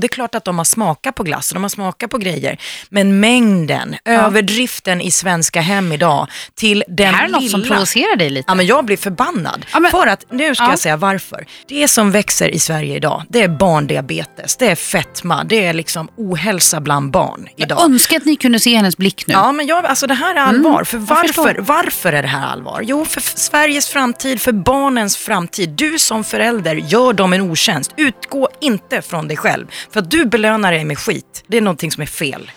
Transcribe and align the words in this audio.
Det 0.00 0.06
är 0.06 0.08
klart 0.08 0.34
att 0.34 0.44
de 0.44 0.58
har 0.58 0.64
smakat 0.64 1.14
på 1.14 1.22
glass 1.22 1.50
och 1.50 1.54
de 1.54 1.62
har 1.62 1.68
smakat 1.70 2.10
på 2.10 2.18
grejer. 2.18 2.58
Men 2.90 3.20
mängden, 3.20 3.96
överdriften 4.04 5.00
i 5.00 5.10
svenska 5.10 5.60
hem 5.60 5.92
idag 5.92 6.26
till 6.54 6.84
den 6.88 6.96
Det 6.96 7.04
här 7.04 7.24
är 7.24 7.26
lilla... 7.26 7.38
något 7.38 7.50
som 7.50 7.62
provocerar 7.62 8.16
dig 8.16 8.30
lite. 8.30 8.44
Ja, 8.48 8.54
men 8.54 8.66
jag 8.66 8.84
blir 8.84 8.96
förbannad. 8.96 9.66
Ja, 9.72 9.80
men- 9.80 9.90
För 9.90 10.06
att, 10.06 10.24
nu 10.30 10.54
ska 10.54 10.64
Ja. 10.64 10.70
jag 10.70 10.78
säga 10.78 10.96
varför. 10.96 11.46
Det 11.68 11.88
som 11.88 12.10
växer 12.10 12.48
i 12.48 12.58
Sverige 12.58 12.96
idag, 12.96 13.22
det 13.28 13.42
är 13.42 13.48
barndiabetes, 13.48 14.56
det 14.56 14.66
är 14.70 14.74
fetma, 14.76 15.44
det 15.44 15.66
är 15.66 15.72
liksom 15.72 16.08
ohälsa 16.16 16.80
bland 16.80 17.10
barn 17.10 17.48
idag. 17.56 17.78
Jag 17.78 17.84
önskar 17.84 18.16
att 18.16 18.24
ni 18.24 18.36
kunde 18.36 18.60
se 18.60 18.76
hennes 18.76 18.96
blick 18.96 19.26
nu. 19.26 19.34
Ja, 19.34 19.52
men 19.52 19.66
jag, 19.66 19.86
alltså 19.86 20.06
det 20.06 20.14
här 20.14 20.34
är 20.34 20.40
allvar. 20.40 20.84
För 20.84 20.98
jag 20.98 21.20
förstår. 21.20 21.42
varför, 21.44 21.60
varför 21.60 22.12
är 22.12 22.22
det 22.22 22.28
här 22.28 22.46
allvar? 22.46 22.80
Jo, 22.84 23.04
för 23.04 23.20
Sveriges 23.20 23.88
framtid, 23.88 24.40
för 24.40 24.52
barnens 24.52 25.16
framtid. 25.16 25.68
Du 25.70 25.98
som 25.98 26.24
förälder 26.24 26.74
gör 26.74 27.12
dem 27.12 27.32
en 27.32 27.40
otjänst. 27.40 27.92
Utgå 27.96 28.48
inte 28.60 29.02
från 29.02 29.28
dig 29.28 29.36
själv. 29.36 29.66
För 29.90 30.00
att 30.00 30.10
du 30.10 30.24
belönar 30.26 30.72
dig 30.72 30.84
med 30.84 30.98
skit. 30.98 31.44
Det 31.46 31.56
är 31.56 31.60
någonting 31.60 31.90
som 31.90 32.02
är 32.02 32.06
fel. 32.06 32.50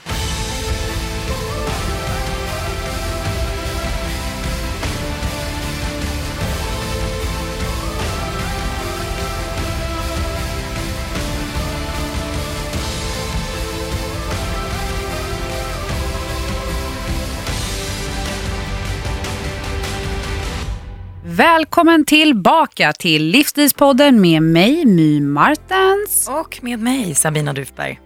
Välkommen 21.41 22.05
tillbaka 22.05 22.93
till 22.93 23.23
Livsstilspodden 23.25 24.21
med 24.21 24.43
mig, 24.43 24.85
My 24.85 25.21
Martens. 25.21 26.29
Och 26.29 26.59
med 26.61 26.79
mig, 26.79 27.15
Sabina 27.15 27.53
Dufberg. 27.53 27.99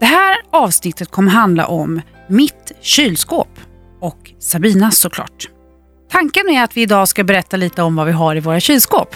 Det 0.00 0.06
här 0.06 0.36
avsnittet 0.50 1.10
kommer 1.10 1.30
handla 1.30 1.66
om 1.66 2.00
mitt 2.28 2.72
kylskåp 2.80 3.60
och 4.00 4.32
Sabinas 4.38 4.98
såklart. 4.98 5.48
Tanken 6.10 6.48
är 6.48 6.64
att 6.64 6.76
vi 6.76 6.82
idag 6.82 7.08
ska 7.08 7.24
berätta 7.24 7.56
lite 7.56 7.82
om 7.82 7.96
vad 7.96 8.06
vi 8.06 8.12
har 8.12 8.36
i 8.36 8.40
våra 8.40 8.60
kylskåp. 8.60 9.14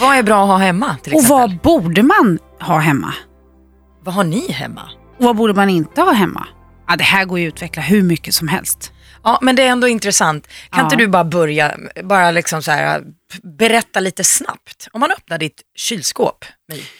Vad 0.00 0.16
är 0.16 0.22
bra 0.22 0.42
att 0.42 0.48
ha 0.48 0.56
hemma 0.56 0.96
till 1.02 1.12
Och 1.12 1.20
exempel? 1.20 1.58
vad 1.62 1.82
borde 1.82 2.02
man 2.02 2.38
ha 2.60 2.78
hemma? 2.78 3.14
vad 4.04 4.14
har 4.14 4.24
ni 4.24 4.52
hemma? 4.52 4.82
Och 5.18 5.24
vad 5.24 5.36
borde 5.36 5.54
man 5.54 5.70
inte 5.70 6.00
ha 6.00 6.12
hemma? 6.12 6.46
Ja, 6.88 6.96
det 6.96 7.04
här 7.04 7.24
går 7.24 7.38
ju 7.38 7.48
att 7.48 7.54
utveckla 7.54 7.82
hur 7.82 8.02
mycket 8.02 8.34
som 8.34 8.48
helst. 8.48 8.92
Ja, 9.24 9.38
men 9.42 9.56
det 9.56 9.62
är 9.62 9.68
ändå 9.68 9.88
intressant. 9.88 10.46
Kan 10.46 10.78
Ja. 10.78 10.84
inte 10.84 10.96
du 10.96 11.08
bara 11.08 11.24
börja, 11.24 11.76
bara 12.04 12.30
liksom 12.30 12.62
så 12.62 12.70
här, 12.70 13.02
berätta 13.58 14.00
lite 14.00 14.24
snabbt. 14.24 14.88
Om 14.92 15.00
man 15.00 15.10
öppnar 15.10 15.38
ditt 15.38 15.62
kylskåp 15.76 16.44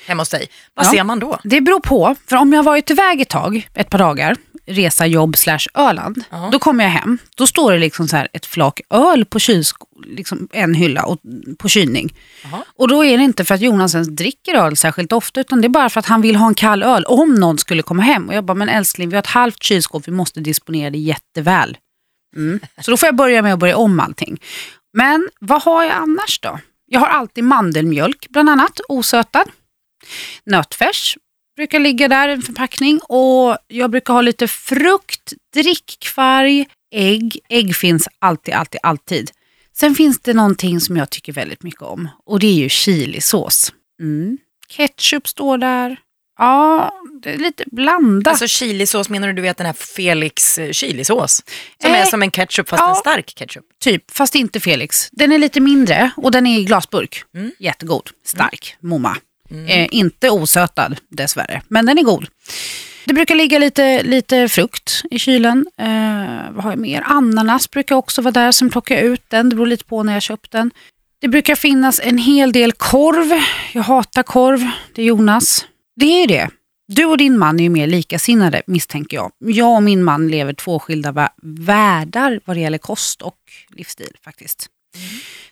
hemma 0.06 0.20
hos 0.22 0.28
dig, 0.28 0.46
vad 0.74 0.86
Ja. 0.86 0.90
ser 0.90 1.04
man 1.04 1.18
då? 1.18 1.38
Det 1.44 1.60
beror 1.60 1.80
på, 1.80 2.16
för 2.28 2.36
om 2.36 2.52
jag 2.52 2.58
har 2.58 2.64
varit 2.64 2.90
iväg 2.90 3.20
ett 3.20 3.28
tag, 3.28 3.68
ett 3.74 3.90
par 3.90 3.98
dagar, 3.98 4.36
resa, 4.66 5.06
jobb 5.06 5.36
slash 5.36 5.58
Öland, 5.74 6.24
Ja. 6.30 6.48
då 6.52 6.58
kommer 6.58 6.84
jag 6.84 6.90
hem. 6.90 7.18
Då 7.36 7.46
står 7.46 7.72
det 7.72 7.78
liksom 7.78 8.08
så 8.08 8.16
här 8.16 8.28
ett 8.32 8.46
flak 8.46 8.80
öl 8.90 9.24
på 9.24 9.38
kylsk- 9.38 9.86
liksom 10.06 10.48
en 10.52 10.74
hylla 10.74 11.04
och, 11.04 11.18
på 11.58 11.68
kylning. 11.68 12.14
Jaha. 12.44 12.64
Och 12.76 12.88
då 12.88 13.04
är 13.04 13.18
det 13.18 13.24
inte 13.24 13.44
för 13.44 13.54
att 13.54 13.60
Jonas 13.60 13.94
ens 13.94 14.08
dricker 14.08 14.54
öl 14.54 14.76
särskilt 14.76 15.12
ofta, 15.12 15.40
utan 15.40 15.60
det 15.60 15.66
är 15.66 15.68
bara 15.68 15.88
för 15.90 16.00
att 16.00 16.06
han 16.06 16.20
vill 16.22 16.36
ha 16.36 16.46
en 16.48 16.54
kall 16.54 16.82
öl 16.82 17.04
om 17.04 17.34
någon 17.34 17.58
skulle 17.58 17.82
komma 17.82 18.02
hem. 18.02 18.28
Och 18.28 18.34
jag 18.34 18.44
bara, 18.44 18.54
men 18.54 18.68
älskling, 18.68 19.08
vi 19.08 19.14
har 19.16 19.22
ett 19.22 19.26
halvt 19.26 19.62
kylskåp, 19.62 20.08
vi 20.08 20.12
måste 20.12 20.40
disponera 20.40 20.90
det 20.90 20.98
jätteväl. 20.98 21.76
Mm. 22.36 22.60
Så 22.80 22.90
då 22.90 22.96
får 22.96 23.06
jag 23.06 23.16
börja 23.16 23.42
med 23.42 23.52
att 23.52 23.58
börja 23.58 23.76
om 23.76 24.00
allting. 24.00 24.40
Men 24.92 25.28
vad 25.40 25.62
har 25.62 25.84
jag 25.84 25.92
annars 25.92 26.40
då? 26.40 26.58
Jag 26.86 27.00
har 27.00 27.06
alltid 27.06 27.44
mandelmjölk, 27.44 28.26
bland 28.30 28.50
annat, 28.50 28.80
osötad. 28.88 29.44
Nötfärs 30.44 31.16
brukar 31.56 31.80
ligga 31.80 32.08
där, 32.08 32.28
en 32.28 32.42
förpackning. 32.42 33.00
Och 33.00 33.56
jag 33.68 33.90
brukar 33.90 34.14
ha 34.14 34.20
lite 34.20 34.48
frukt, 34.48 35.32
drickkvarg, 35.54 36.66
ägg. 36.94 37.38
Ägg 37.48 37.76
finns 37.76 38.08
alltid, 38.18 38.54
alltid, 38.54 38.80
alltid. 38.82 39.30
Sen 39.72 39.94
finns 39.94 40.20
det 40.20 40.34
någonting 40.34 40.80
som 40.80 40.96
jag 40.96 41.10
tycker 41.10 41.32
väldigt 41.32 41.62
mycket 41.62 41.82
om 41.82 42.08
och 42.26 42.40
det 42.40 42.46
är 42.46 42.54
ju 42.54 42.68
chilisås. 42.68 43.72
Mm. 44.00 44.38
Ketchup 44.68 45.28
står 45.28 45.58
där. 45.58 45.96
Ja, 46.38 46.92
det 47.22 47.30
är 47.30 47.38
lite 47.38 47.64
blandat. 47.66 48.30
Alltså 48.30 48.46
chilisås, 48.46 49.08
menar 49.08 49.26
du 49.28 49.32
du 49.32 49.42
vet 49.42 49.56
den 49.56 49.66
här 49.66 49.72
Felix 49.72 50.58
eh, 50.58 50.70
chilisås? 50.72 51.42
Som 51.82 51.90
Eh, 51.90 52.00
är 52.00 52.04
som 52.04 52.22
en 52.22 52.30
ketchup 52.30 52.68
fast 52.68 52.80
ja. 52.80 52.90
en 52.90 52.96
stark 52.96 53.26
ketchup. 53.36 53.64
Typ, 53.80 54.10
fast 54.10 54.34
inte 54.34 54.60
Felix. 54.60 55.08
Den 55.12 55.32
är 55.32 55.38
lite 55.38 55.60
mindre 55.60 56.10
och 56.16 56.30
den 56.30 56.46
är 56.46 56.58
i 56.58 56.64
glasburk. 56.64 57.24
Mm. 57.34 57.52
Jättegod, 57.58 58.10
stark, 58.26 58.76
momma. 58.80 59.16
Eh, 59.68 59.88
inte 59.90 60.30
osötad 60.30 60.96
dessvärre, 61.08 61.62
men 61.68 61.86
den 61.86 61.98
är 61.98 62.02
god. 62.02 62.26
Det 63.04 63.14
brukar 63.14 63.34
ligga 63.34 63.58
lite, 63.58 64.02
lite 64.02 64.48
frukt 64.48 65.02
i 65.10 65.18
kylen. 65.18 65.66
Eh, 65.78 65.86
vad 66.52 66.64
har 66.64 66.70
jag 66.70 66.78
mer? 66.78 67.02
Ananas 67.06 67.70
brukar 67.70 67.96
också 67.96 68.22
vara 68.22 68.32
där, 68.32 68.52
som 68.52 68.70
plockar 68.70 68.94
jag 68.94 69.04
ut 69.04 69.22
den. 69.28 69.48
Det 69.48 69.56
beror 69.56 69.66
lite 69.66 69.84
på 69.84 70.02
när 70.02 70.12
jag 70.12 70.22
köpt 70.22 70.50
den. 70.50 70.70
Det 71.20 71.28
brukar 71.28 71.54
finnas 71.54 72.00
en 72.04 72.18
hel 72.18 72.52
del 72.52 72.72
korv. 72.72 73.40
Jag 73.72 73.82
hatar 73.82 74.22
korv, 74.22 74.70
det 74.94 75.02
är 75.02 75.06
Jonas. 75.06 75.66
Det 75.96 76.06
är 76.06 76.20
ju 76.20 76.26
det. 76.26 76.50
Du 76.88 77.04
och 77.04 77.16
din 77.18 77.38
man 77.38 77.60
är 77.60 77.64
ju 77.64 77.70
mer 77.70 77.86
likasinnade 77.86 78.62
misstänker 78.66 79.16
jag. 79.16 79.32
Jag 79.38 79.76
och 79.76 79.82
min 79.82 80.04
man 80.04 80.28
lever 80.28 80.52
två 80.52 80.78
skilda 80.78 81.12
vä- 81.12 81.30
världar 81.42 82.40
vad 82.44 82.56
det 82.56 82.60
gäller 82.60 82.78
kost 82.78 83.22
och 83.22 83.36
livsstil 83.68 84.16
faktiskt. 84.24 84.66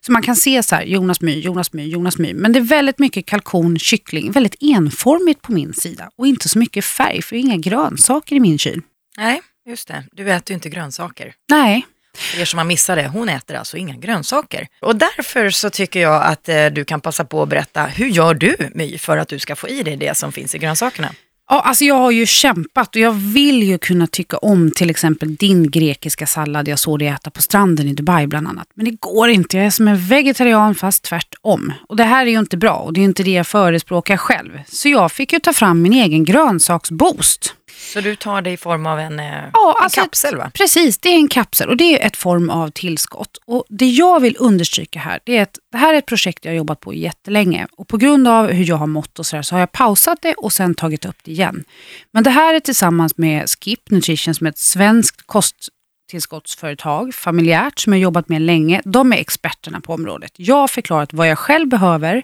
Så 0.06 0.12
man 0.12 0.22
kan 0.22 0.36
se 0.36 0.62
så 0.62 0.74
här, 0.74 0.82
Jonas 0.82 1.20
My, 1.20 1.40
Jonas 1.40 1.72
My, 1.72 1.88
Jonas 1.88 2.18
My. 2.18 2.34
Men 2.34 2.52
det 2.52 2.58
är 2.58 2.60
väldigt 2.62 2.98
mycket 2.98 3.26
kalkon, 3.26 3.78
kyckling, 3.78 4.32
väldigt 4.32 4.54
enformigt 4.60 5.42
på 5.42 5.52
min 5.52 5.74
sida. 5.74 6.10
Och 6.16 6.26
inte 6.26 6.48
så 6.48 6.58
mycket 6.58 6.84
färg, 6.84 7.22
för 7.22 7.36
det 7.36 7.40
är 7.40 7.42
inga 7.42 7.56
grönsaker 7.56 8.36
i 8.36 8.40
min 8.40 8.58
kyl. 8.58 8.82
Nej, 9.16 9.40
just 9.68 9.88
det. 9.88 10.04
Du 10.12 10.32
äter 10.32 10.50
ju 10.50 10.54
inte 10.54 10.68
grönsaker. 10.70 11.34
Nej, 11.50 11.86
för 12.14 12.40
er 12.40 12.44
som 12.44 12.58
har 12.58 12.64
missat 12.64 12.96
det, 12.96 13.08
hon 13.08 13.28
äter 13.28 13.56
alltså 13.56 13.76
inga 13.76 13.96
grönsaker. 13.96 14.66
Och 14.80 14.96
därför 14.96 15.50
så 15.50 15.70
tycker 15.70 16.00
jag 16.00 16.22
att 16.22 16.48
eh, 16.48 16.66
du 16.66 16.84
kan 16.84 17.00
passa 17.00 17.24
på 17.24 17.42
att 17.42 17.48
berätta, 17.48 17.84
hur 17.84 18.06
gör 18.06 18.34
du 18.34 18.56
My 18.74 18.98
för 18.98 19.16
att 19.16 19.28
du 19.28 19.38
ska 19.38 19.56
få 19.56 19.68
i 19.68 19.82
dig 19.82 19.96
det 19.96 20.16
som 20.16 20.32
finns 20.32 20.54
i 20.54 20.58
grönsakerna? 20.58 21.12
Ja, 21.52 21.60
alltså 21.60 21.84
jag 21.84 21.94
har 21.94 22.10
ju 22.10 22.26
kämpat 22.26 22.96
och 22.96 23.02
jag 23.02 23.12
vill 23.12 23.62
ju 23.62 23.78
kunna 23.78 24.06
tycka 24.06 24.38
om 24.38 24.70
till 24.70 24.90
exempel 24.90 25.36
din 25.36 25.70
grekiska 25.70 26.26
sallad 26.26 26.68
jag 26.68 26.78
såg 26.78 26.98
dig 26.98 27.08
äta 27.08 27.30
på 27.30 27.42
stranden 27.42 27.88
i 27.88 27.94
Dubai 27.94 28.26
bland 28.26 28.48
annat. 28.48 28.68
Men 28.74 28.84
det 28.84 28.96
går 29.00 29.28
inte, 29.28 29.56
jag 29.56 29.66
är 29.66 29.70
som 29.70 29.88
en 29.88 30.06
vegetarian 30.06 30.74
fast 30.74 31.02
tvärtom. 31.02 31.72
Och 31.88 31.96
det 31.96 32.04
här 32.04 32.26
är 32.26 32.30
ju 32.30 32.38
inte 32.38 32.56
bra 32.56 32.74
och 32.74 32.92
det 32.92 33.00
är 33.00 33.04
inte 33.04 33.22
det 33.22 33.30
jag 33.30 33.46
förespråkar 33.46 34.16
själv. 34.16 34.50
Så 34.68 34.88
jag 34.88 35.12
fick 35.12 35.32
ju 35.32 35.38
ta 35.38 35.52
fram 35.52 35.82
min 35.82 35.92
egen 35.92 36.24
grönsaksboost. 36.24 37.54
Så 37.80 38.00
du 38.00 38.16
tar 38.16 38.42
det 38.42 38.50
i 38.50 38.56
form 38.56 38.86
av 38.86 38.98
en, 38.98 39.20
eh, 39.20 39.26
Ja, 39.52 39.76
en 39.78 39.84
alltså 39.84 40.00
kapsel 40.00 40.36
va? 40.36 40.50
Precis, 40.54 40.98
det 40.98 41.08
är 41.08 41.14
en 41.14 41.28
kapsel 41.28 41.68
och 41.68 41.76
det 41.76 42.02
är 42.02 42.06
ett 42.06 42.16
form 42.16 42.50
av 42.50 42.70
tillskott. 42.70 43.36
Och 43.44 43.64
Det 43.68 43.86
jag 43.86 44.20
vill 44.20 44.36
understryka 44.38 44.98
här, 44.98 45.20
det 45.24 45.36
är 45.36 45.42
att 45.42 45.58
det 45.72 45.78
här 45.78 45.94
är 45.94 45.98
ett 45.98 46.06
projekt 46.06 46.44
jag 46.44 46.52
har 46.52 46.56
jobbat 46.56 46.80
på 46.80 46.94
jättelänge. 46.94 47.66
Och 47.76 47.88
på 47.88 47.96
grund 47.96 48.28
av 48.28 48.50
hur 48.50 48.64
jag 48.68 48.76
har 48.76 48.86
mått 48.86 49.18
och 49.18 49.26
så, 49.26 49.36
där, 49.36 49.42
så 49.42 49.54
har 49.54 49.60
jag 49.60 49.72
pausat 49.72 50.18
det 50.22 50.34
och 50.34 50.52
sen 50.52 50.74
tagit 50.74 51.04
upp 51.04 51.16
det 51.24 51.30
igen. 51.30 51.64
Men 52.12 52.22
det 52.24 52.30
här 52.30 52.54
är 52.54 52.60
tillsammans 52.60 53.16
med 53.16 53.50
Skip 53.50 53.90
Nutrition 53.90 54.34
som 54.34 54.46
är 54.46 54.50
ett 54.50 54.58
svenskt 54.58 55.22
kosttillskottsföretag, 55.26 57.14
familjärt, 57.14 57.78
som 57.78 57.92
jag 57.92 57.98
har 57.98 58.02
jobbat 58.02 58.28
med 58.28 58.42
länge. 58.42 58.82
De 58.84 59.12
är 59.12 59.16
experterna 59.16 59.80
på 59.80 59.94
området. 59.94 60.32
Jag 60.36 60.56
har 60.56 60.68
förklarat 60.68 61.12
vad 61.12 61.28
jag 61.28 61.38
själv 61.38 61.68
behöver 61.68 62.22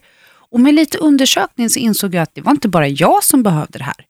och 0.51 0.61
med 0.61 0.75
lite 0.75 0.99
undersökning 0.99 1.71
så 1.71 1.79
insåg 1.79 2.15
jag 2.15 2.23
att 2.23 2.35
det 2.35 2.41
var 2.41 2.53
inte 2.53 2.69
bara 2.69 2.89
jag 2.89 3.25
som 3.25 3.43
behövde 3.43 3.79
det 3.79 3.85
här. 3.85 4.05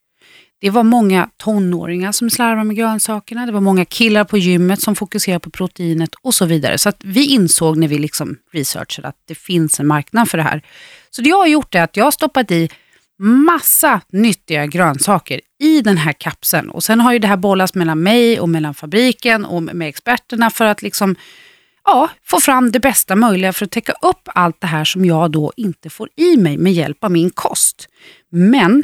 Det 0.61 0.71
var 0.71 0.83
många 0.83 1.29
tonåringar 1.37 2.13
som 2.13 2.31
slarvade 2.31 2.65
med 2.65 2.77
grönsakerna. 2.77 3.47
Det 3.47 3.53
var 3.53 3.61
många 3.61 3.85
killar 3.85 4.25
på 4.25 4.39
gymmet 4.39 4.83
som 4.83 4.95
fokuserade 4.95 5.41
på 5.41 5.51
proteinet 5.51 6.11
och 6.23 6.35
så 6.35 6.47
vidare. 6.47 6.79
Så 6.79 6.89
att 6.89 7.05
vi 7.05 7.27
insåg 7.27 7.77
när 7.77 7.89
vi 7.89 7.99
liksom 7.99 8.37
researchade 8.53 9.09
att 9.09 9.23
det 9.29 9.35
finns 9.35 9.81
en 9.81 9.87
marknad 9.87 10.29
för 10.29 10.39
det 10.39 10.45
här. 10.45 10.63
Så 11.11 11.23
det 11.23 11.29
jag 11.29 11.39
har 11.39 11.47
gjort 11.47 11.75
är 11.75 11.83
att 11.83 11.97
jag 11.97 12.05
har 12.05 12.11
stoppat 12.11 12.51
i 12.51 12.69
massa 13.19 14.01
nyttiga 14.13 14.67
grönsaker 14.67 15.41
i 15.61 15.81
den 15.81 15.97
här 15.97 16.13
kapseln. 16.13 16.71
Och 16.71 16.85
sen 16.85 17.01
har 17.01 17.13
ju 17.13 17.19
det 17.19 17.29
här 17.29 17.37
bollats 17.37 17.75
mellan 17.75 18.03
mig 18.03 18.41
och 18.41 18.49
mellan 18.49 18.75
fabriken 18.75 19.45
och 19.45 19.63
med 19.63 19.89
experterna 19.89 20.51
för 20.51 20.65
att 20.65 20.83
liksom 20.83 21.17
ja, 21.85 22.11
få 22.25 22.41
fram 22.41 22.73
det 22.73 22.81
bästa 22.81 23.17
möjliga 23.17 23.53
för 23.53 23.65
att 23.65 23.71
täcka 23.71 23.93
upp 23.93 24.29
allt 24.35 24.61
det 24.61 24.67
här 24.67 24.85
som 24.85 25.05
jag 25.05 25.31
då 25.31 25.53
inte 25.57 25.91
får 25.91 26.09
i 26.17 26.37
mig 26.37 26.59
med 26.59 26.73
hjälp 26.73 27.05
av 27.05 27.11
min 27.11 27.31
kost. 27.31 27.89
Men 28.31 28.83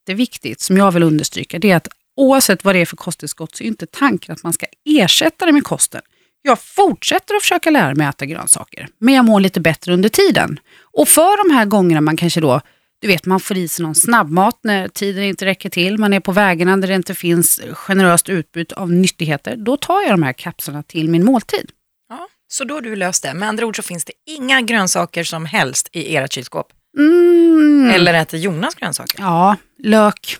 jätteviktigt, 0.00 0.60
som 0.60 0.76
jag 0.76 0.92
vill 0.92 1.02
understryka, 1.02 1.58
det 1.58 1.70
är 1.70 1.76
att 1.76 1.88
oavsett 2.16 2.64
vad 2.64 2.74
det 2.74 2.78
är 2.78 2.86
för 2.86 2.96
kosttillskott 2.96 3.56
så 3.56 3.64
är 3.64 3.68
inte 3.68 3.86
tanken 3.86 4.32
att 4.32 4.42
man 4.42 4.52
ska 4.52 4.66
ersätta 4.84 5.46
det 5.46 5.52
med 5.52 5.64
kosten. 5.64 6.00
Jag 6.42 6.58
fortsätter 6.62 7.34
att 7.34 7.42
försöka 7.42 7.70
lära 7.70 7.94
mig 7.94 8.06
att 8.06 8.14
äta 8.14 8.26
grönsaker, 8.26 8.88
men 8.98 9.14
jag 9.14 9.24
mår 9.24 9.40
lite 9.40 9.60
bättre 9.60 9.92
under 9.92 10.08
tiden. 10.08 10.60
Och 10.82 11.08
för 11.08 11.48
de 11.48 11.54
här 11.54 11.64
gångerna 11.64 12.00
man 12.00 12.16
kanske 12.16 12.40
då 12.40 12.60
du 13.00 13.08
vet, 13.08 13.26
man 13.26 13.40
får 13.40 13.56
i 13.56 13.68
sig 13.68 13.82
någon 13.82 13.94
snabbmat 13.94 14.58
när 14.62 14.88
tiden 14.88 15.24
inte 15.24 15.44
räcker 15.44 15.70
till. 15.70 15.98
Man 15.98 16.12
är 16.12 16.20
på 16.20 16.32
vägarna 16.32 16.76
där 16.76 16.88
det 16.88 16.94
inte 16.94 17.14
finns 17.14 17.60
generöst 17.72 18.28
utbud 18.28 18.72
av 18.72 18.92
nyttigheter. 18.92 19.56
Då 19.56 19.76
tar 19.76 20.02
jag 20.02 20.10
de 20.10 20.22
här 20.22 20.32
kapslarna 20.32 20.82
till 20.82 21.08
min 21.08 21.24
måltid. 21.24 21.70
Ja, 22.08 22.28
så 22.48 22.64
då 22.64 22.74
har 22.74 22.80
du 22.80 22.96
löst 22.96 23.22
det. 23.22 23.34
Med 23.34 23.48
andra 23.48 23.66
ord 23.66 23.76
så 23.76 23.82
finns 23.82 24.04
det 24.04 24.12
inga 24.26 24.60
grönsaker 24.60 25.24
som 25.24 25.46
helst 25.46 25.88
i 25.92 26.14
era 26.14 26.28
kylskåp. 26.28 26.72
Mm. 26.98 27.90
Eller 27.94 28.14
äter 28.14 28.40
Jonas 28.40 28.74
grönsaker? 28.74 29.20
Ja, 29.20 29.56
lök. 29.82 30.36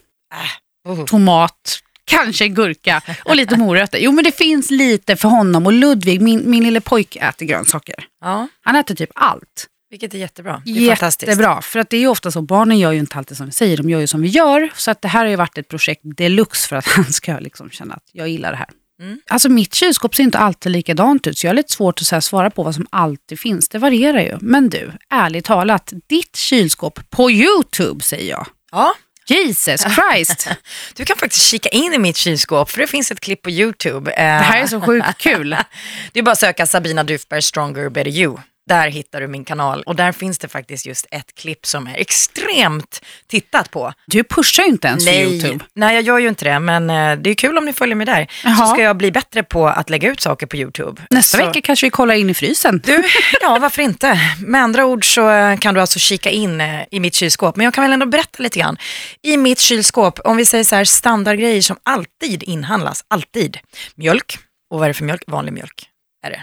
Oh. 0.88 1.04
tomat, 1.04 1.78
kanske 2.04 2.48
gurka 2.48 3.02
och 3.24 3.36
lite 3.36 3.56
morötter. 3.58 3.98
Jo 3.98 4.12
men 4.12 4.24
det 4.24 4.32
finns 4.36 4.70
lite 4.70 5.16
för 5.16 5.28
honom 5.28 5.66
och 5.66 5.72
Ludvig, 5.72 6.20
min, 6.20 6.50
min 6.50 6.64
lille 6.64 6.80
pojk 6.80 7.16
äter 7.16 7.46
grönsaker. 7.46 7.94
Ja, 8.20 8.48
Han 8.62 8.76
äter 8.76 8.94
typ 8.94 9.10
allt. 9.14 9.66
vilket 9.90 10.14
är 10.14 10.18
jättebra. 10.18 10.62
Det 10.64 10.70
är 10.70 10.88
fantastiskt. 10.88 11.28
Jättebra, 11.28 11.62
för 11.62 11.78
att 11.78 11.90
det 11.90 11.96
är 11.96 12.06
ofta 12.08 12.30
så, 12.30 12.42
barnen 12.42 12.78
gör 12.78 12.92
ju 12.92 12.98
inte 12.98 13.16
alltid 13.18 13.36
som 13.36 13.46
vi 13.46 13.52
säger, 13.52 13.76
de 13.76 13.90
gör 13.90 14.00
ju 14.00 14.06
som 14.06 14.22
vi 14.22 14.28
gör. 14.28 14.70
Så 14.74 14.90
att 14.90 15.02
det 15.02 15.08
här 15.08 15.20
har 15.24 15.30
ju 15.30 15.36
varit 15.36 15.58
ett 15.58 15.68
projekt 15.68 16.00
deluxe 16.04 16.68
för 16.68 16.76
att 16.76 16.86
han 16.96 17.04
ska 17.12 17.38
liksom 17.38 17.70
känna 17.70 17.94
att 17.94 18.04
jag 18.12 18.28
gillar 18.28 18.50
det 18.50 18.56
här. 18.58 18.68
Mm. 19.00 19.18
Alltså 19.28 19.48
mitt 19.48 19.74
kylskåp 19.74 20.14
ser 20.14 20.22
inte 20.22 20.38
alltid 20.38 20.72
likadant 20.72 21.26
ut, 21.26 21.38
så 21.38 21.46
jag 21.46 21.50
har 21.50 21.56
lite 21.56 21.72
svårt 21.72 22.00
att 22.12 22.24
svara 22.24 22.50
på 22.50 22.62
vad 22.62 22.74
som 22.74 22.86
alltid 22.90 23.40
finns. 23.40 23.68
Det 23.68 23.78
varierar 23.78 24.20
ju. 24.20 24.38
Men 24.40 24.68
du, 24.70 24.92
ärligt 25.10 25.44
talat, 25.44 25.92
ditt 26.08 26.36
kylskåp 26.36 27.10
på 27.10 27.30
YouTube 27.30 28.02
säger 28.04 28.30
jag. 28.30 28.46
Ja, 28.72 28.94
Jesus 29.26 29.80
Christ! 29.82 30.48
du 30.96 31.04
kan 31.04 31.16
faktiskt 31.16 31.46
kika 31.48 31.68
in 31.68 31.94
i 31.94 31.98
mitt 31.98 32.16
kylskåp 32.16 32.70
för 32.70 32.80
det 32.80 32.86
finns 32.86 33.10
ett 33.10 33.20
klipp 33.20 33.42
på 33.42 33.50
YouTube. 33.50 34.10
Eh, 34.10 34.16
Det 34.16 34.44
här 34.44 34.62
är 34.62 34.66
så 34.66 34.80
sjukt 34.80 35.18
kul. 35.18 35.50
Det 36.12 36.18
är 36.18 36.22
bara 36.22 36.32
att 36.32 36.38
söka 36.38 36.66
Sabina 36.66 37.04
Dufberg 37.04 37.42
Stronger 37.42 37.88
Better 37.88 38.10
You. 38.10 38.36
Där 38.70 38.88
hittar 38.88 39.20
du 39.20 39.26
min 39.26 39.44
kanal 39.44 39.82
och 39.82 39.96
där 39.96 40.12
finns 40.12 40.38
det 40.38 40.48
faktiskt 40.48 40.86
just 40.86 41.06
ett 41.10 41.34
klipp 41.34 41.66
som 41.66 41.86
är 41.86 41.94
extremt 41.94 43.00
tittat 43.28 43.70
på. 43.70 43.92
Du 44.06 44.24
pushar 44.24 44.62
ju 44.62 44.68
inte 44.68 44.88
ens 44.88 45.04
för 45.04 45.12
Nej, 45.12 45.34
YouTube. 45.34 45.64
nej, 45.74 45.94
jag 45.94 46.02
gör 46.02 46.18
ju 46.18 46.28
inte 46.28 46.44
det, 46.44 46.60
men 46.60 46.90
eh, 46.90 47.16
det 47.18 47.30
är 47.30 47.34
kul 47.34 47.58
om 47.58 47.64
ni 47.64 47.72
följer 47.72 47.96
med 47.96 48.06
där. 48.06 48.24
Så 48.42 48.48
Jaha. 48.48 48.66
ska 48.66 48.82
jag 48.82 48.96
bli 48.96 49.12
bättre 49.12 49.42
på 49.42 49.68
att 49.68 49.90
lägga 49.90 50.10
ut 50.10 50.20
saker 50.20 50.46
på 50.46 50.56
YouTube. 50.56 51.02
Nästa 51.10 51.38
så, 51.38 51.46
vecka 51.46 51.60
kanske 51.60 51.86
vi 51.86 51.90
kollar 51.90 52.14
in 52.14 52.30
i 52.30 52.34
frysen. 52.34 52.80
Du, 52.84 53.02
ja 53.40 53.58
varför 53.60 53.82
inte? 53.82 54.20
Med 54.46 54.62
andra 54.62 54.86
ord 54.86 55.14
så 55.14 55.30
eh, 55.30 55.58
kan 55.58 55.74
du 55.74 55.80
alltså 55.80 55.98
kika 55.98 56.30
in 56.30 56.60
eh, 56.60 56.80
i 56.90 57.00
mitt 57.00 57.14
kylskåp. 57.14 57.56
Men 57.56 57.64
jag 57.64 57.74
kan 57.74 57.84
väl 57.84 57.92
ändå 57.92 58.06
berätta 58.06 58.42
lite 58.42 58.58
grann. 58.58 58.76
I 59.22 59.36
mitt 59.36 59.60
kylskåp, 59.60 60.20
om 60.24 60.36
vi 60.36 60.44
säger 60.44 60.64
så 60.64 60.76
här 60.76 60.84
standardgrejer 60.84 61.62
som 61.62 61.76
alltid 61.82 62.42
inhandlas, 62.42 63.04
alltid. 63.08 63.58
Mjölk, 63.94 64.38
och 64.70 64.78
vad 64.78 64.84
är 64.84 64.88
det 64.90 64.94
för 64.94 65.04
mjölk? 65.04 65.22
Vanlig 65.26 65.52
mjölk 65.52 65.86
är 66.26 66.30
det. 66.30 66.42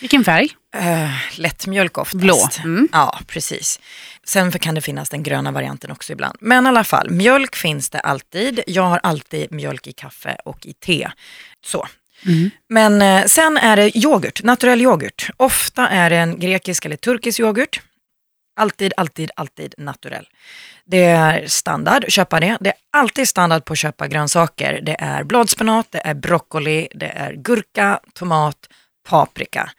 Vilken 0.00 0.24
färg? 0.24 0.48
Uh, 0.76 1.40
lättmjölk 1.40 1.98
oftast. 1.98 2.22
Blå. 2.22 2.48
Mm. 2.64 2.88
Ja, 2.92 3.18
precis. 3.26 3.80
Sen 4.24 4.52
kan 4.52 4.74
det 4.74 4.80
finnas 4.80 5.10
den 5.10 5.22
gröna 5.22 5.52
varianten 5.52 5.90
också 5.90 6.12
ibland. 6.12 6.36
Men 6.40 6.66
i 6.66 6.68
alla 6.68 6.84
fall, 6.84 7.10
mjölk 7.10 7.56
finns 7.56 7.90
det 7.90 8.00
alltid. 8.00 8.60
Jag 8.66 8.82
har 8.82 9.00
alltid 9.02 9.52
mjölk 9.52 9.86
i 9.86 9.92
kaffe 9.92 10.36
och 10.44 10.66
i 10.66 10.72
te. 10.72 11.10
Så. 11.64 11.88
Mm. 12.26 12.50
Men 12.68 13.02
eh, 13.02 13.24
sen 13.26 13.56
är 13.56 13.76
det 13.76 13.96
yoghurt, 13.96 14.42
naturell 14.42 14.80
yoghurt. 14.80 15.30
Ofta 15.36 15.88
är 15.88 16.10
det 16.10 16.16
en 16.16 16.40
grekisk 16.40 16.84
eller 16.84 16.96
turkisk 16.96 17.40
yoghurt. 17.40 17.80
Alltid, 18.56 18.92
alltid, 18.96 19.30
alltid 19.36 19.74
naturell. 19.78 20.28
Det 20.84 21.04
är 21.04 21.46
standard, 21.46 22.04
köpa 22.08 22.40
det. 22.40 22.56
Det 22.60 22.68
är 22.68 22.76
alltid 22.90 23.28
standard 23.28 23.64
på 23.64 23.72
att 23.72 23.78
köpa 23.78 24.08
grönsaker. 24.08 24.80
Det 24.82 24.96
är 24.98 25.24
bladspenat, 25.24 25.86
det 25.90 26.00
är 26.04 26.14
broccoli, 26.14 26.88
det 26.94 27.06
är 27.08 27.32
gurka, 27.32 28.00
tomat, 28.14 28.68
paprika. 29.08 29.70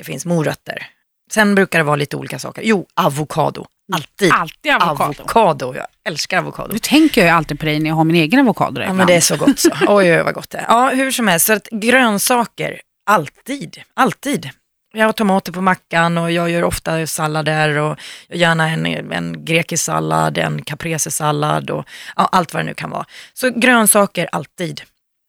Det 0.00 0.04
finns 0.04 0.26
morötter. 0.26 0.86
Sen 1.32 1.54
brukar 1.54 1.78
det 1.78 1.84
vara 1.84 1.96
lite 1.96 2.16
olika 2.16 2.38
saker. 2.38 2.62
Jo, 2.62 2.86
avokado. 2.94 3.66
Alltid. 3.92 4.32
Alltid 4.32 4.72
avokado. 4.72 5.14
avokado. 5.20 5.74
Jag 5.74 5.86
älskar 6.04 6.38
avokado. 6.38 6.72
Nu 6.72 6.78
tänker 6.78 7.20
jag 7.20 7.28
ju 7.28 7.34
alltid 7.36 7.58
på 7.58 7.64
dig 7.66 7.78
när 7.78 7.90
jag 7.90 7.94
har 7.94 8.04
min 8.04 8.16
egen 8.16 8.40
avokado 8.40 8.80
Ja, 8.80 8.92
men 8.92 9.06
det 9.06 9.14
är 9.14 9.20
så 9.20 9.36
gott 9.36 9.58
så. 9.58 9.70
Oj, 9.88 10.16
oj, 10.16 10.22
vad 10.22 10.34
gott 10.34 10.50
det 10.50 10.58
är. 10.58 10.64
Ja, 10.68 10.88
hur 10.88 11.10
som 11.10 11.28
helst, 11.28 11.46
så 11.46 11.52
att 11.52 11.68
grönsaker, 11.70 12.80
alltid, 13.06 13.80
alltid. 13.94 14.50
Jag 14.92 15.06
har 15.06 15.12
tomater 15.12 15.52
på 15.52 15.60
mackan 15.60 16.18
och 16.18 16.30
jag 16.30 16.50
gör 16.50 16.64
ofta 16.64 17.06
sallader 17.06 17.76
och 17.76 17.98
gärna 18.28 18.68
en, 18.68 18.86
en 19.12 19.44
grekisk 19.44 19.84
sallad, 19.84 20.38
en 20.38 20.62
caprese-sallad 20.62 21.70
och 21.70 21.84
ja, 22.16 22.28
allt 22.32 22.54
vad 22.54 22.62
det 22.62 22.66
nu 22.66 22.74
kan 22.74 22.90
vara. 22.90 23.04
Så 23.34 23.50
grönsaker, 23.50 24.28
alltid. 24.32 24.80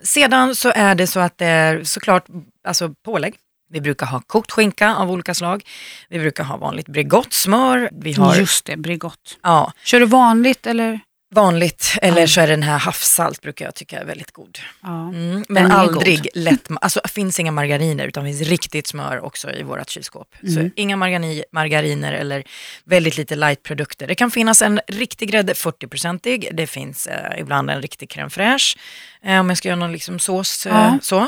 Sedan 0.03 0.55
så 0.55 0.71
är 0.75 0.95
det 0.95 1.07
så 1.07 1.19
att 1.19 1.37
det 1.37 1.45
är 1.45 1.83
såklart 1.83 2.25
alltså 2.67 2.93
pålägg. 3.05 3.35
Vi 3.71 3.81
brukar 3.81 4.05
ha 4.05 4.21
kokt 4.27 4.51
skinka 4.51 4.95
av 4.95 5.11
olika 5.11 5.33
slag. 5.33 5.63
Vi 6.09 6.19
brukar 6.19 6.43
ha 6.43 6.57
vanligt 6.57 6.87
Bregott-smör. 6.87 7.89
Vi 7.91 8.13
har 8.13 8.35
Just 8.35 8.65
det, 8.65 8.77
Bregott. 8.77 9.37
ja, 9.43 9.73
Kör 9.83 9.99
du 9.99 10.05
vanligt 10.05 10.67
eller? 10.67 10.99
Vanligt, 11.35 11.97
eller 12.01 12.27
så 12.27 12.41
är 12.41 12.47
det 12.47 12.53
den 12.53 12.63
här 12.63 12.77
havssalt 12.77 13.41
brukar 13.41 13.65
jag 13.65 13.75
tycka 13.75 13.99
är 13.99 14.05
väldigt 14.05 14.31
god. 14.31 14.59
Ja. 14.81 15.07
Mm, 15.09 15.45
men 15.49 15.71
aldrig 15.71 16.17
god. 16.17 16.27
lätt, 16.33 16.67
alltså 16.81 16.99
det 17.03 17.09
finns 17.09 17.39
inga 17.39 17.51
margariner 17.51 18.07
utan 18.07 18.23
det 18.23 18.29
finns 18.29 18.49
riktigt 18.49 18.87
smör 18.87 19.19
också 19.25 19.51
i 19.51 19.63
vårt 19.63 19.89
kylskåp. 19.89 20.35
Mm. 20.43 20.55
Så 20.55 20.69
inga 20.75 20.95
margani, 20.95 21.43
margariner 21.51 22.13
eller 22.13 22.43
väldigt 22.83 23.17
lite 23.17 23.35
lightprodukter. 23.35 24.07
Det 24.07 24.15
kan 24.15 24.31
finnas 24.31 24.61
en 24.61 24.81
riktig 24.87 25.31
grädde, 25.31 25.53
40-procentig, 25.53 26.49
det 26.53 26.67
finns 26.67 27.07
eh, 27.07 27.39
ibland 27.39 27.69
en 27.69 27.81
riktig 27.81 28.09
crème 28.09 28.29
fraîche, 28.29 28.77
eh, 29.23 29.39
om 29.39 29.49
jag 29.49 29.57
ska 29.57 29.67
göra 29.67 29.79
någon 29.79 29.91
liksom 29.91 30.19
sås. 30.19 30.65
Eh, 30.65 30.71
Ja. 30.73 30.99
så. 31.01 31.27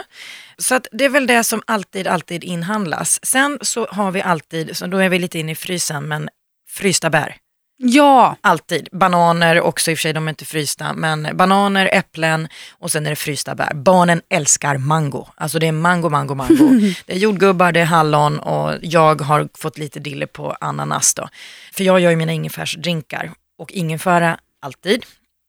så 0.57 0.75
att 0.75 0.87
det 0.91 1.05
är 1.05 1.09
väl 1.09 1.27
det 1.27 1.43
som 1.43 1.61
alltid, 1.67 2.07
alltid 2.07 2.43
inhandlas. 2.43 3.25
Sen 3.25 3.59
så 3.61 3.87
har 3.91 4.11
vi 4.11 4.21
alltid, 4.21 4.77
så 4.77 4.87
då 4.87 4.97
är 4.97 5.09
vi 5.09 5.19
lite 5.19 5.39
inne 5.39 5.51
i 5.51 5.55
frysen, 5.55 6.07
men 6.07 6.29
frysta 6.69 7.09
bär. 7.09 7.35
Ja, 7.77 8.37
Alltid. 8.41 8.87
Bananer 8.91 9.61
också, 9.61 9.91
i 9.91 9.93
och 9.93 9.97
för 9.97 10.01
sig 10.01 10.13
de 10.13 10.27
är 10.27 10.29
inte 10.29 10.45
frysta, 10.45 10.93
men 10.93 11.37
bananer, 11.37 11.89
äpplen 11.93 12.47
och 12.71 12.91
sen 12.91 13.05
är 13.05 13.09
det 13.09 13.15
frysta 13.15 13.55
bär. 13.55 13.73
Barnen 13.73 14.21
älskar 14.29 14.77
mango. 14.77 15.27
Alltså 15.35 15.59
det 15.59 15.67
är 15.67 15.71
mango, 15.71 16.09
mango, 16.09 16.35
mango. 16.35 16.93
det 17.05 17.13
är 17.13 17.17
jordgubbar, 17.17 17.71
det 17.71 17.79
är 17.79 17.85
hallon 17.85 18.39
och 18.39 18.77
jag 18.81 19.21
har 19.21 19.49
fått 19.53 19.77
lite 19.77 19.99
dille 19.99 20.27
på 20.27 20.51
ananas 20.51 21.13
då. 21.13 21.29
För 21.73 21.83
jag 21.83 21.99
gör 21.99 22.09
ju 22.09 22.15
mina 22.15 22.31
ingefärsdrinkar 22.31 23.31
och 23.57 23.71
ingefära, 23.71 24.37
alltid. 24.61 25.05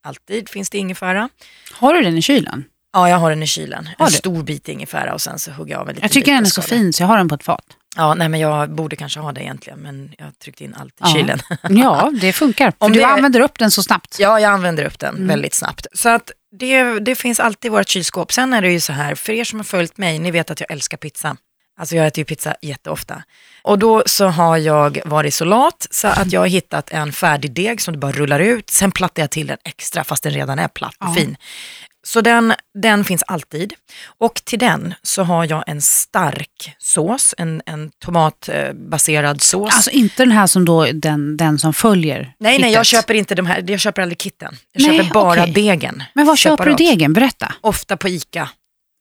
Alltid 0.06 0.48
finns 0.48 0.70
det 0.70 0.78
ingefära. 0.78 1.28
har 1.72 1.94
du 1.94 2.02
den 2.02 2.18
i 2.18 2.22
kylen? 2.22 2.64
Ja, 2.92 3.08
jag 3.08 3.16
har 3.16 3.30
den 3.30 3.42
i 3.42 3.46
kylen. 3.46 3.88
En 3.98 4.10
stor 4.10 4.42
bit 4.42 4.68
ingefära 4.68 5.14
och 5.14 5.20
sen 5.20 5.38
så 5.38 5.50
hugger 5.50 5.74
jag 5.74 5.80
av 5.80 5.88
en 5.88 5.94
liten 5.94 6.04
Jag 6.04 6.12
tycker 6.12 6.32
den 6.32 6.44
är 6.44 6.48
så 6.48 6.62
fin 6.62 6.92
så 6.92 7.02
jag 7.02 7.08
har 7.08 7.18
den 7.18 7.28
på 7.28 7.34
ett 7.34 7.44
fat. 7.44 7.64
Ja, 7.96 8.14
nej 8.14 8.28
men 8.28 8.40
jag 8.40 8.70
borde 8.70 8.96
kanske 8.96 9.20
ha 9.20 9.32
det 9.32 9.42
egentligen, 9.42 9.78
men 9.78 10.12
jag 10.18 10.38
tryckte 10.38 10.64
in 10.64 10.74
allt 10.74 10.92
i 10.92 10.96
Ja. 11.00 11.06
kylen. 11.14 11.40
Ja, 11.82 12.10
det 12.20 12.32
funkar. 12.32 12.70
För 12.70 12.76
Om 12.86 12.92
du 12.92 12.98
det- 13.00 13.06
använder 13.06 13.40
upp 13.40 13.58
den 13.58 13.70
så 13.70 13.82
snabbt. 13.82 14.16
Ja, 14.18 14.40
jag 14.40 14.52
använder 14.52 14.84
upp 14.84 14.98
den 14.98 15.14
Mm. 15.14 15.28
väldigt 15.28 15.54
snabbt. 15.54 15.86
Så 15.92 16.08
att 16.08 16.30
det, 16.58 16.98
det 17.00 17.14
finns 17.14 17.40
alltid 17.40 17.68
i 17.68 17.72
vårt 17.72 17.88
kylskåp. 17.88 18.32
Sen 18.32 18.52
är 18.52 18.62
det 18.62 18.72
ju 18.72 18.80
så 18.80 18.92
här, 18.92 19.14
för 19.14 19.32
er 19.32 19.44
som 19.44 19.58
har 19.58 19.64
följt 19.64 19.98
mig, 19.98 20.18
ni 20.18 20.30
vet 20.30 20.50
att 20.50 20.60
jag 20.60 20.70
älskar 20.70 20.96
pizza. 20.96 21.36
Alltså 21.80 21.96
jag 21.96 22.06
äter 22.06 22.18
ju 22.18 22.24
pizza 22.24 22.54
jätteofta. 22.62 23.22
Och 23.62 23.78
då 23.78 24.02
så 24.06 24.26
har 24.26 24.56
jag 24.56 25.00
varit 25.04 25.34
så 25.34 25.44
lat 25.44 25.86
så 25.90 26.08
att 26.08 26.32
jag 26.32 26.40
har 26.40 26.46
hittat 26.46 26.90
en 26.90 27.12
färdig 27.12 27.52
deg 27.52 27.80
som 27.80 27.94
du 27.94 28.00
bara 28.00 28.12
rullar 28.12 28.40
ut. 28.40 28.70
Sen 28.70 28.90
plattar 28.90 29.22
jag 29.22 29.30
till 29.30 29.46
den 29.46 29.58
extra 29.64 30.04
fast 30.04 30.22
den 30.22 30.32
redan 30.32 30.58
är 30.58 30.68
platt 30.68 30.94
och 31.00 31.06
Ja. 31.08 31.14
fin. 31.14 31.36
Så 32.06 32.20
den, 32.20 32.54
den 32.82 33.04
finns 33.04 33.22
alltid. 33.26 33.74
Och 34.18 34.34
till 34.44 34.58
den 34.58 34.94
så 35.02 35.22
har 35.22 35.44
jag 35.50 35.64
en 35.66 35.80
stark 35.82 36.74
sås, 36.78 37.34
en, 37.38 37.62
en 37.66 37.90
tomatbaserad 38.04 39.42
sås. 39.42 39.74
Alltså 39.74 39.90
inte 39.90 40.22
den 40.22 40.32
här 40.32 40.46
som 40.46 40.64
då 40.64 40.84
den, 40.84 41.36
den 41.36 41.58
som 41.58 41.72
följer 41.72 42.18
nej, 42.20 42.32
nej, 42.38 42.56
kittet. 42.56 42.72
jag 42.72 42.86
köper 42.86 43.14
inte 43.14 43.34
de 43.34 43.46
här, 43.46 43.64
jag 43.70 43.80
köper 43.80 44.02
aldrig 44.02 44.20
kitten. 44.20 44.56
Jag 44.72 44.88
Nej, 44.88 44.98
köper 44.98 45.10
bara 45.14 45.42
okej. 45.42 45.52
degen. 45.52 46.02
Men 46.14 46.26
var 46.26 46.36
köper 46.36 46.56
separat. 46.56 46.78
du 46.78 46.84
degen? 46.84 47.12
Berätta. 47.12 47.54
Ofta 47.60 47.96
på 47.96 48.08
ICA. 48.08 48.48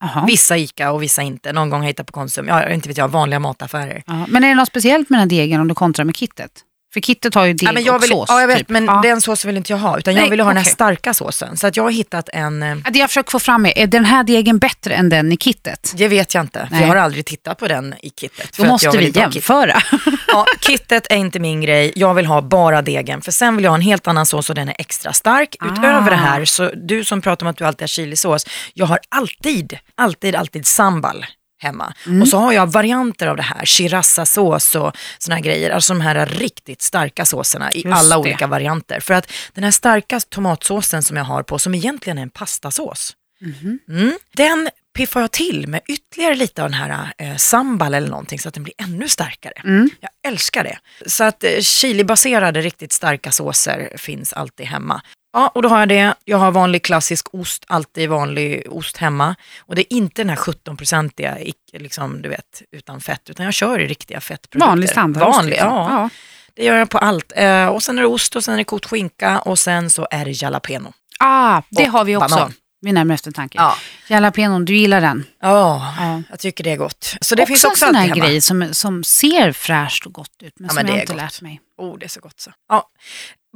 Jaha. 0.03 0.25
Vissa 0.25 0.57
ICA 0.57 0.91
och 0.91 1.03
vissa 1.03 1.21
inte. 1.21 1.53
Någon 1.53 1.69
gång 1.69 1.79
har 1.79 1.85
jag 1.85 1.89
hittat 1.89 2.05
på 2.07 2.13
Konsum. 2.13 2.47
Ja, 2.47 2.69
inte 2.69 2.87
vet 2.87 2.97
jag, 2.97 3.07
vanliga 3.07 3.39
mataffärer. 3.39 4.03
Ja, 4.05 4.25
men 4.27 4.43
är 4.43 4.47
det 4.47 4.55
något 4.55 4.67
speciellt 4.67 5.09
med 5.09 5.19
den 5.19 5.29
här 5.29 5.37
degen 5.37 5.61
om 5.61 5.67
du 5.67 5.75
kontrar 5.75 6.05
med 6.05 6.15
kittet? 6.15 6.51
För 6.93 6.99
kittet 7.01 7.35
har 7.35 7.45
ju 7.45 7.53
deg 7.53 7.67
Ja, 7.67 7.71
men 7.71 7.83
jag 7.83 7.95
och 7.95 8.03
vill, 8.03 8.09
sås. 8.09 8.25
ja, 8.29 8.39
jag 8.41 8.47
vet, 8.47 8.57
typ. 8.57 8.69
men 8.69 8.85
ja. 8.85 8.99
den 9.03 9.21
såsen 9.21 9.49
vill 9.49 9.57
inte 9.57 9.71
jag 9.73 9.77
ha. 9.79 9.97
Utan 9.97 10.13
jag 10.13 10.21
Nej, 10.21 10.29
vill 10.29 10.39
ha 10.39 10.47
den 10.47 10.57
här 10.57 10.63
starka 10.63 11.13
såsen. 11.13 11.57
Så 11.57 11.67
att 11.67 11.77
jag 11.77 11.83
har 11.83 11.91
hittat 11.91 12.29
en, 12.33 12.63
eh, 12.63 12.69
Ja, 12.69 12.89
Det 12.91 12.99
jag 12.99 13.09
försöker 13.09 13.31
få 13.31 13.39
fram 13.39 13.65
är, 13.65 13.77
är 13.77 13.87
den 13.87 14.05
här 14.05 14.23
degen 14.23 14.59
bättre 14.59 14.93
än 14.93 15.09
den 15.09 15.31
i 15.31 15.37
kittet? 15.37 15.93
det 15.95 16.07
vet 16.07 16.33
jag 16.33 16.43
inte. 16.43 16.67
För 16.71 16.79
jag 16.81 16.87
har 16.87 16.95
aldrig 16.95 17.25
tittat 17.25 17.57
på 17.57 17.67
den 17.67 17.95
i 18.01 18.09
kittet. 18.09 18.57
Då 18.57 18.65
måste 18.65 18.97
vi 18.97 19.09
jämföra. 19.09 19.81
Ja, 20.27 20.45
kittet 20.61 21.07
är 21.09 21.15
inte 21.15 21.39
min 21.39 21.61
grej. 21.61 21.91
Jag 21.95 22.13
vill 22.13 22.25
ha 22.25 22.41
bara 22.41 22.81
degen. 22.81 23.21
För 23.21 23.31
sen 23.31 23.55
vill 23.55 23.63
jag 23.63 23.71
ha 23.71 23.75
en 23.75 23.81
helt 23.81 24.07
annan 24.07 24.25
sås 24.25 24.49
och 24.49 24.55
den 24.55 24.69
är 24.69 24.75
extra 24.77 25.13
stark. 25.13 25.55
Utöver 25.65 26.07
Ah. 26.07 26.09
det 26.09 26.15
här, 26.15 26.45
så 26.45 26.71
du 26.75 27.03
som 27.03 27.21
pratar 27.21 27.45
om 27.45 27.49
att 27.49 27.57
du 27.57 27.65
alltid 27.65 27.81
har 27.81 27.87
chilisås. 27.87 28.45
Jag 28.73 28.85
har 28.85 28.99
alltid, 29.09 29.77
alltid, 29.95 30.35
alltid 30.35 30.67
sambal 30.67 31.25
hemma. 31.63 31.93
Mm. 32.05 32.21
Och 32.21 32.27
så 32.27 32.37
har 32.37 32.53
jag 32.53 32.71
varianter 32.71 33.27
av 33.27 33.35
det 33.37 33.43
här, 33.43 33.65
chirassa-sås 33.65 34.75
och 34.75 34.97
såna 35.17 35.35
här 35.35 35.43
grejer. 35.43 35.69
Alltså 35.69 35.93
de 35.93 36.01
här 36.01 36.25
riktigt 36.25 36.81
starka 36.81 37.25
såserna 37.25 37.71
i 37.71 37.81
Just 37.81 37.97
alla 37.97 38.15
det. 38.15 38.21
olika 38.21 38.47
varianter. 38.47 38.99
För 38.99 39.13
att 39.13 39.31
den 39.53 39.63
här 39.63 39.71
starka 39.71 40.19
tomatsåsen 40.19 41.03
som 41.03 41.17
jag 41.17 41.23
har 41.23 41.43
på, 41.43 41.59
som 41.59 41.75
egentligen 41.75 42.17
är 42.17 42.21
en 42.21 42.29
pastasås. 42.29 43.15
Mhm. 43.41 43.79
Mm, 43.89 44.13
den 44.35 44.69
piffar 44.97 45.21
jag 45.21 45.31
till 45.31 45.67
med 45.67 45.81
ytterligare 45.87 46.35
lite 46.35 46.63
av 46.63 46.69
den 46.69 46.79
här 46.79 47.13
eh, 47.17 47.35
sambal 47.35 47.93
eller 47.93 48.09
någonting 48.09 48.39
så 48.39 48.47
att 48.47 48.53
den 48.53 48.63
blir 48.63 48.73
ännu 48.77 49.09
starkare. 49.09 49.53
Mm. 49.63 49.89
Jag 49.99 50.09
älskar 50.31 50.63
det. 50.63 50.77
Så 51.05 51.23
att 51.23 51.43
eh, 51.43 51.59
chilibaserade 51.59 52.61
riktigt 52.61 52.91
starka 52.91 53.31
såser 53.31 53.93
finns 53.97 54.33
alltid 54.33 54.65
hemma. 54.65 55.01
Ja, 55.33 55.47
och 55.47 55.61
då 55.61 55.69
har 55.69 55.79
jag 55.79 55.89
det. 55.89 56.13
Jag 56.25 56.37
har 56.37 56.51
vanlig 56.51 56.83
klassisk 56.83 57.27
ost, 57.33 57.65
alltid 57.67 58.09
vanlig 58.09 58.67
ost 58.69 58.97
hemma. 58.97 59.35
Och 59.59 59.75
det 59.75 59.93
är 59.93 59.97
inte 59.97 60.21
den 60.21 60.29
här 60.29 60.35
17-procentiga, 60.35 61.39
icke, 61.39 61.79
liksom, 61.79 62.21
du 62.21 62.29
vet, 62.29 62.61
utan 62.71 63.01
fett, 63.01 63.29
utan 63.29 63.45
jag 63.45 63.53
kör 63.53 63.79
i 63.79 63.87
riktiga 63.87 64.21
fettprodukter. 64.21 64.67
Vanlig 64.69 64.89
standard. 64.89 65.23
Vanlig, 65.23 65.51
liksom. 65.51 65.69
ja. 65.69 66.09
Det 66.55 66.63
gör 66.65 66.75
jag 66.77 66.89
på 66.89 66.97
allt. 66.97 67.31
Eh, 67.35 67.67
och 67.67 67.83
sen 67.83 67.97
är 67.97 68.01
det 68.01 68.07
ost 68.07 68.35
och 68.35 68.43
sen 68.43 68.53
är 68.53 68.57
det 68.57 68.63
kokt 68.63 68.85
skinka 68.85 69.39
och 69.39 69.59
sen 69.59 69.89
så 69.89 70.07
är 70.11 70.25
det 70.25 70.31
jalapeno. 70.31 70.93
Ah, 71.19 71.61
det 71.69 71.83
Och 71.85 71.91
har 71.91 72.03
vi 72.05 72.15
också. 72.15 72.35
banan. 72.35 72.53
Vid 72.81 72.93
närmare 72.93 73.15
eftertanke. 73.15 73.57
Ja. 73.57 73.75
Jalapenon, 74.07 74.65
du 74.65 74.75
gillar 74.75 75.01
den? 75.01 75.25
Ja, 75.41 75.93
Ja. 75.99 76.21
jag 76.29 76.39
tycker 76.39 76.63
det 76.63 76.71
är 76.71 76.77
gott. 76.77 77.15
Så 77.21 77.35
det 77.35 77.41
också 77.41 77.47
finns 77.51 77.63
också 77.63 77.85
en 77.85 77.93
sån 77.93 77.95
här 78.01 78.15
grej 78.15 78.41
som, 78.41 78.69
som 78.73 79.03
ser 79.03 79.51
fräscht 79.51 80.05
och 80.05 80.13
gott 80.13 80.29
ut, 80.43 80.53
men 80.59 80.65
Ja, 80.67 80.69
som 80.69 80.75
men 80.75 80.87
jag 80.87 81.01
inte 81.03 81.13
gott. 81.13 81.21
lärt 81.21 81.41
mig. 81.41 81.61
Oh, 81.77 81.97
det 81.99 82.05
är 82.05 82.09
så 82.09 82.19
gott 82.19 82.39
så. 82.39 82.51
Ja. 82.69 82.89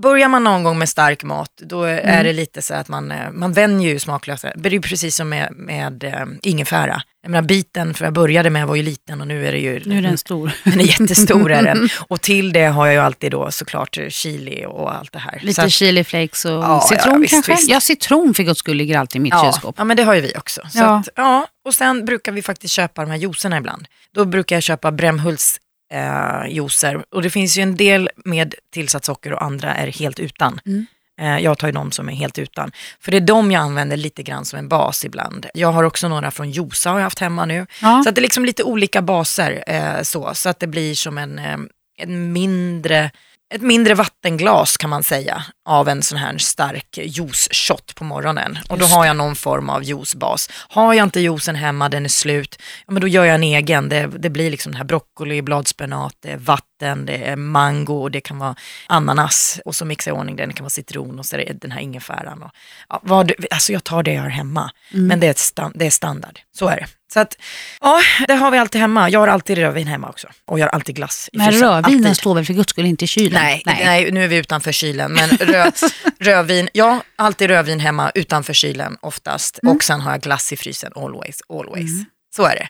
Börjar 0.02 0.28
man 0.30 0.44
någon 0.44 0.64
gång 0.64 0.80
med 0.80 0.90
stark 0.90 1.24
mat, 1.24 1.52
då 1.58 1.84
är 1.84 2.00
Mm. 2.00 2.24
det 2.24 2.34
lite 2.34 2.62
så 2.62 2.74
att 2.74 2.88
man, 2.88 3.12
eh, 3.12 3.32
man 3.32 3.54
vänjer 3.54 3.90
ju 3.94 4.00
smaklösa. 4.00 4.52
Det 4.56 4.70
är 4.70 4.74
ju 4.74 4.82
precis 4.82 5.16
som 5.16 5.30
med, 5.30 5.52
med 5.56 6.04
äh, 6.04 6.26
ingefära. 6.42 7.02
Jag 7.24 7.32
menar 7.32 7.48
biten, 7.48 7.94
för 7.94 8.06
jag 8.06 8.14
började 8.14 8.50
med 8.50 8.68
var 8.68 8.76
ju 8.76 8.84
liten 8.84 9.22
och 9.22 9.28
nu 9.28 9.48
är 9.48 9.52
det 9.52 9.58
ju 9.58 9.82
Nu 9.86 9.98
är 9.98 10.02
den 10.02 10.18
stor. 10.18 10.52
den 10.64 10.80
är 10.80 10.84
jättestor. 11.02 11.52
Är 11.52 11.64
den. 11.64 11.90
Och 12.08 12.22
till 12.22 12.54
det 12.54 12.66
har 12.66 12.86
jag 12.86 12.94
ju 12.96 13.00
alltid 13.02 13.32
då 13.32 13.52
såklart 13.52 13.98
chili 14.10 14.66
och 14.68 14.96
allt 14.96 15.12
det 15.14 15.20
här. 15.20 15.40
Lite 15.42 15.64
att- 15.64 15.72
chili 15.72 16.04
flakes 16.04 16.46
och 16.46 16.52
Ja, 16.52 16.82
citron 16.90 17.14
ja, 17.14 17.20
visst, 17.20 17.34
kanske? 17.34 17.52
visst. 17.52 17.70
Ja, 17.70 17.80
citron 17.80 18.34
för 18.34 18.44
guds 18.44 18.60
skull 18.60 18.78
ligger 18.78 18.98
alltid 19.00 19.16
i 19.20 19.24
mitt 19.24 19.34
ja, 19.34 19.44
kylskåp. 19.52 19.76
ja, 19.78 19.84
men 19.84 19.98
det 19.98 20.04
har 20.04 20.14
ju 20.14 20.22
vi 20.22 20.34
också. 20.38 20.62
Så 20.72 20.78
Ja. 20.80 20.98
Att, 21.00 21.10
ja, 21.16 21.48
och 21.66 21.74
sen 21.76 22.06
brukar 22.06 22.32
vi 22.32 22.42
faktiskt 22.42 22.74
köpa 22.74 23.02
de 23.02 23.12
här 23.12 23.18
juicerna 23.18 23.58
ibland. 23.58 23.88
Då 24.14 24.26
brukar 24.26 24.56
jag 24.56 24.64
köpa 24.64 24.92
Brämhults 24.92 25.60
eh, 25.94 26.48
juicer 26.50 27.06
och 27.10 27.22
det 27.22 27.30
finns 27.30 27.58
ju 27.58 27.62
en 27.62 27.76
del 27.76 28.10
med 28.26 28.56
tillsatt 28.74 29.06
socker 29.06 29.34
och 29.34 29.44
andra 29.44 29.76
är 29.76 29.88
helt 29.88 30.20
utan. 30.20 30.60
Mm. 30.66 30.86
Eh, 31.22 31.38
jag 31.40 31.58
tar 31.58 31.68
ju 31.68 31.72
de 31.72 31.92
som 31.92 32.10
är 32.10 32.14
helt 32.14 32.40
utan. 32.40 32.72
För 33.00 33.12
det 33.12 33.18
är 33.18 33.22
de 33.22 33.52
jag 33.52 33.62
använder 33.62 33.98
lite 33.98 34.24
grann 34.24 34.46
som 34.46 34.60
en 34.60 34.68
bas 34.68 35.06
ibland. 35.06 35.46
Jag 35.54 35.72
har 35.72 35.84
också 35.84 36.08
några 36.08 36.32
från 36.32 36.52
Josa 36.52 36.90
har 36.90 37.00
jag 37.00 37.04
haft 37.04 37.20
hemma 37.20 37.46
nu. 37.46 37.66
Ja. 37.82 38.02
Så 38.04 38.10
att 38.10 38.16
det 38.16 38.20
är 38.20 38.24
liksom 38.24 38.46
lite 38.46 38.64
olika 38.64 39.02
baser 39.02 39.64
eh, 39.68 40.02
så, 40.02 40.34
så 40.34 40.50
att 40.50 40.60
det 40.60 40.68
blir 40.68 40.96
som 40.96 41.18
en, 41.18 41.40
eh, 41.40 41.58
en 41.98 42.34
mindre, 42.34 43.12
ett 43.56 43.62
mindre 43.62 43.94
vattenglas 43.94 44.78
kan 44.78 44.90
man 44.90 45.04
säga 45.04 45.44
av 45.70 45.90
en 45.90 46.04
sån 46.04 46.18
här 46.18 46.38
stark 46.38 46.98
juice-shot 46.98 47.96
på 47.96 48.04
morgonen. 48.04 48.58
Och 48.70 48.78
då 48.78 48.86
har 48.86 49.06
jag 49.06 49.16
någon 49.18 49.36
form 49.36 49.70
av 49.70 49.84
juicebas. 49.84 50.50
Har 50.70 50.94
jag 50.94 51.04
inte 51.04 51.20
juicen 51.20 51.56
hemma, 51.56 51.90
den 51.90 52.06
är 52.06 52.10
slut, 52.10 52.62
ja, 52.88 52.94
men 52.94 53.02
då 53.02 53.08
gör 53.08 53.26
jag 53.26 53.36
en 53.36 53.44
egen. 53.44 53.90
Det, 53.90 54.08
det 54.08 54.30
blir 54.30 54.52
liksom 54.52 54.72
den 54.72 54.78
här 54.78 54.86
broccoli, 54.86 55.42
bladspenat, 55.42 56.16
det 56.20 56.32
är 56.32 56.38
vatten, 56.38 57.06
det 57.06 57.18
är 57.18 57.36
mango, 57.36 57.94
och 58.02 58.12
det 58.12 58.22
kan 58.22 58.40
vara 58.40 58.56
ananas 58.88 59.60
och 59.66 59.76
så 59.76 59.86
mixar 59.86 60.12
jag 60.12 60.18
i 60.18 60.20
ordning 60.20 60.36
den, 60.36 60.50
det 60.50 60.56
kan 60.56 60.64
vara 60.64 60.70
citron 60.70 61.20
och 61.20 61.26
så 61.26 61.36
är 61.36 61.46
det 61.46 61.54
den 61.62 61.72
här 61.72 61.82
ingefäran. 61.82 62.44
Och, 62.44 62.52
ja, 62.90 63.00
vad, 63.04 63.32
alltså 63.52 63.74
jag 63.74 63.84
tar 63.84 64.04
det 64.04 64.14
jag 64.14 64.22
har 64.22 64.30
hemma, 64.30 64.72
Mm. 64.94 65.08
men 65.08 65.20
det 65.20 65.28
är, 65.28 65.34
stan, 65.34 65.72
det 65.76 65.86
är 65.86 65.92
standard. 65.92 66.40
Så 66.58 66.68
är 66.68 66.76
det. 66.76 66.88
Så 67.18 67.22
att, 67.22 67.38
ja, 67.82 68.00
det 68.28 68.34
har 68.34 68.52
vi 68.52 68.58
alltid 68.58 68.82
hemma. 68.82 69.10
Jag 69.10 69.20
har 69.20 69.28
alltid 69.28 69.58
rödvin 69.58 69.88
hemma 69.88 70.10
också. 70.10 70.28
Och 70.46 70.60
jag 70.60 70.66
har 70.66 70.70
alltid 70.70 70.96
glass 70.96 71.30
i 71.34 71.38
Men 71.38 71.48
frysen. 71.52 71.68
rödvinen 71.70 72.06
Alltid. 72.06 72.18
står 72.18 72.36
väl 72.36 72.46
för 72.46 72.54
guds 72.54 72.70
skull 72.70 72.86
inte 72.86 73.06
i 73.06 73.08
kylen? 73.08 73.42
Nej, 73.44 73.62
nej. 73.66 74.12
nu 74.12 74.24
är 74.24 74.28
vi 74.28 74.36
utanför 74.38 74.72
kylen. 74.72 75.14
Men 75.14 75.30
rö, 75.30 75.72
rödvin, 76.20 76.70
ja, 76.74 77.00
alltid 77.16 77.50
rödvin 77.50 77.80
hemma 77.80 78.12
utanför 78.16 78.54
kylen 78.54 78.98
oftast. 79.02 79.60
Mm. 79.64 79.76
Och 79.76 79.84
sen 79.84 80.02
har 80.02 80.12
jag 80.12 80.22
glass 80.22 80.54
i 80.54 80.58
frysen, 80.58 80.92
always, 80.96 81.40
always. 81.50 81.92
Så 82.36 82.44
är 82.46 82.56
det. 82.56 82.68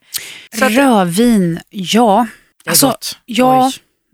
Så 0.58 0.66
att, 0.66 0.72
Rödvin, 0.72 1.60
ja. 1.70 2.28
det 2.64 2.70
är 2.70 2.72
Alltså, 2.72 2.88
gott. 2.88 3.18
ja, 3.26 3.66
Oj. 3.68 3.74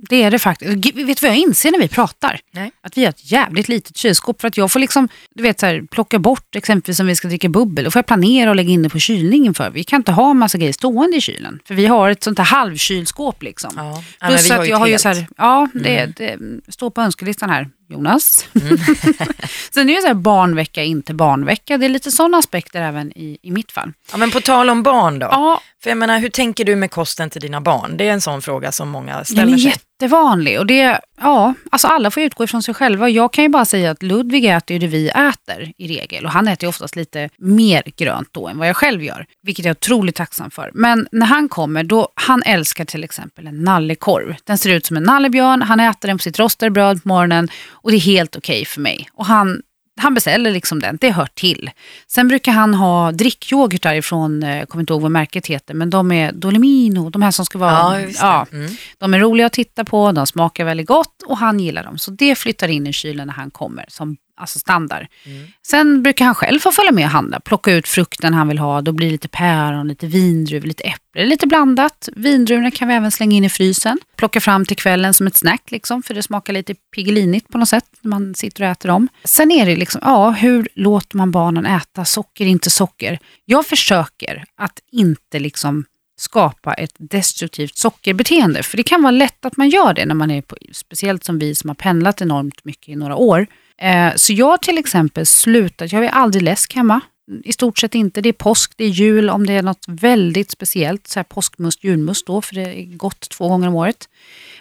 Det 0.09 0.23
är 0.23 0.31
det 0.31 0.39
faktiskt. 0.39 0.71
Vet 0.95 0.95
du 0.95 1.27
vad 1.27 1.31
jag 1.31 1.37
inser 1.37 1.71
när 1.71 1.79
vi 1.79 1.87
pratar? 1.87 2.39
Nej. 2.51 2.71
Att 2.81 2.97
vi 2.97 3.03
har 3.03 3.09
ett 3.09 3.31
jävligt 3.31 3.67
litet 3.67 3.97
kylskåp 3.97 4.41
för 4.41 4.47
att 4.47 4.57
jag 4.57 4.71
får 4.71 4.79
liksom, 4.79 5.07
du 5.35 5.43
vet 5.43 5.59
så 5.59 5.65
här, 5.65 5.81
plocka 5.91 6.19
bort 6.19 6.55
exempelvis 6.55 6.99
om 6.99 7.07
vi 7.07 7.15
ska 7.15 7.27
dricka 7.27 7.49
bubbel. 7.49 7.85
Då 7.85 7.91
får 7.91 7.99
jag 7.99 8.05
planera 8.05 8.49
och 8.49 8.55
lägga 8.55 8.69
in 8.69 8.83
det 8.83 8.89
på 8.89 8.99
kylningen 8.99 9.53
för. 9.53 9.69
Vi 9.69 9.83
kan 9.83 9.97
inte 9.99 10.11
ha 10.11 10.33
massa 10.33 10.57
grejer 10.57 10.73
stående 10.73 11.17
i 11.17 11.21
kylen. 11.21 11.59
För 11.65 11.75
vi 11.75 11.85
har 11.85 12.09
ett 12.09 12.23
sånt 12.23 12.37
här 12.37 12.45
halvkylskåp 12.45 13.43
liksom. 13.43 13.71
Ja. 13.75 14.03
Ja, 14.19 14.27
Plus 14.27 14.49
har 14.49 14.59
att 14.59 14.67
jag 14.67 14.77
har 14.77 14.87
ju 14.87 14.97
så 14.97 15.09
här, 15.09 15.27
ja 15.37 15.69
det, 15.73 16.05
det 16.05 16.37
står 16.67 16.89
på 16.89 17.01
önskelistan 17.01 17.49
här, 17.49 17.69
Jonas. 17.89 18.47
Mm. 18.61 18.77
Sen 19.71 19.89
är 19.89 19.95
det 19.95 20.01
så 20.01 20.07
här 20.07 20.13
barnvecka, 20.13 20.83
inte 20.83 21.13
barnvecka. 21.13 21.77
Det 21.77 21.85
är 21.85 21.89
lite 21.89 22.11
sådana 22.11 22.37
aspekter 22.37 22.81
även 22.81 23.11
i, 23.17 23.37
i 23.41 23.51
mitt 23.51 23.71
fall. 23.71 23.93
Ja, 24.11 24.17
men 24.17 24.31
på 24.31 24.41
tal 24.41 24.69
om 24.69 24.83
barn 24.83 25.19
då. 25.19 25.27
Ja, 25.31 25.61
För 25.83 25.89
jag 25.89 25.97
menar, 25.97 26.19
hur 26.19 26.29
tänker 26.29 26.65
du 26.65 26.75
med 26.75 26.91
kosten 26.91 27.29
till 27.29 27.41
dina 27.41 27.61
barn? 27.61 27.97
Det 27.97 28.07
är 28.07 28.13
en 28.13 28.21
sån 28.21 28.41
fråga 28.41 28.71
som 28.71 28.89
många 28.89 29.23
ställer 29.23 29.57
sig 29.57 29.73
jättevanlig 30.03 30.59
och 30.59 30.65
det, 30.65 30.99
ja, 31.21 31.53
alltså 31.71 31.87
alla 31.87 32.11
får 32.11 32.23
utgå 32.23 32.43
ifrån 32.43 32.63
sig 32.63 32.73
själva. 32.73 33.09
Jag 33.09 33.33
kan 33.33 33.43
ju 33.43 33.49
bara 33.49 33.65
säga 33.65 33.91
att 33.91 34.03
Ludvig 34.03 34.45
äter 34.45 34.73
ju 34.73 34.79
det 34.79 34.87
vi 34.87 35.09
äter 35.09 35.73
i 35.77 35.87
regel 35.87 36.25
och 36.25 36.31
han 36.31 36.47
äter 36.47 36.63
ju 36.63 36.69
oftast 36.69 36.95
lite 36.95 37.29
mer 37.37 37.83
grönt 37.97 38.29
då 38.31 38.47
än 38.47 38.57
vad 38.57 38.67
jag 38.67 38.75
själv 38.75 39.03
gör, 39.03 39.25
vilket 39.41 39.65
jag 39.65 39.69
är 39.69 39.75
otroligt 39.75 40.15
tacksam 40.15 40.51
för. 40.51 40.71
Men 40.73 41.07
när 41.11 41.25
han 41.25 41.49
kommer, 41.49 41.83
då, 41.83 42.09
han 42.15 42.43
älskar 42.45 42.85
till 42.85 43.03
exempel 43.03 43.47
en 43.47 43.63
nallekorv. 43.63 44.35
Den 44.43 44.57
ser 44.57 44.69
ut 44.69 44.85
som 44.85 44.97
en 44.97 45.03
nallebjörn, 45.03 45.61
han 45.61 45.79
äter 45.79 46.07
den 46.07 46.17
på 46.17 46.21
sitt 46.21 46.39
rostade 46.39 46.69
bröd 46.71 47.03
på 47.03 47.07
morgonen 47.07 47.49
och 47.69 47.91
det 47.91 47.97
är 47.97 48.01
helt 48.01 48.35
okej 48.35 48.65
för 48.65 48.81
mig. 48.81 49.09
Och 49.13 49.25
han 49.25 49.61
han 50.01 50.13
beställer 50.13 50.51
liksom 50.51 50.79
den, 50.79 50.97
det 51.01 51.11
hör 51.11 51.27
till. 51.33 51.71
Sen 52.07 52.27
brukar 52.27 52.51
han 52.51 52.73
ha 52.73 53.11
drickyoghurtar 53.11 53.93
ifrån, 53.93 54.43
eh, 54.43 54.57
jag 54.57 54.69
kommer 54.69 54.81
inte 54.81 54.93
ihåg 54.93 55.01
vad 55.01 55.11
märket 55.11 55.47
heter, 55.47 55.73
men 55.73 55.89
de 55.89 56.11
är 56.11 56.31
Dolomino, 56.31 57.09
de 57.09 57.21
här 57.21 57.31
som 57.31 57.45
ska 57.45 57.57
vara... 57.57 58.01
Ja, 58.01 58.07
ja, 58.21 58.45
Mm. 58.51 58.71
de 58.97 59.13
är 59.13 59.19
roliga 59.19 59.45
att 59.45 59.53
titta 59.53 59.83
på, 59.85 60.11
de 60.11 60.27
smakar 60.27 60.65
väldigt 60.65 60.87
gott 60.87 61.21
och 61.25 61.37
han 61.37 61.59
gillar 61.59 61.83
dem. 61.83 61.97
Så 61.97 62.11
det 62.11 62.35
flyttar 62.35 62.67
in 62.67 62.87
i 62.87 62.93
kylen 62.93 63.27
när 63.27 63.33
han 63.33 63.51
kommer 63.51 63.85
som 63.87 64.17
alltså 64.35 64.59
standard. 64.59 65.07
Mm. 65.25 65.47
Sen 65.67 66.03
brukar 66.03 66.25
han 66.25 66.35
själv 66.35 66.59
få 66.59 66.71
följa 66.71 66.91
med 66.91 67.05
och 67.05 67.11
handla, 67.11 67.39
plocka 67.39 67.71
ut 67.71 67.87
frukten 67.87 68.33
han 68.33 68.47
vill 68.47 68.59
ha. 68.59 68.81
Då 68.81 68.91
blir 68.91 69.07
det 69.07 69.11
lite 69.11 69.27
päron, 69.27 69.87
lite 69.87 70.07
vindruvor, 70.07 70.67
lite 70.67 70.83
äpple, 70.83 71.25
lite 71.25 71.47
blandat. 71.47 72.09
Vindruvorna 72.15 72.71
kan 72.71 72.87
vi 72.87 72.93
även 72.93 73.11
slänga 73.11 73.35
in 73.35 73.43
i 73.43 73.49
frysen. 73.49 73.99
Plocka 74.15 74.41
fram 74.41 74.65
till 74.65 74.77
kvällen 74.77 75.13
som 75.13 75.27
ett 75.27 75.35
snack, 75.35 75.71
liksom, 75.71 76.03
för 76.03 76.13
det 76.13 76.23
smakar 76.23 76.53
lite 76.53 76.75
pigelinigt 76.95 77.47
på 77.47 77.57
något 77.57 77.69
sätt 77.69 77.85
när 78.01 78.09
man 78.09 78.35
sitter 78.35 78.63
och 78.63 78.69
äter 78.69 78.89
dem. 78.89 79.07
Sen 79.23 79.51
är 79.51 79.65
det 79.65 79.75
liksom, 79.75 80.01
ja, 80.03 80.29
hur 80.29 80.67
låter 80.73 81.17
man 81.17 81.31
barnen 81.31 81.65
äta? 81.65 82.05
Socker, 82.05 82.45
inte 82.45 82.69
socker. 82.69 83.19
Jag 83.45 83.65
försöker 83.65 84.43
att 84.57 84.79
inte 84.91 85.39
liksom 85.39 85.85
skapa 86.15 86.73
ett 86.73 86.95
destruktivt 86.97 87.77
sockerbeteende. 87.77 88.63
För 88.63 88.77
det 88.77 88.83
kan 88.83 89.01
vara 89.01 89.11
lätt 89.11 89.45
att 89.45 89.57
man 89.57 89.69
gör 89.69 89.93
det 89.93 90.05
när 90.05 90.15
man 90.15 90.31
är 90.31 90.41
på, 90.41 90.57
speciellt 90.71 91.23
som 91.23 91.39
vi 91.39 91.55
som 91.55 91.69
har 91.69 91.75
pendlat 91.75 92.21
enormt 92.21 92.65
mycket 92.65 92.89
i 92.89 92.95
några 92.95 93.15
år. 93.15 93.47
Eh, 93.83 94.15
så 94.15 94.33
jag 94.33 94.45
har 94.45 94.57
till 94.57 94.77
exempel 94.77 95.25
slutat, 95.25 95.91
jag 95.91 95.99
har 95.99 96.07
aldrig 96.07 96.43
läsk 96.43 96.75
hemma. 96.75 97.01
I 97.43 97.53
stort 97.53 97.77
sett 97.77 97.95
inte. 97.95 98.21
Det 98.21 98.29
är 98.29 98.33
påsk, 98.33 98.73
det 98.75 98.83
är 98.85 98.89
jul, 98.89 99.29
om 99.29 99.45
det 99.45 99.53
är 99.53 99.61
något 99.61 99.85
väldigt 99.87 100.51
speciellt, 100.51 101.07
så 101.07 101.19
här 101.19 101.23
påskmust, 101.23 101.83
julmust 101.83 102.27
då, 102.27 102.41
för 102.41 102.55
det 102.55 102.61
är 102.61 102.85
gott 102.85 103.29
två 103.29 103.47
gånger 103.47 103.67
om 103.67 103.75
året. 103.75 104.09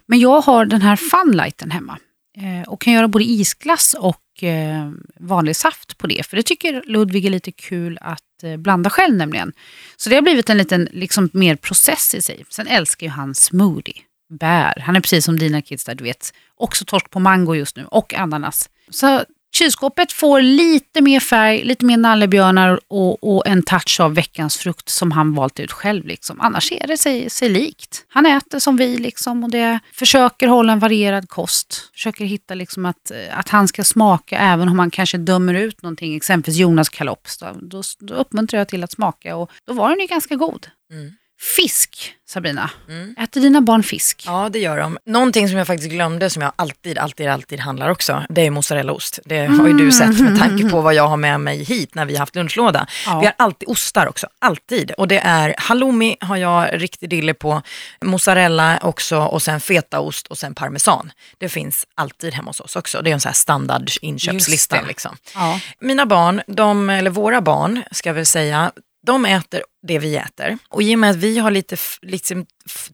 Men 0.06 0.18
jag 0.18 0.40
har 0.40 0.64
den 0.64 0.82
här 0.82 0.96
funlighten 0.96 1.70
hemma 1.70 1.98
eh, 2.36 2.68
och 2.68 2.80
kan 2.80 2.92
göra 2.92 3.08
både 3.08 3.24
isglass 3.24 3.94
och 3.98 4.42
eh, 4.42 4.90
vanlig 5.20 5.56
saft 5.56 5.98
på 5.98 6.06
det. 6.06 6.26
För 6.26 6.36
det 6.36 6.42
tycker 6.42 6.82
Ludvig 6.86 7.26
är 7.26 7.30
lite 7.30 7.52
kul 7.52 7.98
att 8.00 8.42
eh, 8.42 8.56
blanda 8.56 8.90
själv 8.90 9.16
nämligen. 9.16 9.52
Så 9.96 10.10
det 10.10 10.14
har 10.14 10.22
blivit 10.22 10.50
en 10.50 10.58
liten 10.58 10.88
liksom, 10.92 11.30
mer 11.32 11.56
process 11.56 12.14
i 12.14 12.22
sig. 12.22 12.44
Sen 12.48 12.66
älskar 12.66 13.06
ju 13.06 13.10
han 13.10 13.34
smoothie, 13.34 14.02
bär. 14.38 14.82
Han 14.86 14.96
är 14.96 15.00
precis 15.00 15.24
som 15.24 15.38
dina 15.38 15.62
kids 15.62 15.84
där, 15.84 15.94
du 15.94 16.04
vet. 16.04 16.34
Också 16.56 16.84
torsk 16.84 17.10
på 17.10 17.20
mango 17.20 17.54
just 17.54 17.76
nu 17.76 17.84
och 17.84 18.14
ananas. 18.14 18.68
Så 18.90 19.24
kylskåpet 19.54 20.12
får 20.12 20.40
lite 20.40 21.00
mer 21.00 21.20
färg, 21.20 21.64
lite 21.64 21.84
mer 21.84 21.96
nallebjörnar 21.96 22.80
och, 22.88 23.36
och 23.36 23.46
en 23.46 23.62
touch 23.62 24.00
av 24.00 24.14
veckans 24.14 24.56
frukt 24.56 24.88
som 24.88 25.12
han 25.12 25.34
valt 25.34 25.60
ut 25.60 25.72
själv. 25.72 26.06
Liksom. 26.06 26.40
Annars 26.40 26.72
är 26.72 26.86
det 26.86 26.96
sig, 26.96 27.30
sig 27.30 27.48
likt. 27.48 28.04
Han 28.08 28.26
äter 28.26 28.58
som 28.58 28.76
vi 28.76 28.98
liksom 28.98 29.44
och 29.44 29.50
det 29.50 29.80
försöker 29.92 30.48
hålla 30.48 30.72
en 30.72 30.78
varierad 30.78 31.28
kost. 31.28 31.90
Försöker 31.92 32.24
hitta 32.24 32.54
liksom 32.54 32.86
att, 32.86 33.12
att 33.30 33.48
han 33.48 33.68
ska 33.68 33.84
smaka 33.84 34.38
även 34.38 34.68
om 34.68 34.76
man 34.76 34.90
kanske 34.90 35.18
dömer 35.18 35.54
ut 35.54 35.82
någonting. 35.82 36.14
Exempelvis 36.14 36.60
Jonas 36.60 36.88
kalops. 36.88 37.38
Då, 37.38 37.46
då, 37.62 37.82
då 38.00 38.14
uppmuntrar 38.14 38.60
jag 38.60 38.68
till 38.68 38.84
att 38.84 38.92
smaka 38.92 39.36
och 39.36 39.50
då 39.66 39.72
var 39.72 39.90
den 39.90 40.00
ju 40.00 40.06
ganska 40.06 40.34
god. 40.34 40.66
Mm. 40.90 41.12
Fisk, 41.42 42.14
Sabrina. 42.28 42.70
Mm. 42.88 43.14
Äter 43.18 43.40
dina 43.40 43.60
barn 43.60 43.82
fisk? 43.82 44.22
Ja, 44.26 44.48
det 44.52 44.58
gör 44.58 44.78
de. 44.78 44.98
Någonting 45.06 45.48
som 45.48 45.58
jag 45.58 45.66
faktiskt 45.66 45.90
glömde, 45.90 46.30
som 46.30 46.42
jag 46.42 46.52
alltid, 46.56 46.98
alltid, 46.98 47.28
alltid 47.28 47.60
handlar 47.60 47.88
också, 47.88 48.22
det 48.28 48.46
är 48.46 48.50
mozzarellaost. 48.50 49.18
Det 49.24 49.46
har 49.46 49.66
ju 49.66 49.72
du 49.72 49.92
sett 49.92 50.20
med 50.20 50.38
tanke 50.38 50.70
på 50.70 50.80
vad 50.80 50.94
jag 50.94 51.08
har 51.08 51.16
med 51.16 51.40
mig 51.40 51.64
hit 51.64 51.94
när 51.94 52.04
vi 52.04 52.12
har 52.12 52.20
haft 52.20 52.36
lunchlåda. 52.36 52.86
Ja. 53.06 53.20
Vi 53.20 53.26
har 53.26 53.34
alltid 53.38 53.68
ostar 53.68 54.06
också, 54.06 54.26
alltid. 54.38 54.90
Och 54.90 55.08
det 55.08 55.18
är 55.18 55.54
halloumi 55.58 56.16
har 56.20 56.36
jag 56.36 56.82
riktig 56.82 57.08
dille 57.08 57.34
på, 57.34 57.62
mozzarella 58.04 58.78
också 58.82 59.18
och 59.18 59.42
sen 59.42 59.60
fetaost 59.60 60.26
och 60.26 60.38
sen 60.38 60.54
parmesan. 60.54 61.12
Det 61.38 61.48
finns 61.48 61.86
alltid 61.94 62.34
hemma 62.34 62.50
hos 62.50 62.60
oss 62.60 62.76
också. 62.76 63.02
Det 63.02 63.10
är 63.10 63.14
en 63.14 63.20
sån 63.20 63.28
här 63.28 63.34
standard 63.34 63.82
Just 63.82 63.98
inköpslista. 64.02 64.80
det. 64.80 64.86
Liksom. 64.86 65.16
Ja. 65.34 65.60
Mina 65.80 66.06
barn, 66.06 66.42
de, 66.46 66.90
eller 66.90 67.10
våra 67.10 67.40
barn 67.40 67.82
ska 67.90 68.08
jag 68.08 68.14
väl 68.14 68.26
säga, 68.26 68.72
de 69.06 69.26
äter 69.26 69.62
det 69.82 69.98
vi 69.98 70.16
äter. 70.16 70.58
Och 70.68 70.82
i 70.82 70.94
och 70.94 70.98
med 70.98 71.10
att 71.10 71.16
vi 71.16 71.38
har 71.38 71.50
lite, 71.50 71.76
liksom, 72.02 72.46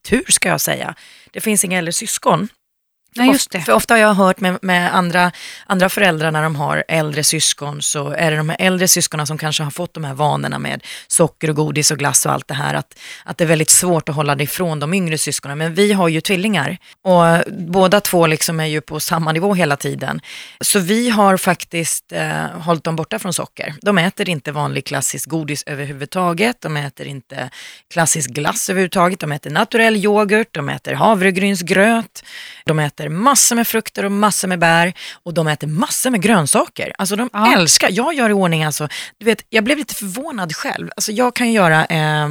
tur 0.03 0.25
ska 0.29 0.49
jag 0.49 0.61
säga, 0.61 0.95
det 1.33 1.41
finns 1.41 1.65
inga 1.65 1.79
äldre 1.79 1.93
syskon, 1.93 2.49
Nej, 3.17 3.33
just 3.33 3.51
det. 3.51 3.61
För 3.61 3.73
ofta 3.73 3.95
har 3.95 3.99
jag 3.99 4.15
hört 4.15 4.41
med, 4.41 4.59
med 4.63 4.95
andra, 4.95 5.33
andra 5.67 5.89
föräldrar 5.89 6.31
när 6.31 6.43
de 6.43 6.57
har 6.57 6.85
äldre 6.89 7.25
syskon 7.25 7.83
så 7.83 8.11
är 8.11 8.31
det 8.31 8.37
de 8.37 8.49
här 8.49 8.57
äldre 8.61 8.89
syskonen 8.89 9.27
som 9.27 9.39
kanske 9.39 9.63
har 9.63 9.71
fått 9.71 9.95
de 9.95 10.05
här 10.05 10.15
vanorna 10.15 10.59
med 10.59 10.85
socker 11.09 11.51
och 11.51 11.57
godis 11.57 11.91
och 11.91 11.99
glass 11.99 12.27
och 12.27 12.33
allt 12.33 12.49
det 12.49 12.55
här. 12.55 12.75
Att, 12.75 12.99
att 13.25 13.39
det 13.39 13.45
är 13.45 13.49
väldigt 13.49 13.71
svårt 13.71 14.09
att 14.09 14.15
hålla 14.15 14.35
det 14.35 14.45
ifrån 14.45 14.81
de 14.81 14.95
yngre 14.95 15.19
syskonen. 15.19 15.59
Men 15.59 15.75
vi 15.75 15.93
har 15.93 16.09
ju 16.09 16.21
tvillingar 16.21 16.79
och 17.03 17.53
båda 17.53 18.01
två 18.01 18.27
liksom 18.27 18.61
är 18.61 18.67
ju 18.67 18.81
på 18.81 19.01
samma 19.01 19.33
nivå 19.33 19.55
hela 19.55 19.77
tiden. 19.77 20.21
Så 20.61 20.79
vi 20.79 21.11
har 21.11 21.37
faktiskt 21.37 22.13
eh, 22.13 22.45
hållit 22.45 22.85
dem 22.85 22.97
borta 22.97 23.19
från 23.19 23.33
socker. 23.33 23.75
De 23.83 23.99
äter 23.99 24.29
inte 24.29 24.53
vanlig 24.53 24.87
klassisk 24.87 25.29
godis 25.29 25.63
överhuvudtaget. 25.67 26.61
De 26.61 26.77
äter 26.77 27.07
inte 27.07 27.51
klassisk 27.93 28.31
glass 28.31 28.71
överhuvudtaget. 28.71 29.21
De 29.21 29.33
äter 29.33 29.51
naturell 29.51 29.97
yoghurt, 29.97 30.49
de 30.53 30.69
äter 30.69 30.93
havregrynsgröt, 30.93 32.25
de 32.65 32.79
äter 32.79 32.98
massor 33.09 33.57
med 33.57 33.69
frukter 33.69 34.05
och 34.05 34.13
massor 34.13 34.49
med 34.49 34.59
bär 34.59 34.93
och 35.23 35.35
de 35.35 35.47
äter 35.49 35.67
massor 35.67 36.11
med 36.11 36.23
grönsaker. 36.23 36.93
Alltså 36.99 37.17
de 37.17 37.31
Ja. 37.33 37.55
älskar, 37.55 37.89
jag 37.93 38.15
gör 38.15 38.31
i 38.31 38.33
ordning 38.33 38.65
alltså, 38.65 38.89
du 39.19 39.25
vet, 39.25 39.45
jag 39.49 39.65
blev 39.65 39.79
lite 39.79 39.95
förvånad 39.95 40.55
själv. 40.57 40.91
Alltså 40.97 41.13
jag 41.13 41.35
kan 41.35 41.53
göra, 41.53 41.85
eh, 41.87 42.29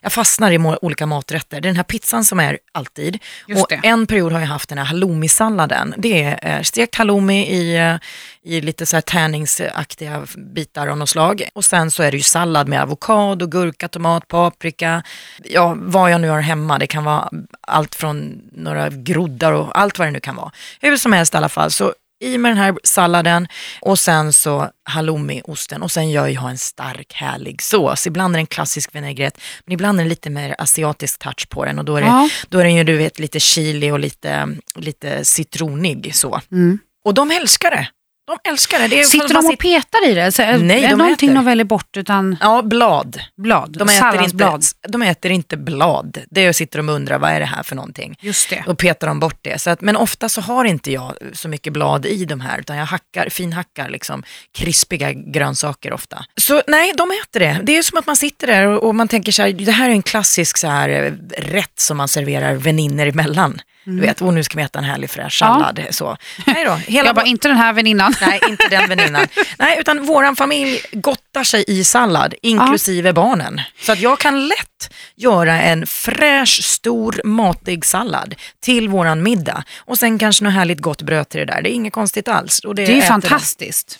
jag 0.00 0.12
fastnar 0.12 0.50
i 0.50 0.58
olika 0.58 1.06
maträtter. 1.06 1.60
Det 1.60 1.68
är 1.68 1.70
den 1.70 1.76
här 1.76 1.82
pizzan 1.84 2.24
som 2.24 2.40
är 2.40 2.58
alltid. 2.72 3.18
Just 3.48 3.62
och 3.62 3.66
det. 3.70 3.80
en 3.88 4.06
period 4.06 4.32
har 4.32 4.40
jag 4.40 4.46
haft 4.46 4.68
den 4.68 4.78
här 4.78 4.84
halloumisalladen. 4.84 5.94
Det 5.98 6.22
är 6.22 6.56
eh, 6.56 6.62
stekt 6.62 6.94
halloumi 6.94 7.46
i, 7.46 7.76
eh, 7.76 7.96
i 8.42 8.60
lite 8.60 8.86
så 8.86 8.96
här 8.96 9.00
tärningsaktiga 9.00 10.26
bitar 10.36 10.86
av 10.86 10.96
något 10.96 11.08
slag. 11.08 11.48
Och 11.54 11.64
sen 11.64 11.90
så 11.90 12.02
är 12.02 12.10
det 12.10 12.16
ju 12.16 12.22
sallad 12.22 12.68
med 12.68 12.82
avokado, 12.82 13.46
gurka, 13.46 13.88
tomat, 13.88 14.28
paprika. 14.28 15.02
Ja, 15.44 15.74
vad 15.78 16.10
jag 16.12 16.20
nu 16.20 16.28
har 16.28 16.40
hemma. 16.40 16.78
Det 16.78 16.86
kan 16.86 17.04
vara 17.04 17.30
allt 17.60 17.94
från 17.94 18.42
några 18.52 18.88
groddar 18.90 19.52
och 19.52 19.78
allt 19.80 19.98
vad 20.06 20.12
det 20.12 20.16
nu 20.16 20.20
kan 20.20 20.36
vara. 20.36 20.52
Hur 20.80 20.96
som 20.96 21.12
helst 21.12 21.34
i 21.34 21.36
alla 21.36 21.48
fall. 21.48 21.70
Så 21.70 21.94
i 22.24 22.38
med 22.38 22.50
den 22.50 22.58
här 22.58 22.74
salladen 22.84 23.48
och 23.80 23.98
sen 23.98 24.32
så 24.32 24.70
halloumiosten 24.84 25.82
och 25.82 25.90
sen 25.90 26.10
gör 26.10 26.26
jag 26.26 26.50
en 26.50 26.58
stark 26.58 27.12
härlig 27.12 27.62
sås. 27.62 28.06
Ibland 28.06 28.34
är 28.34 28.38
det 28.38 28.42
en 28.42 28.46
klassisk 28.46 28.94
vinägrett 28.94 29.40
men 29.64 29.72
ibland 29.72 30.00
är 30.00 30.04
det 30.04 30.08
lite 30.10 30.30
mer 30.30 30.54
asiatisk 30.58 31.18
touch 31.18 31.48
på 31.48 31.64
den 31.64 31.78
och 31.78 31.84
då 31.84 31.96
är 31.96 32.00
det, 32.00 32.06
Ja. 32.06 32.28
då 32.48 32.58
är 32.58 32.64
den 32.64 32.74
ju 32.74 32.84
du 32.84 32.96
vet 32.96 33.18
lite 33.18 33.40
chili 33.40 33.90
och 33.90 33.98
lite, 33.98 34.48
lite 34.74 35.24
citronig 35.24 36.14
så. 36.14 36.40
Mm. 36.52 36.78
Och 37.04 37.14
de 37.14 37.30
älskar 37.30 37.70
det. 37.70 37.88
De 38.26 38.50
älskar 38.50 38.78
det. 38.78 38.86
det 38.88 39.04
Sitter 39.04 39.34
de 39.34 39.46
och 39.46 39.58
petar 39.58 40.08
i 40.08 40.14
det? 40.14 40.32
Så 40.32 40.42
är 40.42 40.58
Nej, 40.58 40.84
är 40.84 40.90
de 40.90 40.96
någonting 40.96 41.28
äter. 41.28 41.36
de 41.36 41.44
väljer 41.44 41.64
bort 41.64 41.96
utan 41.96 42.36
Ja, 42.40 42.62
blad. 42.62 43.20
blad? 43.36 43.76
De 43.78 43.88
äter, 43.88 44.22
inte, 44.24 44.58
de 44.88 45.02
äter 45.02 45.30
inte 45.30 45.56
blad. 45.56 46.18
Det 46.30 46.52
sitter 46.52 46.78
de 46.78 46.88
och 46.88 46.94
undrar, 46.94 47.18
vad 47.18 47.30
är 47.30 47.40
det 47.40 47.46
här 47.46 47.62
för 47.62 47.76
någonting? 47.76 48.16
Just 48.20 48.50
det. 48.50 48.62
Då 48.66 48.74
petar 48.74 49.06
de 49.06 49.20
bort 49.20 49.38
det. 49.42 49.58
Så 49.58 49.70
att, 49.70 49.80
men 49.80 49.96
ofta 49.96 50.28
så 50.28 50.40
har 50.40 50.64
inte 50.64 50.92
jag 50.92 51.14
så 51.32 51.48
mycket 51.48 51.72
blad 51.72 52.06
i 52.06 52.24
de 52.24 52.40
här, 52.40 52.58
utan 52.58 52.76
jag 52.76 52.86
hackar, 52.86 53.28
finhackar 53.28 53.88
liksom 53.88 54.22
krispiga 54.54 55.12
grönsaker 55.12 55.92
ofta. 55.92 56.24
Så 56.40 56.62
nej, 56.66 56.92
de 56.96 57.10
äter 57.10 57.40
det. 57.40 57.60
Det 57.62 57.76
är 57.76 57.82
som 57.82 57.98
att 57.98 58.06
man 58.06 58.16
sitter 58.16 58.46
där 58.46 58.66
och, 58.66 58.82
och 58.88 58.94
man 58.94 59.08
tänker 59.08 59.32
så 59.32 59.42
här, 59.42 59.52
det 59.52 59.72
här 59.72 59.88
är 59.88 59.92
en 59.92 60.02
klassisk 60.02 60.58
så 60.58 60.66
här, 60.66 60.88
eh, 60.88 61.12
rätt 61.42 61.80
som 61.80 61.96
man 61.96 62.08
serverar 62.08 62.54
väninnor 62.54 63.06
emellan. 63.06 63.60
Du 63.88 64.00
vet, 64.00 64.22
och 64.22 64.34
nu 64.34 64.42
ska 64.44 64.56
vi 64.56 64.62
äta 64.64 64.78
en 64.78 64.84
härlig 64.84 65.10
fräsch 65.10 65.38
Ja. 65.40 65.46
sallad. 65.46 65.80
Så. 65.90 66.16
Nej 66.46 66.64
då, 66.64 66.74
hela 66.74 67.06
Jag 67.08 67.14
bara, 67.16 67.26
inte 67.26 67.48
den 67.48 67.56
här 67.56 67.72
väninnan. 67.72 68.14
Nej, 68.20 68.40
inte 68.48 68.68
den 68.68 68.88
väninnan. 68.88 69.26
Nej, 69.58 69.76
utan 69.80 70.06
våran 70.06 70.36
familj 70.36 70.80
gottar 70.92 71.44
sig 71.44 71.64
i 71.68 71.84
sallad, 71.84 72.34
inklusive 72.42 73.12
barnen. 73.12 73.60
Så 73.80 73.92
att 73.92 74.00
jag 74.00 74.18
kan 74.18 74.48
lätt 74.48 74.94
göra 75.16 75.62
en 75.62 75.86
fräsch, 75.86 76.64
stor, 76.64 77.20
matig 77.24 77.84
sallad 77.84 78.34
till 78.60 78.88
våran 78.88 79.22
middag. 79.22 79.64
Och 79.78 79.98
sen 79.98 80.18
kanske 80.18 80.44
något 80.44 80.52
härligt 80.54 80.80
gott 80.80 81.02
bröd 81.02 81.28
till 81.28 81.40
det 81.40 81.46
där. 81.46 81.62
Det 81.62 81.70
är 81.70 81.74
inget 81.74 81.92
konstigt 81.92 82.28
alls. 82.28 82.58
Och 82.58 82.74
Det 82.74 82.82
är 82.82 82.86
ju 82.86 82.92
äter 82.92 83.00
de. 83.00 83.06
fantastiskt. 83.22 83.98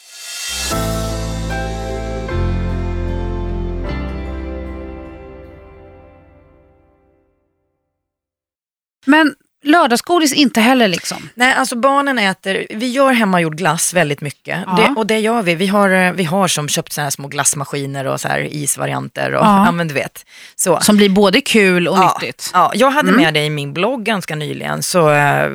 Men 9.06 9.34
lördagsgodis 9.66 10.32
inte 10.32 10.60
heller 10.60 10.88
liksom? 10.88 11.28
Nej, 11.34 11.54
alltså 11.54 11.76
barnen 11.76 12.18
äter, 12.18 12.66
vi 12.70 12.90
gör 12.90 13.12
hemmagjord 13.12 13.56
glass 13.56 13.94
väldigt 13.94 14.20
mycket. 14.20 14.58
Ja. 14.66 14.72
Det, 14.72 14.94
och 15.00 15.06
det 15.06 15.18
gör 15.18 15.42
vi. 15.42 15.54
Vi 15.54 15.66
har, 15.66 15.90
eh, 15.90 16.12
vi 16.12 16.24
har 16.24 16.48
som 16.48 16.68
köpt 16.68 16.92
såna 16.92 17.02
här 17.04 17.10
små 17.10 17.28
glassmaskiner 17.28 18.04
och 18.06 18.20
så 18.20 18.28
här 18.28 18.40
isvarianter. 18.40 19.32
Och, 19.34 19.44
ja. 19.46 19.72
men 19.72 19.88
du 19.88 19.94
vet. 19.94 20.26
Så. 20.56 20.80
Som 20.80 20.96
blir 20.96 21.08
både 21.08 21.40
kul 21.40 21.88
och 21.88 21.96
ja, 21.98 22.18
nyttigt. 22.22 22.50
Ja, 22.54 22.72
jag 22.74 22.90
hade 22.90 23.08
Mm. 23.08 23.22
med 23.22 23.34
det 23.34 23.44
i 23.44 23.50
min 23.50 23.72
blogg 23.72 24.04
ganska 24.04 24.36
nyligen, 24.36 24.82
så 24.82 25.10
eh, 25.10 25.50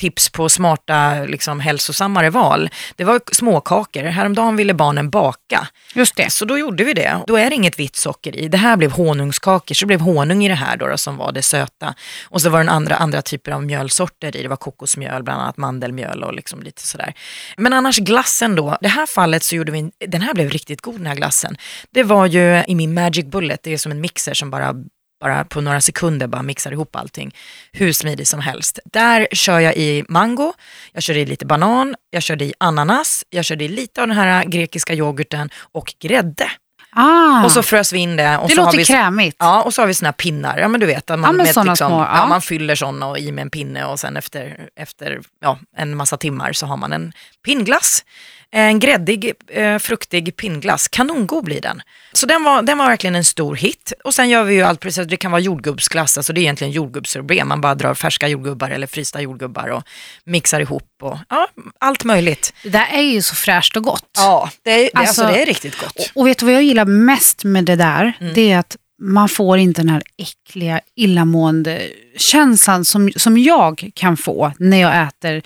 tips 0.00 0.28
på 0.28 0.48
smarta, 0.48 1.14
liksom, 1.24 1.60
hälsosammare 1.60 2.30
val. 2.30 2.70
Det 2.96 3.04
var 3.04 3.20
småkakor. 3.32 4.02
Häromdagen 4.02 4.56
ville 4.56 4.74
barnen 4.74 5.10
baka, 5.10 5.68
Just 5.94 6.16
det. 6.16 6.30
så 6.30 6.44
då 6.44 6.58
gjorde 6.58 6.84
vi 6.84 6.92
det. 6.94 7.18
Då 7.26 7.36
är 7.36 7.50
det 7.50 7.56
inget 7.56 7.78
vitt 7.78 7.96
socker 7.96 8.36
i. 8.36 8.48
Det 8.48 8.56
här 8.58 8.76
blev 8.76 8.90
honungskakor, 8.92 9.74
så 9.74 9.80
det 9.82 9.86
blev 9.86 10.00
honung 10.00 10.44
i 10.44 10.48
det 10.48 10.54
här 10.54 10.76
då, 10.76 10.86
då 10.86 10.96
som 10.96 11.16
var 11.16 11.32
det 11.32 11.42
söta. 11.42 11.94
Och 12.24 12.42
så 12.42 12.50
var 12.50 12.64
det 12.64 12.70
andra, 12.70 12.96
andra 12.96 13.22
typer 13.22 13.52
av 13.52 13.62
mjölsorter 13.64 14.36
i. 14.36 14.42
Det 14.42 14.48
var 14.48 14.56
kokosmjöl, 14.56 15.22
bland 15.22 15.40
annat 15.42 15.56
mandelmjöl 15.56 16.24
och 16.24 16.34
liksom 16.34 16.62
lite 16.62 16.86
sådär. 16.86 17.14
Men 17.56 17.72
annars 17.72 17.98
glassen 17.98 18.54
då. 18.56 18.78
Det 18.80 18.88
här 18.88 19.06
fallet 19.06 19.42
så 19.42 19.56
gjorde 19.56 19.72
vi, 19.72 19.78
en- 19.78 19.92
den 20.08 20.22
här 20.22 20.34
blev 20.34 20.50
riktigt 20.50 20.80
god 20.80 20.94
den 20.96 21.06
här 21.06 21.14
glassen. 21.14 21.56
Det 21.90 22.02
var 22.02 22.26
ju 22.26 22.64
i 22.68 22.74
min 22.74 22.94
Magic 22.94 23.26
Bullet, 23.26 23.60
det 23.62 23.72
är 23.72 23.78
som 23.78 23.92
en 23.92 24.00
mixer 24.00 24.34
som 24.34 24.50
bara 24.50 24.74
bara 25.20 25.44
på 25.44 25.60
några 25.60 25.80
sekunder 25.80 26.26
bara 26.26 26.42
mixar 26.42 26.72
ihop 26.72 26.96
allting. 26.96 27.34
Hur 27.72 27.92
smidigt 27.92 28.28
som 28.28 28.40
helst. 28.40 28.78
Där 28.84 29.28
kör 29.32 29.60
jag 29.60 29.76
i 29.76 30.04
mango, 30.08 30.52
jag 30.92 31.02
kör 31.02 31.16
i 31.16 31.26
lite 31.26 31.46
banan, 31.46 31.94
jag 32.10 32.22
kör 32.22 32.42
i 32.42 32.52
ananas, 32.60 33.24
jag 33.30 33.44
kör 33.44 33.62
i 33.62 33.68
lite 33.68 34.02
av 34.02 34.08
den 34.08 34.16
här 34.16 34.44
grekiska 34.44 34.94
yoghurten 34.94 35.50
och 35.72 35.94
grädde. 36.02 36.50
Ah, 36.92 37.44
Och 37.44 37.52
så 37.52 37.62
frös 37.62 37.92
vi 37.92 37.98
in 37.98 38.16
det. 38.16 38.38
Och 38.38 38.48
det 38.48 38.54
så 38.54 38.60
har 38.60 38.66
låter 38.66 38.78
vi, 38.78 38.84
krämigt. 38.84 39.36
Ja, 39.38 39.62
och 39.62 39.74
så 39.74 39.82
har 39.82 39.86
vi 39.86 39.94
såna 39.94 40.06
här 40.06 40.12
pinnar. 40.12 40.58
Ja, 40.58 40.68
men 40.68 40.80
du 40.80 40.86
vet, 40.86 41.10
att 41.10 41.18
man, 41.18 41.28
Ja, 41.28 41.32
med 41.32 41.46
liksom, 41.46 41.76
små, 41.76 41.88
ja. 41.88 42.16
ja. 42.16 42.26
man 42.26 42.40
fyller 42.42 42.74
såna 42.74 43.06
och 43.06 43.18
i 43.18 43.32
med 43.32 43.42
en 43.42 43.50
pinne 43.50 43.84
och 43.84 44.00
sen 44.00 44.16
efter, 44.16 44.68
efter 44.76 45.20
ja, 45.40 45.58
en 45.76 45.96
massa 45.96 46.16
timmar 46.16 46.52
så 46.52 46.66
har 46.66 46.76
man 46.76 46.92
en 46.92 47.12
pinnglass. 47.44 48.04
En 48.52 48.78
gräddig, 48.78 49.32
eh, 49.48 49.78
fruktig 49.78 50.36
pinnglass. 50.36 50.88
Kanongod 50.88 51.44
blir 51.44 51.60
den. 51.60 51.82
Så 52.12 52.26
den 52.26 52.42
var, 52.44 52.62
den 52.62 52.78
var 52.78 52.86
verkligen 52.88 53.14
en 53.16 53.24
stor 53.24 53.56
hit. 53.56 53.92
Och 54.04 54.14
sen 54.14 54.28
gör 54.28 54.44
vi 54.44 54.54
ju 54.54 54.62
allt 54.62 54.80
precis, 54.80 55.06
det 55.06 55.16
kan 55.16 55.30
vara 55.30 55.40
jordgubbsglass, 55.40 56.16
alltså 56.18 56.32
det 56.32 56.40
är 56.40 56.42
egentligen 56.42 56.72
jordgubbssorbet. 56.72 57.46
Man 57.46 57.60
bara 57.60 57.74
drar 57.74 57.94
färska 57.94 58.28
jordgubbar 58.28 58.70
eller 58.70 58.86
frysta 58.86 59.20
jordgubbar 59.20 59.68
och 59.68 59.82
mixar 60.24 60.60
ihop 60.60 60.88
och 61.02 61.18
ja, 61.28 61.48
allt 61.80 62.04
möjligt. 62.04 62.52
Det 62.62 62.68
där 62.68 62.86
är 62.92 63.02
ju 63.02 63.22
så 63.22 63.34
fräscht 63.34 63.76
och 63.76 63.82
gott. 63.84 64.10
Ja, 64.16 64.50
det 64.62 64.70
är, 64.70 64.90
alltså, 64.94 65.22
Alltså- 65.22 65.34
det 65.36 65.42
är 65.42 65.46
riktigt 65.46 65.80
gott. 65.80 65.96
Och, 66.14 66.20
och 66.20 66.26
vet 66.26 66.38
du 66.38 66.44
vad 66.46 66.54
jag 66.54 66.62
gillar 66.62 66.84
mest 66.84 67.44
med 67.44 67.64
det 67.64 67.76
där? 67.76 68.12
Det 68.34 68.52
är 68.52 68.58
att 68.58 68.76
man 69.02 69.28
får 69.28 69.58
inte 69.58 69.80
den 69.80 69.88
här 69.88 70.02
äckliga, 70.16 70.80
illamående 70.96 71.82
känslan 72.16 72.84
som, 72.84 73.10
som 73.16 73.38
jag 73.38 73.90
kan 73.94 74.16
få 74.16 74.52
när 74.58 74.80
jag 74.80 75.02
äter 75.08 75.42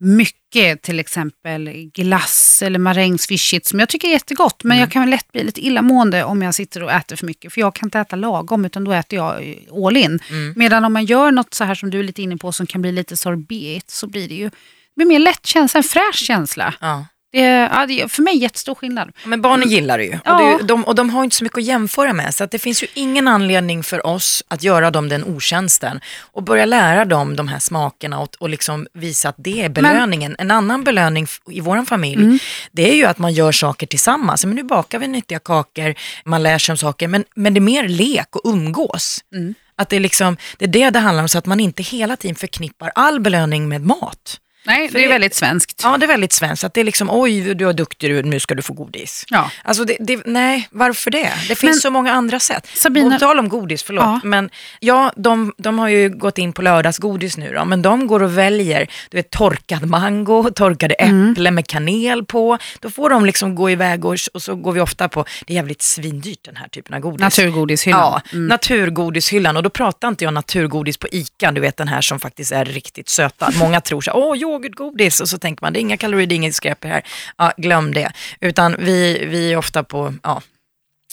mycket, 0.00 0.36
till 0.82 1.00
exempel 1.00 1.90
glass 1.94 2.62
eller 2.62 2.78
marängsfishit 2.78 3.66
som 3.66 3.78
jag 3.78 3.88
tycker 3.88 4.08
är 4.08 4.12
jättegott. 4.12 4.64
Men 4.64 4.78
jag 4.78 4.90
kan 4.90 5.10
lätt 5.10 5.32
bli 5.32 5.44
lite 5.44 5.66
illamående 5.66 6.24
om 6.24 6.42
jag 6.42 6.54
sitter 6.54 6.82
och 6.82 6.92
äter 6.92 7.16
för 7.16 7.26
mycket. 7.26 7.52
För 7.52 7.60
jag 7.60 7.74
kan 7.74 7.86
inte 7.86 7.98
äta 7.98 8.16
lagom 8.16 8.64
utan 8.64 8.84
då 8.84 8.92
äter 8.92 9.18
jag 9.18 9.58
all 9.86 9.96
in. 9.96 10.20
Medan 10.56 10.84
om 10.84 10.92
man 10.92 11.04
gör 11.04 11.30
något 11.30 11.54
så 11.54 11.64
här 11.64 11.74
som 11.74 11.90
du 11.90 11.98
är 11.98 12.04
lite 12.04 12.22
inne 12.22 12.36
på 12.36 12.52
som 12.52 12.66
kan 12.66 12.82
bli 12.82 12.92
lite 12.92 13.16
sorbet 13.16 13.90
så 13.90 14.06
blir 14.06 14.28
det 14.28 14.34
ju 14.34 14.50
det 14.94 14.96
blir 14.96 15.06
mer 15.06 15.18
lätt 15.18 15.46
känsla, 15.46 15.78
en 15.78 15.84
fräsch 15.84 16.16
känsla. 16.16 16.74
Ja. 16.80 17.06
Det 17.32 17.40
är, 17.40 17.80
ja, 17.80 17.86
det 17.86 18.00
är 18.00 18.08
för 18.08 18.22
mig 18.22 18.36
jättestor 18.36 18.74
skillnad. 18.74 19.12
Men 19.24 19.42
barnen 19.42 19.68
gillar 19.68 19.98
det 19.98 20.04
ju. 20.04 20.18
Ja. 20.24 20.52
Och, 20.52 20.58
det, 20.58 20.64
de, 20.64 20.84
och 20.84 20.94
de 20.94 21.10
har 21.10 21.24
inte 21.24 21.36
så 21.36 21.44
mycket 21.44 21.58
att 21.58 21.64
jämföra 21.64 22.12
med. 22.12 22.34
Så 22.34 22.44
att 22.44 22.50
det 22.50 22.58
finns 22.58 22.82
ju 22.82 22.86
ingen 22.94 23.28
anledning 23.28 23.82
för 23.82 24.06
oss 24.06 24.42
att 24.48 24.62
göra 24.62 24.90
dem 24.90 25.08
den 25.08 25.24
otjänsten. 25.24 26.00
Och 26.20 26.42
börja 26.42 26.64
lära 26.64 27.04
dem 27.04 27.36
de 27.36 27.48
här 27.48 27.58
smakerna 27.58 28.18
och, 28.20 28.36
och 28.38 28.48
liksom 28.48 28.86
visa 28.94 29.28
att 29.28 29.34
det 29.38 29.62
är 29.62 29.68
belöningen. 29.68 30.36
en 30.38 30.50
annan 30.50 30.84
belöning 30.84 31.26
i 31.50 31.60
vår 31.60 31.84
familj, 31.84 32.22
Mm. 32.22 32.38
det 32.72 32.90
är 32.90 32.94
ju 32.94 33.04
att 33.04 33.18
man 33.18 33.32
gör 33.32 33.52
saker 33.52 33.86
tillsammans. 33.86 34.44
Men 34.44 34.54
nu 34.56 34.62
bakar 34.62 34.98
vi 34.98 35.08
nyttiga 35.08 35.38
kakor, 35.38 35.94
man 36.24 36.42
lär 36.42 36.58
sig 36.58 36.72
om 36.72 36.76
saker. 36.76 37.08
Men, 37.08 37.24
men 37.34 37.54
det 37.54 37.58
är 37.58 37.62
mer 37.62 37.88
lek 37.88 38.36
och 38.36 38.40
umgås. 38.52 39.18
Mm. 39.34 39.54
Att 39.76 39.88
det, 39.88 39.96
är 39.96 40.00
liksom, 40.00 40.36
det 40.58 40.64
är 40.64 40.68
det 40.68 40.90
det 40.90 40.98
handlar 40.98 41.22
om, 41.22 41.28
så 41.28 41.38
att 41.38 41.46
man 41.46 41.60
inte 41.60 41.82
hela 41.82 42.16
tiden 42.16 42.34
förknippar 42.34 42.92
all 42.94 43.20
belöning 43.20 43.68
med 43.68 43.80
mat. 43.86 44.38
Nej, 44.64 44.88
För 44.88 44.98
det 44.98 45.04
är 45.04 45.08
väldigt 45.08 45.34
svenskt. 45.34 45.80
Ja, 45.84 45.96
det 45.98 46.06
är 46.06 46.08
väldigt 46.08 46.32
svenskt. 46.32 46.64
Att 46.64 46.74
det 46.74 46.80
är 46.80 46.84
liksom, 46.84 47.08
oj, 47.10 47.54
du 47.54 47.68
är 47.68 47.72
duktig 47.72 48.10
du, 48.10 48.22
nu 48.22 48.40
ska 48.40 48.54
du 48.54 48.62
få 48.62 48.72
godis. 48.72 49.24
Ja. 49.28 49.50
Alltså, 49.64 49.84
det, 49.84 49.96
det, 50.00 50.22
nej, 50.26 50.68
varför 50.70 51.10
det? 51.10 51.32
Det 51.48 51.54
finns 51.54 51.62
Men- 51.62 51.74
så 51.74 51.90
många 51.90 52.12
andra 52.12 52.40
sätt. 52.40 52.66
Sabina- 52.74 53.12
På 53.12 53.18
tal 53.18 53.38
om 53.38 53.48
godis, 53.48 53.82
förlåt. 53.82 54.04
Ja. 54.04 54.20
Men 54.24 54.50
ja, 54.80 55.12
de, 55.16 55.52
de 55.58 55.78
har 55.78 55.88
ju 55.88 56.08
gått 56.08 56.38
in 56.38 56.52
på 56.52 56.62
lördagsgodis 56.62 57.36
nu 57.36 57.52
då, 57.52 57.64
men 57.64 57.82
de 57.82 58.06
går 58.06 58.22
och 58.22 58.38
väljer, 58.38 58.86
du 59.10 59.16
vet, 59.16 59.30
torkad 59.30 59.86
mango, 59.88 60.50
torkade 60.54 60.94
Mm. 60.94 61.32
äpplen 61.32 61.54
med 61.54 61.66
kanel 61.66 62.24
på. 62.24 62.58
Då 62.80 62.90
får 62.90 63.10
de 63.10 63.26
liksom 63.26 63.54
gå 63.54 63.70
iväg 63.70 64.04
och, 64.04 64.16
och 64.34 64.42
så 64.42 64.54
går 64.56 64.72
vi 64.72 64.80
ofta 64.80 65.08
på, 65.08 65.24
det 65.46 65.52
är 65.52 65.54
jävligt 65.56 65.82
svindyrt 65.82 66.44
den 66.44 66.56
här 66.56 66.68
typen 66.68 66.94
av 66.94 67.00
godis. 67.00 67.20
Naturgodishyllan. 67.20 68.20
Ja, 68.32 68.38
naturgodishyllan. 68.38 69.56
Och 69.56 69.62
då 69.62 69.70
pratar 69.70 70.08
inte 70.08 70.24
jag 70.24 70.34
naturgodis 70.34 70.96
på 70.96 71.08
ICA, 71.12 71.52
du 71.52 71.60
vet 71.60 71.76
den 71.76 71.88
här 71.88 72.00
som 72.00 72.20
faktiskt 72.20 72.52
är 72.52 72.64
riktigt 72.64 73.08
söta. 73.08 73.50
Många 73.58 73.80
tror 73.80 74.00
så 74.00 74.10
här, 74.10 74.18
åh 74.18 74.36
yoghurtgodis, 74.52 75.20
och 75.20 75.28
så 75.28 75.38
tänker 75.38 75.64
man 75.64 75.72
det 75.72 75.78
är 75.78 75.80
inga 75.80 75.96
kalorier, 75.96 76.26
det 76.26 76.34
är 76.34 76.36
inget 76.36 76.54
skräp 76.54 76.84
här. 76.84 77.02
Ja, 77.38 77.52
glöm 77.56 77.94
det. 77.94 78.12
Utan 78.40 78.76
vi, 78.78 79.24
vi 79.26 79.52
är 79.52 79.56
ofta 79.56 79.84
på, 79.84 80.14
ja, 80.22 80.42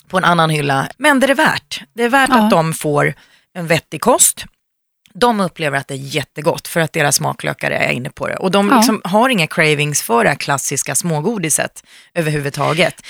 på 0.07 0.17
en 0.17 0.23
annan 0.23 0.49
hylla. 0.49 0.87
Men 0.97 1.19
det 1.19 1.27
är 1.27 1.35
värt. 1.35 1.81
Det 1.93 2.03
är 2.03 2.09
värt 2.09 2.29
Ja. 2.29 2.43
att 2.43 2.49
de 2.49 2.73
får 2.73 3.13
en 3.53 3.67
vettig 3.67 4.01
kost. 4.01 4.45
De 5.13 5.39
upplever 5.39 5.77
att 5.77 5.87
det 5.87 5.93
är 5.93 6.15
jättegott 6.15 6.67
för 6.67 6.79
att 6.79 6.93
deras 6.93 7.15
smaklökar 7.15 7.71
är 7.71 7.91
inne 7.91 8.09
på 8.09 8.27
det. 8.27 8.35
Och 8.35 8.51
de 8.51 8.69
Ja. 8.69 8.75
liksom 8.77 9.01
har 9.03 9.29
inga 9.29 9.47
cravings 9.47 10.01
för 10.01 10.23
det 10.23 10.29
här 10.29 10.37
klassiska 10.37 10.95
smågodiset 10.95 11.83
överhuvudtaget. 12.13 13.01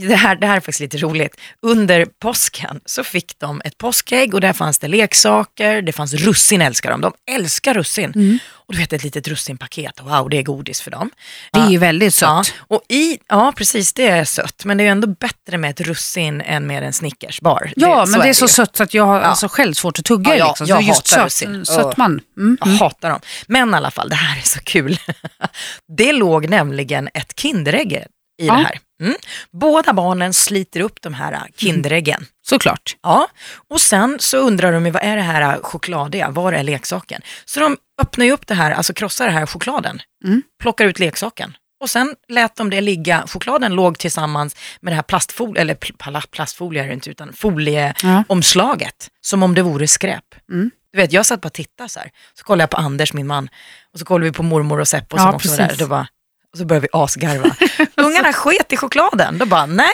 Det 0.00 0.14
här, 0.14 0.36
det 0.36 0.46
här 0.46 0.56
är 0.56 0.60
faktiskt 0.60 0.80
lite 0.80 0.96
roligt. 0.98 1.36
Under 1.62 2.04
påsken 2.04 2.80
så 2.86 3.04
fick 3.04 3.38
de 3.38 3.62
ett 3.64 3.78
påskägg 3.78 4.34
och 4.34 4.40
där 4.40 4.52
fanns 4.52 4.78
det 4.78 4.88
leksaker, 4.88 5.82
det 5.82 5.92
fanns 5.92 6.14
russin 6.14 6.62
älskar 6.62 6.90
de. 6.90 7.00
De 7.00 7.12
älskar 7.30 7.74
russin. 7.74 8.12
Mm. 8.14 8.38
Och 8.50 8.72
du 8.74 8.78
vet 8.80 8.92
ett 8.92 9.04
litet 9.04 9.28
russinpaket, 9.28 10.00
wow 10.02 10.28
det 10.30 10.38
är 10.38 10.42
godis 10.42 10.80
för 10.80 10.90
dem. 10.90 11.10
Det 11.52 11.60
är 11.60 11.70
ju 11.70 11.78
väldigt 11.78 12.14
sött. 12.14 12.28
Ja, 12.28 12.44
och 12.76 12.82
i, 12.88 13.18
ja, 13.28 13.52
precis 13.56 13.92
det 13.92 14.06
är 14.08 14.24
sött. 14.24 14.64
Men 14.64 14.76
det 14.76 14.82
är 14.82 14.84
ju 14.84 14.90
ändå 14.90 15.06
bättre 15.08 15.58
med 15.58 15.70
ett 15.70 15.80
russin 15.80 16.40
än 16.40 16.66
med 16.66 16.82
en 16.82 16.92
Snickersbar. 16.92 17.72
Ja, 17.76 18.06
men 18.08 18.20
det 18.20 18.28
är 18.28 18.32
så 18.32 18.44
ju. 18.44 18.48
sött 18.48 18.76
så 18.76 18.82
att 18.82 18.94
jag 18.94 19.06
har 19.06 19.16
Ja. 19.16 19.22
alltså 19.22 19.48
själv 19.48 19.74
svårt 19.74 19.98
att 19.98 20.04
tugga 20.04 20.30
Ja, 20.30 20.32
det. 20.34 20.38
jag- 20.38 20.48
Liksom. 20.48 20.66
jag 20.66 20.78
så 20.82 20.88
just 20.88 21.12
hatar 21.14 21.28
sött, 21.28 21.48
russin. 21.48 21.66
sötman. 21.66 22.20
Mm. 22.36 22.58
Jag 22.60 22.66
hatar 22.66 23.10
dem. 23.10 23.20
Men 23.46 23.70
i 23.70 23.76
alla 23.76 23.90
fall, 23.90 24.08
det 24.08 24.14
här 24.16 24.38
är 24.38 24.42
så 24.46 24.60
kul. 24.60 24.98
Det 25.96 26.12
låg 26.12 26.48
nämligen 26.48 27.08
ett 27.14 27.40
Kinderägg 27.40 27.92
i 27.92 28.02
Ja. 28.46 28.54
det 28.54 28.60
här. 28.62 28.78
Mm. 29.02 29.14
Båda 29.50 29.92
barnen 29.92 30.34
sliter 30.34 30.80
upp 30.80 31.02
de 31.02 31.14
här 31.14 31.40
Kinderäggen. 31.56 32.26
Såklart. 32.48 32.96
Ja, 33.02 33.28
och 33.68 33.80
sen 33.80 34.16
så 34.20 34.36
undrar 34.38 34.72
de 34.72 34.86
ju, 34.86 34.92
vad 34.92 35.02
är 35.02 35.16
det 35.16 35.22
här 35.22 35.58
chokladiga, 35.62 36.30
var 36.30 36.52
är 36.52 36.62
leksaken? 36.62 37.22
Så 37.44 37.60
de 37.60 37.76
öppnar 38.02 38.24
ju 38.24 38.32
upp 38.32 38.46
det 38.46 38.54
här, 38.54 38.70
alltså 38.70 38.92
krossar 38.94 39.26
det 39.26 39.32
här 39.32 39.46
chokladen, 39.46 40.00
Mm. 40.24 40.42
plockar 40.62 40.84
ut 40.86 40.98
leksaken. 40.98 41.56
Och 41.80 41.90
sen 41.90 42.14
lät 42.28 42.56
de 42.56 42.70
det 42.70 42.80
ligga, 42.80 43.24
chokladen 43.26 43.72
låg 43.74 43.98
tillsammans 43.98 44.56
med 44.80 44.92
det 44.92 44.94
här 44.96 45.02
plastfolie, 45.02 45.60
eller 45.60 45.74
pl- 45.74 45.96
pla- 45.96 46.26
plastfolie 46.30 46.82
är 46.82 46.88
det 46.88 46.94
inte, 46.94 47.10
utan 47.10 47.32
folieomslaget, 47.32 49.08
som 49.20 49.42
om 49.42 49.54
det 49.54 49.62
vore 49.62 49.88
skräp. 49.88 50.24
Mm. 50.52 50.70
Du 50.92 50.98
vet, 50.98 51.12
jag 51.12 51.26
satt 51.26 51.40
bara 51.40 51.46
och 51.46 51.52
tittade 51.52 51.88
så 51.88 52.00
här, 52.00 52.10
så 52.38 52.44
kollade 52.44 52.62
jag 52.62 52.70
på 52.70 52.76
Anders, 52.76 53.12
min 53.12 53.26
man, 53.26 53.48
och 53.92 53.98
så 53.98 54.04
kollade 54.04 54.24
vi 54.30 54.32
på 54.32 54.42
mormor 54.42 54.80
och 54.80 54.88
Seppo 54.88 55.16
som 55.16 55.26
Ja, 55.26 55.34
också 55.34 55.48
var 55.48 55.56
där. 55.56 55.64
precis. 55.64 55.78
Då 55.78 55.86
bara, 55.86 56.06
och 56.52 56.58
så 56.58 56.64
började 56.64 56.82
vi 56.92 56.98
asgarva. 56.98 57.56
Ungarna 58.02 58.32
sket 58.32 58.72
i 58.72 58.76
chokladen, 58.76 59.38
då 59.38 59.46
bara, 59.46 59.66
nej, 59.66 59.90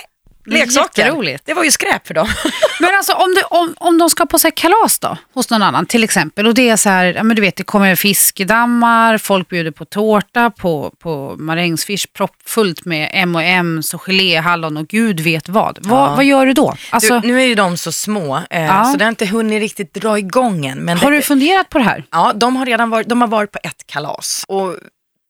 Jätteroligt. 0.51 1.43
det 1.47 1.55
var 1.55 1.65
ju 1.65 1.71
skräp 1.71 2.07
för 2.07 2.15
dem. 2.15 2.29
Men 2.81 2.91
alltså 2.97 3.13
om, 3.13 3.35
det, 3.35 3.43
om, 3.45 3.75
om 3.77 3.99
de 3.99 4.11
ska 4.11 4.27
på 4.27 4.39
sig 4.39 4.51
kalas 4.53 4.99
då, 4.99 5.17
hos 5.35 5.51
någon 5.51 5.63
annan 5.63 5.87
till 5.87 6.05
exempel. 6.05 6.47
Och 6.47 6.55
det 6.55 6.69
är 6.69 6.77
så 6.77 6.89
här, 6.89 7.05
ja, 7.05 7.23
men 7.23 7.37
du 7.37 7.43
vet 7.43 7.57
det 7.57 7.63
kommer 7.65 7.95
fiskedammar, 7.95 9.19
folk 9.19 9.49
bjuder 9.49 9.71
på 9.71 9.85
tårta, 9.85 10.51
på, 10.51 10.93
på 10.99 11.35
marängsfish 11.39 12.07
proppfullt 12.17 12.85
med 12.85 13.11
M&M's 13.13 13.95
och 13.95 14.01
gelé, 14.03 14.37
hallon 14.41 14.77
och 14.77 14.89
gud 14.89 15.21
vet 15.21 15.49
vad. 15.49 15.79
Vad, 15.83 16.11
Ja. 16.11 16.15
vad 16.15 16.25
gör 16.25 16.47
du 16.47 16.53
då? 16.53 16.75
Alltså, 16.91 17.21
du, 17.21 17.29
nu 17.29 17.41
är 17.43 17.47
ju 17.47 17.55
de 17.55 17.77
så 17.77 17.93
små, 17.93 18.43
eh, 18.51 18.65
Ja. 18.65 18.85
så 18.85 18.97
det 18.99 19.05
har 19.05 19.09
inte 19.11 19.27
hunnit 19.27 19.61
riktigt 19.61 19.95
dra 19.95 20.19
igång 20.19 20.67
än. 20.67 20.79
Men 20.79 20.99
har 20.99 21.11
det, 21.11 21.17
du 21.17 21.23
funderat 21.23 21.69
på 21.69 21.79
det 21.79 21.85
här? 21.85 22.05
Ja, 22.11 22.33
de 22.35 22.57
har 22.57 22.67
redan 22.67 22.91
varit, 22.91 23.09
de 23.09 23.21
har 23.21 23.29
varit 23.29 23.53
på 23.53 23.59
ett 23.63 23.87
kalas. 23.87 24.45
Och 24.49 24.75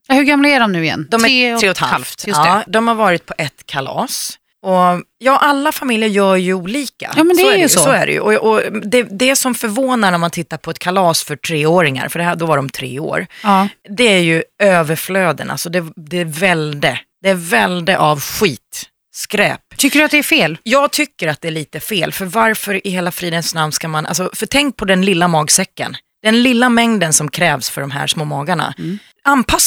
Ja, 0.09 0.15
Hur 0.15 0.23
gamla 0.25 0.49
är 0.49 0.61
de 0.61 0.73
nu 0.73 0.85
igen? 0.85 1.07
de 1.11 1.25
är 1.25 1.59
tre 1.59 1.69
och 1.69 1.77
ett 1.77 1.79
halvt. 1.79 2.27
Just 2.27 2.41
ja, 2.45 2.63
de 2.67 2.89
har 2.89 2.95
varit 2.95 3.27
på 3.27 3.35
ett 3.39 3.67
kalas. 3.67 4.39
Och, 4.63 4.75
ja, 5.19 5.37
alla 5.37 5.73
familjer 5.73 6.09
gör 6.09 6.37
ju 6.37 6.55
olika. 6.55 7.13
Ja, 7.17 7.25
men 7.25 7.37
det 7.37 7.43
är 7.43 7.57
ju 7.57 7.69
så. 7.69 7.81
så 7.81 7.91
är 7.91 8.07
det 8.07 8.13
ju. 8.13 8.21
Och, 8.21 8.33
och 8.53 8.63
det, 8.83 9.03
det 9.03 9.37
som 9.37 9.55
förvånar 9.55 10.11
när 10.11 10.19
man 10.19 10.31
tittar 10.31 10.57
på 10.57 10.71
ett 10.71 10.79
kalas 10.79 11.25
för 11.25 11.37
treåringar, 11.37 12.09
för 12.09 12.19
det 12.19 12.25
här, 12.25 12.37
då 12.37 12.47
var 12.47 12.57
de 12.57 12.69
tre 12.71 12.99
år, 13.01 13.27
Ja. 13.43 13.69
det 13.89 14.05
är 14.05 14.19
ju 14.21 14.43
överflöden. 14.63 15.51
Alltså 15.51 15.71
det, 15.71 15.85
det 15.97 16.25
välde. 16.25 17.01
Det 17.23 17.35
välde 17.35 17.99
av 17.99 18.21
skit, 18.21 18.89
skräp. 19.15 19.61
Tycker 19.77 19.99
du 19.99 20.05
att 20.05 20.11
det 20.11 20.19
är 20.19 20.23
fel? 20.23 20.59
Jag 20.63 20.91
tycker 20.91 21.29
att 21.29 21.41
det 21.41 21.49
är 21.49 21.53
lite 21.53 21.81
fel, 21.81 22.13
för 22.13 22.25
varför 22.25 22.87
i 22.87 22.91
hela 22.91 23.11
fridens 23.13 23.55
namn 23.55 23.73
ska 23.73 23.89
man, 23.89 24.07
alltså, 24.07 24.31
för 24.35 24.47
tänk 24.47 24.77
på 24.77 24.85
den 24.85 25.05
lilla 25.05 25.29
magsäcken. 25.29 25.97
Den 26.23 26.43
lilla 26.43 26.69
mängden 26.69 27.13
som 27.13 27.31
krävs 27.31 27.71
för 27.71 27.81
de 27.81 27.91
här 27.91 28.07
små 28.07 28.25
magarna. 28.25 28.75
Anpassa 28.77 29.08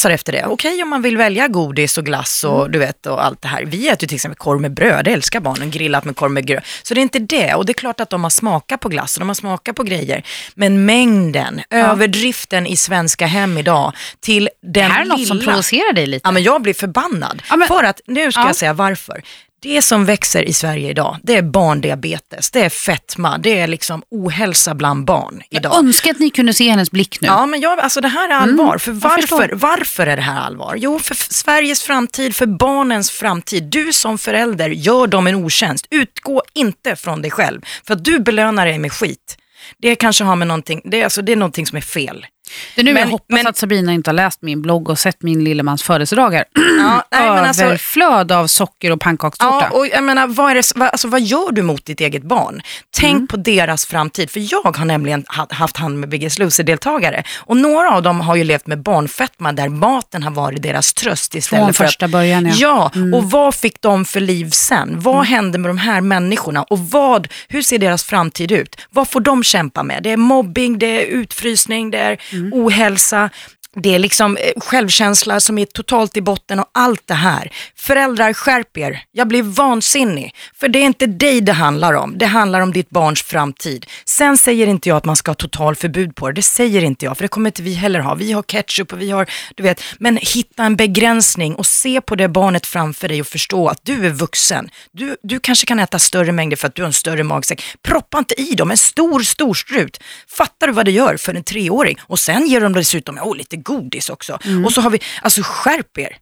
det 0.02 0.10
efter 0.14 0.32
det. 0.32 0.44
Okej 0.46 0.82
om 0.82 0.88
man 0.88 1.02
vill 1.02 1.16
välja 1.16 1.48
godis 1.48 1.98
och 1.98 2.04
glass 2.04 2.44
och 2.44 2.70
du 2.70 2.78
vet 2.78 3.06
och 3.06 3.24
allt 3.24 3.42
det 3.42 3.48
här. 3.48 3.64
Vi 3.64 3.88
äter 3.88 4.02
ju 4.02 4.08
till 4.08 4.14
exempel 4.14 4.36
korv 4.38 4.60
med 4.60 4.74
bröd, 4.74 5.04
det 5.04 5.10
älskar 5.12 5.40
barnen, 5.40 5.70
grillat 5.70 6.04
med 6.04 6.16
korv 6.16 6.30
med 6.30 6.46
gröt. 6.46 6.64
Så 6.82 6.94
det 6.94 7.00
är 7.00 7.02
inte 7.02 7.18
det. 7.18 7.54
Och 7.54 7.66
det 7.66 7.72
är 7.72 7.74
klart 7.74 8.00
att 8.00 8.10
de 8.10 8.22
har 8.22 8.30
smakat 8.30 8.80
på 8.80 8.88
glass 8.88 9.16
och 9.16 9.20
de 9.20 9.28
har 9.28 9.34
smakat 9.34 9.76
på 9.76 9.82
grejer. 9.82 10.22
Men 10.54 10.84
mängden, 10.84 11.60
överdriften 11.70 12.66
i 12.66 12.76
svenska 12.76 13.26
hem 13.26 13.58
idag 13.58 13.92
till 14.20 14.48
den 14.62 14.72
Det 14.72 14.80
här 14.80 15.00
är 15.00 15.04
lilla... 15.04 15.16
något 15.16 15.26
som 15.26 15.40
provocerar 15.40 15.92
dig 15.92 16.06
lite. 16.06 16.26
Ja, 16.28 16.30
men 16.30 16.42
jag 16.42 16.62
blir 16.62 16.74
förbannad. 16.74 17.42
Ja, 17.50 17.56
men- 17.56 17.68
För 17.68 17.84
att, 17.84 18.00
nu 18.06 18.32
ska 18.32 18.40
Ja. 18.40 18.46
jag 18.46 18.56
säga 18.56 18.72
varför. 18.72 19.22
Det 19.62 19.82
som 19.82 20.04
växer 20.04 20.42
i 20.42 20.52
Sverige 20.52 20.90
idag, 20.90 21.16
det 21.22 21.36
är 21.36 21.42
barndiabetes, 21.42 22.50
det 22.50 22.60
är 22.64 22.68
fetma, 22.68 23.38
det 23.38 23.58
är 23.60 23.66
liksom 23.66 24.02
ohälsa 24.10 24.74
bland 24.74 25.04
barn 25.04 25.42
jag 25.48 25.60
idag. 25.60 25.78
önskar 25.78 26.10
att 26.10 26.18
ni 26.18 26.30
kunde 26.30 26.54
se 26.54 26.70
hennes 26.70 26.90
blick 26.90 27.20
nu. 27.20 27.26
Ja, 27.28 27.46
men 27.46 27.60
jag, 27.60 27.80
alltså 27.80 28.00
det 28.00 28.08
här 28.08 28.28
är 28.28 28.34
allvar. 28.34 28.78
För 28.78 28.90
Mm, 28.90 29.02
jag 29.02 29.10
varför, 29.10 29.50
varför 29.54 30.06
är 30.06 30.16
det 30.16 30.22
här 30.22 30.40
allvar? 30.40 30.74
Jo, 30.78 30.98
för 30.98 31.14
Sveriges 31.14 31.82
framtid, 31.82 32.36
för 32.36 32.46
barnens 32.46 33.10
framtid. 33.10 33.62
Du 33.64 33.92
som 33.92 34.18
förälder 34.18 34.68
gör 34.68 35.06
dem 35.06 35.26
en 35.26 35.34
otjänst. 35.34 35.86
Utgå 35.90 36.42
inte 36.54 36.96
från 36.96 37.22
dig 37.22 37.30
själv, 37.30 37.60
för 37.86 37.94
att 37.94 38.04
du 38.04 38.18
belönar 38.18 38.66
dig 38.66 38.78
med 38.78 38.92
skit. 38.92 39.36
Det 39.78 39.94
kanske 39.94 40.24
har 40.24 40.36
med 40.36 40.48
någonting, 40.48 40.82
det 40.84 41.00
är, 41.00 41.04
alltså, 41.04 41.22
det 41.22 41.32
är 41.32 41.36
någonting 41.36 41.66
som 41.66 41.76
är 41.76 41.82
fel. 41.82 42.26
Det 42.74 42.80
är 42.80 42.84
nu 42.84 42.92
Men- 42.92 43.02
jag 43.02 43.08
hoppas 43.08 43.26
men- 43.28 43.46
att 43.46 43.56
Sabina 43.56 43.92
inte 43.92 44.10
har 44.10 44.14
läst 44.14 44.42
min 44.42 44.62
blogg 44.62 44.90
och 44.90 44.98
sett 44.98 45.22
min 45.22 45.44
lillemans 45.44 45.82
födelsedagar. 45.82 46.44
Ja, 46.54 47.04
nej, 47.12 47.30
men 47.30 47.38
alltså, 47.44 47.64
Överflöd 47.64 48.32
av 48.32 48.46
socker 48.46 48.90
och 48.92 49.00
pannkakstårta. 49.00 49.68
Ja, 49.70 49.76
och 49.78 49.86
jag 49.86 50.04
menar, 50.04 50.26
vad, 50.26 50.50
är 50.50 50.54
det, 50.54 50.72
vad, 50.74 50.88
alltså, 50.88 51.08
vad 51.08 51.20
gör 51.20 51.52
du 51.52 51.62
mot 51.62 51.86
ditt 51.86 52.00
eget 52.00 52.22
barn? 52.22 52.62
Tänk 52.96 53.12
Mm. 53.16 53.26
på 53.26 53.36
deras 53.36 53.86
framtid, 53.86 54.30
för 54.30 54.52
jag 54.52 54.76
har 54.76 54.84
nämligen 54.84 55.24
ha, 55.36 55.46
haft 55.50 55.76
hand 55.76 55.98
med 56.00 56.08
Biggest 56.08 56.38
Loser-deltagare 56.38 57.24
och 57.38 57.56
några 57.56 57.90
av 57.90 58.02
dem 58.02 58.20
har 58.20 58.36
ju 58.36 58.44
levt 58.44 58.66
med 58.66 58.82
barnfetma 58.82 59.52
där 59.52 59.68
maten 59.68 60.22
har 60.22 60.30
varit 60.30 60.62
deras 60.62 60.94
tröst 60.94 61.34
istället 61.34 61.64
Från 61.64 61.74
för 61.74 61.84
första 61.84 62.04
att, 62.04 62.10
början, 62.10 62.52
ja. 62.56 62.90
Mm. 62.94 63.10
Ja, 63.12 63.18
och 63.18 63.30
vad 63.30 63.54
fick 63.54 63.80
de 63.82 64.04
för 64.04 64.20
liv 64.20 64.50
sen? 64.50 65.00
Vad 65.00 65.26
hände 65.26 65.58
med 65.58 65.68
de 65.70 65.78
här 65.78 66.00
människorna 66.00 66.62
och 66.62 66.78
vad, 66.78 67.28
hur 67.48 67.62
ser 67.62 67.78
deras 67.78 68.04
framtid 68.04 68.52
ut? 68.52 68.76
Vad 68.90 69.08
får 69.08 69.20
de 69.20 69.42
kämpa 69.44 69.82
med? 69.82 70.02
Det 70.02 70.10
är 70.10 70.16
mobbing, 70.16 70.78
det 70.78 71.02
är 71.02 71.06
utfrysning, 71.06 71.90
det 71.90 71.98
är 71.98 72.18
Mm. 72.42 72.52
ohälsa. 72.52 73.30
Det 73.76 73.94
är 73.94 73.98
liksom 73.98 74.36
eh, 74.36 74.52
självkänsla 74.56 75.40
som 75.40 75.58
är 75.58 75.64
totalt 75.64 76.16
i 76.16 76.20
botten 76.20 76.60
och 76.60 76.68
allt 76.72 77.02
det 77.06 77.14
här. 77.14 77.52
Föräldrar, 77.76 78.32
skärp 78.32 78.78
er. 78.78 79.02
Jag 79.12 79.28
blir 79.28 79.42
vansinnig. 79.42 80.34
För 80.54 80.68
det 80.68 80.78
är 80.78 80.84
inte 80.84 81.06
dig 81.06 81.40
det 81.40 81.52
handlar 81.52 81.92
om. 81.92 82.18
Det 82.18 82.26
handlar 82.26 82.60
om 82.60 82.72
ditt 82.72 82.90
barns 82.90 83.22
framtid. 83.22 83.86
Sen 84.04 84.38
säger 84.38 84.66
inte 84.66 84.88
jag 84.88 84.96
att 84.96 85.04
man 85.04 85.16
ska 85.16 85.30
ha 85.30 85.34
total 85.34 85.76
förbud 85.76 86.14
på 86.14 86.28
det. 86.28 86.34
Det 86.34 86.42
säger 86.42 86.84
inte 86.84 87.04
jag, 87.04 87.16
för 87.16 87.24
det 87.24 87.28
kommer 87.28 87.48
inte 87.48 87.62
vi 87.62 87.74
heller 87.74 88.00
ha. 88.00 88.14
Vi 88.14 88.32
har 88.32 88.42
ketchup 88.42 88.92
och 88.92 89.00
vi 89.00 89.10
har, 89.10 89.30
du 89.54 89.62
vet. 89.62 89.82
Men 89.98 90.16
hitta 90.16 90.64
en 90.64 90.76
begränsning 90.76 91.54
och 91.54 91.66
se 91.66 92.00
på 92.00 92.14
det 92.14 92.28
barnet 92.28 92.66
framför 92.66 93.08
dig 93.08 93.20
och 93.20 93.26
förstå 93.26 93.68
att 93.68 93.80
du 93.82 94.06
är 94.06 94.10
vuxen. 94.10 94.70
Du, 94.92 95.16
du 95.22 95.40
kanske 95.40 95.66
kan 95.66 95.78
äta 95.78 95.98
större 95.98 96.32
mängder 96.32 96.56
för 96.56 96.68
att 96.68 96.74
du 96.74 96.82
har 96.82 96.86
en 96.86 96.92
större 96.92 97.22
magsäck. 97.22 97.62
Proppa 97.82 98.18
inte 98.18 98.40
i 98.40 98.54
dem 98.54 98.70
en 98.70 98.76
stor, 98.76 99.20
stor 99.20 99.54
strut. 99.54 100.00
Fattar 100.28 100.66
du 100.66 100.72
vad 100.72 100.84
det 100.84 100.90
gör 100.92 101.16
för 101.16 101.34
en 101.34 101.44
treåring? 101.44 101.98
Och 102.02 102.18
sen 102.18 102.46
ger 102.46 102.60
de 102.60 102.72
dessutom 102.72 103.18
oh, 103.18 103.36
lite 103.36 103.61
godis 103.62 104.10
också. 104.10 104.38
Och 104.64 104.72
så 104.72 104.80
har 104.80 104.90
vi, 104.90 105.00
alltså 105.22 105.40
skärp 105.44 105.98
er. 105.98 106.16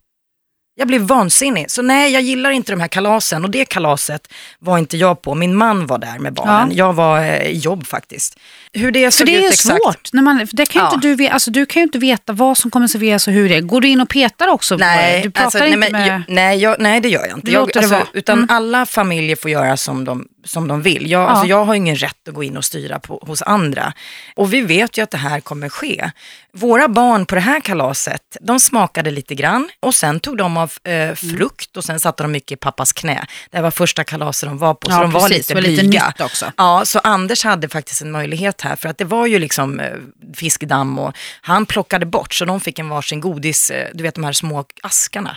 Jag 0.74 0.88
blev 0.88 1.00
vansinnig. 1.00 1.70
Så 1.70 1.82
nej, 1.82 2.12
jag 2.12 2.22
gillar 2.22 2.50
inte 2.50 2.72
de 2.72 2.80
här 2.80 2.88
kalasen. 2.88 3.44
Och 3.44 3.50
det 3.50 3.64
kalaset 3.64 4.32
var 4.58 4.78
inte 4.78 4.96
jag 4.96 5.22
på. 5.22 5.34
Min 5.34 5.54
man 5.56 5.86
var 5.86 5.98
där 5.98 6.18
med 6.18 6.32
barnen. 6.32 6.76
Jag 6.76 6.92
var 6.92 7.20
eh, 7.20 7.42
i 7.42 7.58
jobb 7.58 7.86
faktiskt. 7.86 8.38
Hur 8.72 8.90
det 8.92 9.04
För 9.04 9.10
såg 9.18 9.26
det 9.26 9.32
ut 9.36 9.44
är 9.44 9.48
exakt. 9.48 9.82
svårt. 9.84 10.12
När 10.12 10.22
man, 10.22 10.46
för 10.46 10.56
det 10.56 10.66
kan 10.66 10.82
Ja. 10.84 10.94
inte 10.94 11.08
du, 11.24 11.28
alltså, 11.28 11.50
du 11.50 11.66
kan 11.66 11.80
ju 11.80 11.84
inte 11.84 11.98
veta 11.98 12.32
vad 12.32 12.58
som 12.58 12.70
kommer 12.70 12.86
serveras 12.86 13.26
och 13.28 13.32
hur 13.34 13.48
det 13.48 13.56
är. 13.56 13.60
Går 13.60 13.80
du 13.80 13.88
in 13.88 14.00
och 14.00 14.08
petar 14.08 14.48
också? 14.48 14.76
det? 14.76 14.84
Nej, 14.86 15.22
du 15.22 15.30
pratar 15.30 15.44
alltså, 15.44 15.64
inte 15.66 15.76
nej, 15.78 15.90
men, 15.92 16.00
med... 16.02 16.08
jag, 16.08 16.22
nej, 16.34 16.58
jag, 16.58 16.76
nej, 16.78 17.00
det 17.00 17.08
gör 17.08 17.26
jag 17.26 17.38
inte. 17.38 17.50
Jag, 17.50 17.60
låter 17.60 17.72
det 17.72 17.78
alltså, 17.80 17.94
vara. 17.94 18.06
Utan 18.12 18.38
Mm. 18.38 18.50
alla 18.50 18.86
familjer 18.86 19.36
får 19.36 19.50
göra 19.50 19.76
som 19.76 20.04
de 20.04 20.26
som 20.44 20.68
de 20.68 20.82
vill. 20.82 21.10
Jag, 21.10 21.22
Ja. 21.22 21.26
alltså, 21.28 21.46
jag 21.46 21.64
har 21.64 21.74
ingen 21.74 21.96
rätt 21.96 22.28
att 22.28 22.34
gå 22.34 22.42
in 22.44 22.56
och 22.56 22.64
styra 22.64 22.98
på, 22.98 23.24
hos 23.26 23.42
andra. 23.42 23.92
Och 24.36 24.52
vi 24.54 24.60
vet 24.60 24.98
ju 24.98 25.02
att 25.02 25.10
det 25.10 25.18
här 25.18 25.40
kommer 25.40 25.68
ske. 25.68 26.10
Våra 26.52 26.88
barn 26.88 27.26
på 27.26 27.34
det 27.34 27.40
här 27.40 27.60
kalaset, 27.60 28.20
de 28.40 28.60
smakade 28.60 29.10
lite 29.10 29.34
grann 29.34 29.68
och 29.80 29.94
sen 29.94 30.20
tog 30.20 30.36
de 30.36 30.56
av 30.56 30.72
Mm. 30.84 31.08
eh, 31.10 31.14
frukt 31.14 31.76
och 31.76 31.84
sen 31.84 32.00
satte 32.00 32.22
de 32.22 32.32
mycket 32.32 32.52
i 32.52 32.56
pappas 32.56 32.92
knä. 32.92 33.26
Det 33.50 33.56
här 33.56 33.62
var 33.62 33.70
första 33.70 34.04
kalaset 34.04 34.48
de 34.48 34.58
var 34.58 34.74
på, 34.74 34.86
så 34.90 34.92
Ja, 34.96 35.00
de 35.02 35.10
var 35.10 35.20
precis. 35.20 35.36
lite 35.38 35.50
Det 35.50 35.54
var 35.54 35.68
lite 35.68 35.82
blyga. 35.82 36.06
nytt 36.06 36.20
också. 36.20 36.52
Ja, 36.56 36.84
så 36.84 36.98
Anders 36.98 37.44
hade 37.44 37.68
faktiskt 37.68 38.02
en 38.02 38.10
möjlighet 38.10 38.59
här 38.60 38.76
för 38.76 38.88
att 38.88 38.98
det 38.98 39.04
var 39.04 39.26
ju 39.26 39.38
liksom 39.38 39.80
eh, 39.80 39.96
fiskdamm 40.34 40.98
och 40.98 41.16
han 41.40 41.66
plockade 41.66 42.06
bort 42.06 42.34
så 42.34 42.44
de 42.44 42.60
fick 42.60 42.78
en 42.78 42.88
varsin 42.88 43.20
godis, 43.20 43.70
eh, 43.70 43.88
du 43.94 44.02
vet 44.02 44.14
de 44.14 44.24
här 44.24 44.32
små 44.32 44.64
askarna. 44.82 45.36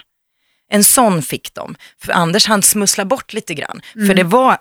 En 0.69 0.83
sån 0.83 1.21
fick 1.21 1.53
de. 1.53 1.75
För 2.01 2.12
Anders 2.12 2.47
han 2.47 2.62
smussla 2.62 3.05
bort 3.05 3.33
lite 3.33 3.53
grann. 3.53 3.81
Mm. 3.95 4.07
För 4.07 4.13
det 4.13 4.23
var 4.23 4.57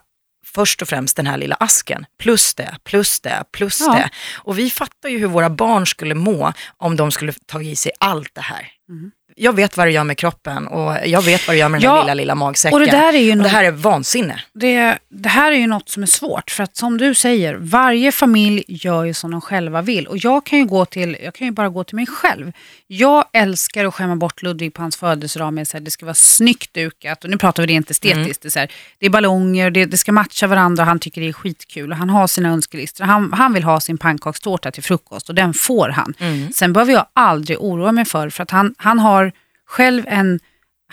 först 0.54 0.82
och 0.82 0.88
främst 0.88 1.16
den 1.16 1.26
här 1.26 1.36
lilla 1.36 1.54
asken, 1.54 2.06
plus 2.18 2.54
det, 2.54 2.76
plus 2.84 3.20
det, 3.20 3.44
plus 3.52 3.80
Ja. 3.80 3.92
det. 3.92 4.10
Och 4.34 4.58
vi 4.58 4.70
fattar 4.70 5.08
ju 5.08 5.18
hur 5.18 5.26
våra 5.26 5.50
barn 5.50 5.86
skulle 5.86 6.14
må 6.14 6.52
om 6.76 6.96
de 6.96 7.12
skulle 7.12 7.32
ta 7.46 7.62
i 7.62 7.76
sig 7.76 7.92
allt 8.00 8.34
det 8.34 8.40
här. 8.40 8.68
Mm. 8.88 9.10
Jag 9.42 9.52
vet 9.56 9.76
vad 9.76 9.86
det 9.86 9.90
gör 9.90 10.04
med 10.04 10.16
kroppen 10.18 10.66
och 10.66 10.96
jag 11.06 11.22
vet 11.22 11.46
vad 11.46 11.56
det 11.56 11.58
gör 11.60 11.68
med 11.68 11.80
den 11.80 11.90
Ja, 11.90 12.00
lilla, 12.02 12.14
lilla 12.14 12.34
magsäcken. 12.34 12.74
och 12.74 12.80
det 12.80 12.90
där 12.90 13.12
är 13.12 13.18
ju 13.18 13.30
och 13.30 13.36
något- 13.36 13.44
det 13.44 13.50
här 13.50 13.64
är 13.64 13.70
vansinne. 13.70 14.42
Det, 14.52 14.98
det 15.08 15.28
här 15.28 15.52
är 15.52 15.56
ju 15.56 15.66
något 15.66 15.88
som 15.88 16.02
är 16.02 16.06
svårt. 16.06 16.50
För 16.50 16.62
att 16.62 16.76
som 16.76 16.98
du 16.98 17.14
säger, 17.14 17.54
varje 17.60 18.12
familj 18.12 18.64
gör 18.68 19.04
ju 19.04 19.14
som 19.14 19.30
de 19.30 19.40
själva 19.40 19.82
vill. 19.82 20.06
Och 20.06 20.16
jag 20.18 20.46
kan 20.46 20.58
ju, 20.58 20.64
gå 20.64 20.84
till, 20.84 21.16
jag 21.24 21.34
kan 21.34 21.46
ju 21.46 21.50
bara 21.50 21.68
gå 21.68 21.84
till 21.84 21.96
mig 21.96 22.06
själv. 22.06 22.52
Jag 22.86 23.24
älskar 23.32 23.84
att 23.84 23.94
skämma 23.94 24.16
bort 24.16 24.42
Ludvig 24.42 24.74
på 24.74 24.82
hans 24.82 24.96
födelsedag 24.96 25.52
med 25.52 25.62
att 25.74 25.84
det 25.84 25.90
ska 25.90 26.06
vara 26.06 26.14
snyggt 26.14 26.74
dukat. 26.74 27.24
Och 27.24 27.30
nu 27.30 27.38
pratar 27.38 27.62
vi 27.62 27.66
rent 27.72 27.90
estetiskt. 27.90 28.42
Det, 28.42 28.48
är 28.48 28.50
så 28.50 28.58
här, 28.58 28.70
det 28.98 29.06
är 29.06 29.10
ballonger, 29.10 29.70
det, 29.70 29.84
det 29.84 29.96
ska 29.96 30.12
matcha 30.12 30.46
varandra. 30.46 30.84
Han 30.84 30.98
tycker 30.98 31.20
det 31.20 31.28
är 31.28 31.32
skitkul. 31.32 31.90
Och 31.92 31.96
han 31.98 32.10
har 32.10 32.26
sina 32.26 32.48
önskelistor. 32.48 33.04
Han, 33.04 33.32
han 33.32 33.52
vill 33.52 33.64
ha 33.64 33.80
sin 33.80 33.98
pannkakstårta 33.98 34.70
till 34.70 34.82
frukost 34.82 35.28
och 35.28 35.34
den 35.34 35.54
får 35.54 35.88
han. 35.88 36.14
Sen 36.54 36.72
behöver 36.72 36.92
jag 36.92 37.06
aldrig 37.12 37.58
oroa 37.60 37.92
mig 37.92 38.04
för, 38.04 38.30
för 38.30 38.42
att 38.42 38.50
han, 38.50 38.74
han 38.78 38.98
har 38.98 39.31
själv 39.72 40.04
en 40.08 40.40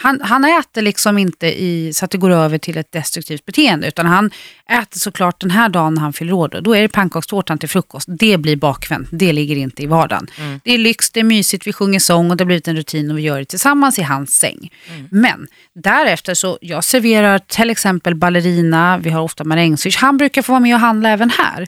han, 0.01 0.21
han 0.21 0.45
äter 0.45 0.81
liksom 0.81 1.17
inte 1.17 1.47
i, 1.47 1.93
så 1.93 2.05
att 2.05 2.11
det 2.11 2.17
går 2.17 2.29
över 2.29 2.57
till 2.57 2.77
ett 2.77 2.91
destruktivt 2.91 3.45
beteende 3.45 3.87
utan 3.87 4.05
han 4.05 4.31
äter 4.69 4.99
såklart 4.99 5.41
den 5.41 5.51
här 5.51 5.69
dagen 5.69 5.93
när 5.93 6.01
han 6.01 6.13
fyller 6.13 6.33
år. 6.33 6.47
Då, 6.47 6.59
då 6.59 6.75
är 6.75 6.81
det 6.81 6.87
pannkakstårtan 6.87 7.57
till 7.57 7.69
frukost. 7.69 8.07
Det 8.11 8.37
blir 8.37 8.55
bakvänt, 8.55 9.07
det 9.11 9.33
ligger 9.33 9.55
inte 9.55 9.83
i 9.83 9.85
vardagen. 9.85 10.27
Det 10.63 10.73
är 10.73 10.77
lyx, 10.77 11.11
det 11.11 11.19
är 11.19 11.23
mysigt, 11.23 11.67
vi 11.67 11.73
sjunger 11.73 11.99
sång 11.99 12.31
och 12.31 12.37
det 12.37 12.41
har 12.41 12.45
blivit 12.45 12.67
en 12.67 12.75
rutin 12.75 13.11
och 13.11 13.17
vi 13.17 13.21
gör 13.21 13.39
det 13.39 13.45
tillsammans 13.45 13.99
i 13.99 14.01
hans 14.01 14.31
säng. 14.31 14.71
Men 15.11 15.47
därefter 15.75 16.33
så, 16.33 16.57
jag 16.61 16.83
serverar 16.83 17.39
till 17.39 17.69
exempel 17.69 18.15
ballerina, 18.15 18.97
vi 18.97 19.09
har 19.09 19.21
ofta 19.21 19.43
marängsviss. 19.43 19.95
Han 19.95 20.17
brukar 20.17 20.41
få 20.41 20.51
vara 20.51 20.59
med 20.59 20.75
och 20.75 20.81
handla 20.81 21.09
även 21.09 21.29
här. 21.29 21.67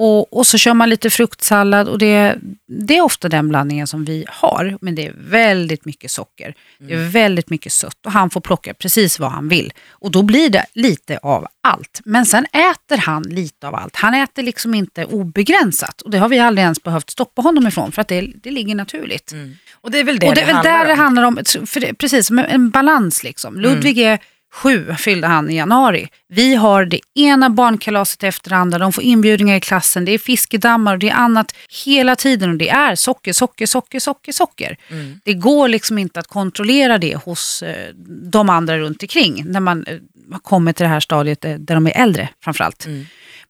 Och, 0.00 0.38
och 0.38 0.46
så 0.46 0.58
kör 0.58 0.74
man 0.74 0.90
lite 0.90 1.10
fruktsallad 1.10 1.88
och 1.88 1.98
det, 1.98 2.36
det 2.66 2.96
är 2.96 3.02
ofta 3.02 3.28
den 3.28 3.48
blandningen 3.48 3.86
som 3.86 4.04
vi 4.04 4.24
har. 4.28 4.78
Men 4.80 4.94
det 4.94 5.06
är 5.06 5.14
väldigt 5.18 5.84
mycket 5.84 6.10
socker. 6.10 6.54
Det 6.78 6.94
är 6.94 7.08
väldigt 7.08 7.50
mycket 7.50 7.72
sött 7.72 8.06
och 8.06 8.12
han 8.12 8.30
får 8.30 8.40
plocka 8.40 8.74
precis 8.74 9.18
vad 9.18 9.30
han 9.30 9.48
vill. 9.48 9.72
Och 9.90 10.10
då 10.10 10.22
blir 10.22 10.50
det 10.50 10.66
lite 10.74 11.18
av 11.18 11.46
allt. 11.60 12.00
Men 12.04 12.26
sen 12.26 12.44
äter 12.44 12.96
han 12.96 13.22
lite 13.22 13.68
av 13.68 13.74
allt. 13.74 13.96
Han 13.96 14.14
äter 14.14 14.42
liksom 14.42 14.74
inte 14.74 15.04
obegränsat. 15.04 16.00
Och 16.00 16.10
det 16.10 16.18
har 16.18 16.28
vi 16.28 16.38
aldrig 16.38 16.62
ens 16.62 16.82
behövt 16.82 17.10
stoppa 17.10 17.42
honom 17.42 17.66
ifrån 17.66 17.92
för 17.92 18.02
att 18.02 18.08
det, 18.08 18.20
det 18.20 18.50
ligger 18.50 18.74
naturligt. 18.74 19.34
Och 19.72 19.90
det 19.90 19.98
är 19.98 20.04
väl 20.04 20.18
det 20.18 20.28
och 20.28 20.34
det 20.34 20.40
är 20.40 20.46
väl 20.46 20.54
handlar 20.54 20.78
där 20.78 20.86
det 20.86 20.92
om. 20.92 20.98
handlar 20.98 21.22
om, 21.22 21.66
för 21.66 21.80
det, 21.80 21.94
precis 21.94 22.30
en 22.30 22.70
balans 22.70 23.24
liksom. 23.24 23.60
Ludvig 23.60 23.98
är 23.98 24.18
sju, 24.52 24.94
fyllde 24.98 25.26
han 25.26 25.50
i 25.50 25.56
januari. 25.56 26.08
Vi 26.28 26.54
har 26.54 26.84
det 26.84 27.00
ena 27.14 27.50
barnkalaset 27.50 28.24
efter 28.24 28.50
det 28.50 28.56
andra, 28.56 28.78
de 28.78 28.92
får 28.92 29.04
inbjudningar 29.04 29.56
i 29.56 29.60
klassen, 29.60 30.04
det 30.04 30.12
är 30.12 30.18
fiskedammar 30.18 30.92
och 30.92 30.98
det 30.98 31.08
är 31.08 31.14
annat 31.14 31.54
hela 31.84 32.16
tiden 32.16 32.50
och 32.50 32.56
det 32.56 32.68
är 32.68 32.94
socker, 32.94 33.32
socker, 33.32 33.66
socker, 33.66 33.98
socker, 34.00 34.32
socker. 34.32 34.76
Det 35.24 35.34
går 35.34 35.68
liksom 35.68 35.98
inte 35.98 36.20
att 36.20 36.26
kontrollera 36.26 36.98
det 36.98 37.16
hos 37.16 37.62
eh, 37.62 37.94
de 38.32 38.50
andra 38.50 38.78
runt 38.78 39.02
omkring 39.02 39.44
när 39.46 39.60
man 39.60 39.86
eh, 39.86 39.98
kommit 40.42 40.76
till 40.76 40.84
det 40.84 40.90
här 40.90 41.00
stadiet 41.00 41.44
eh, 41.44 41.54
där 41.54 41.74
de 41.74 41.86
är 41.86 42.02
äldre 42.02 42.28
framförallt. 42.44 42.86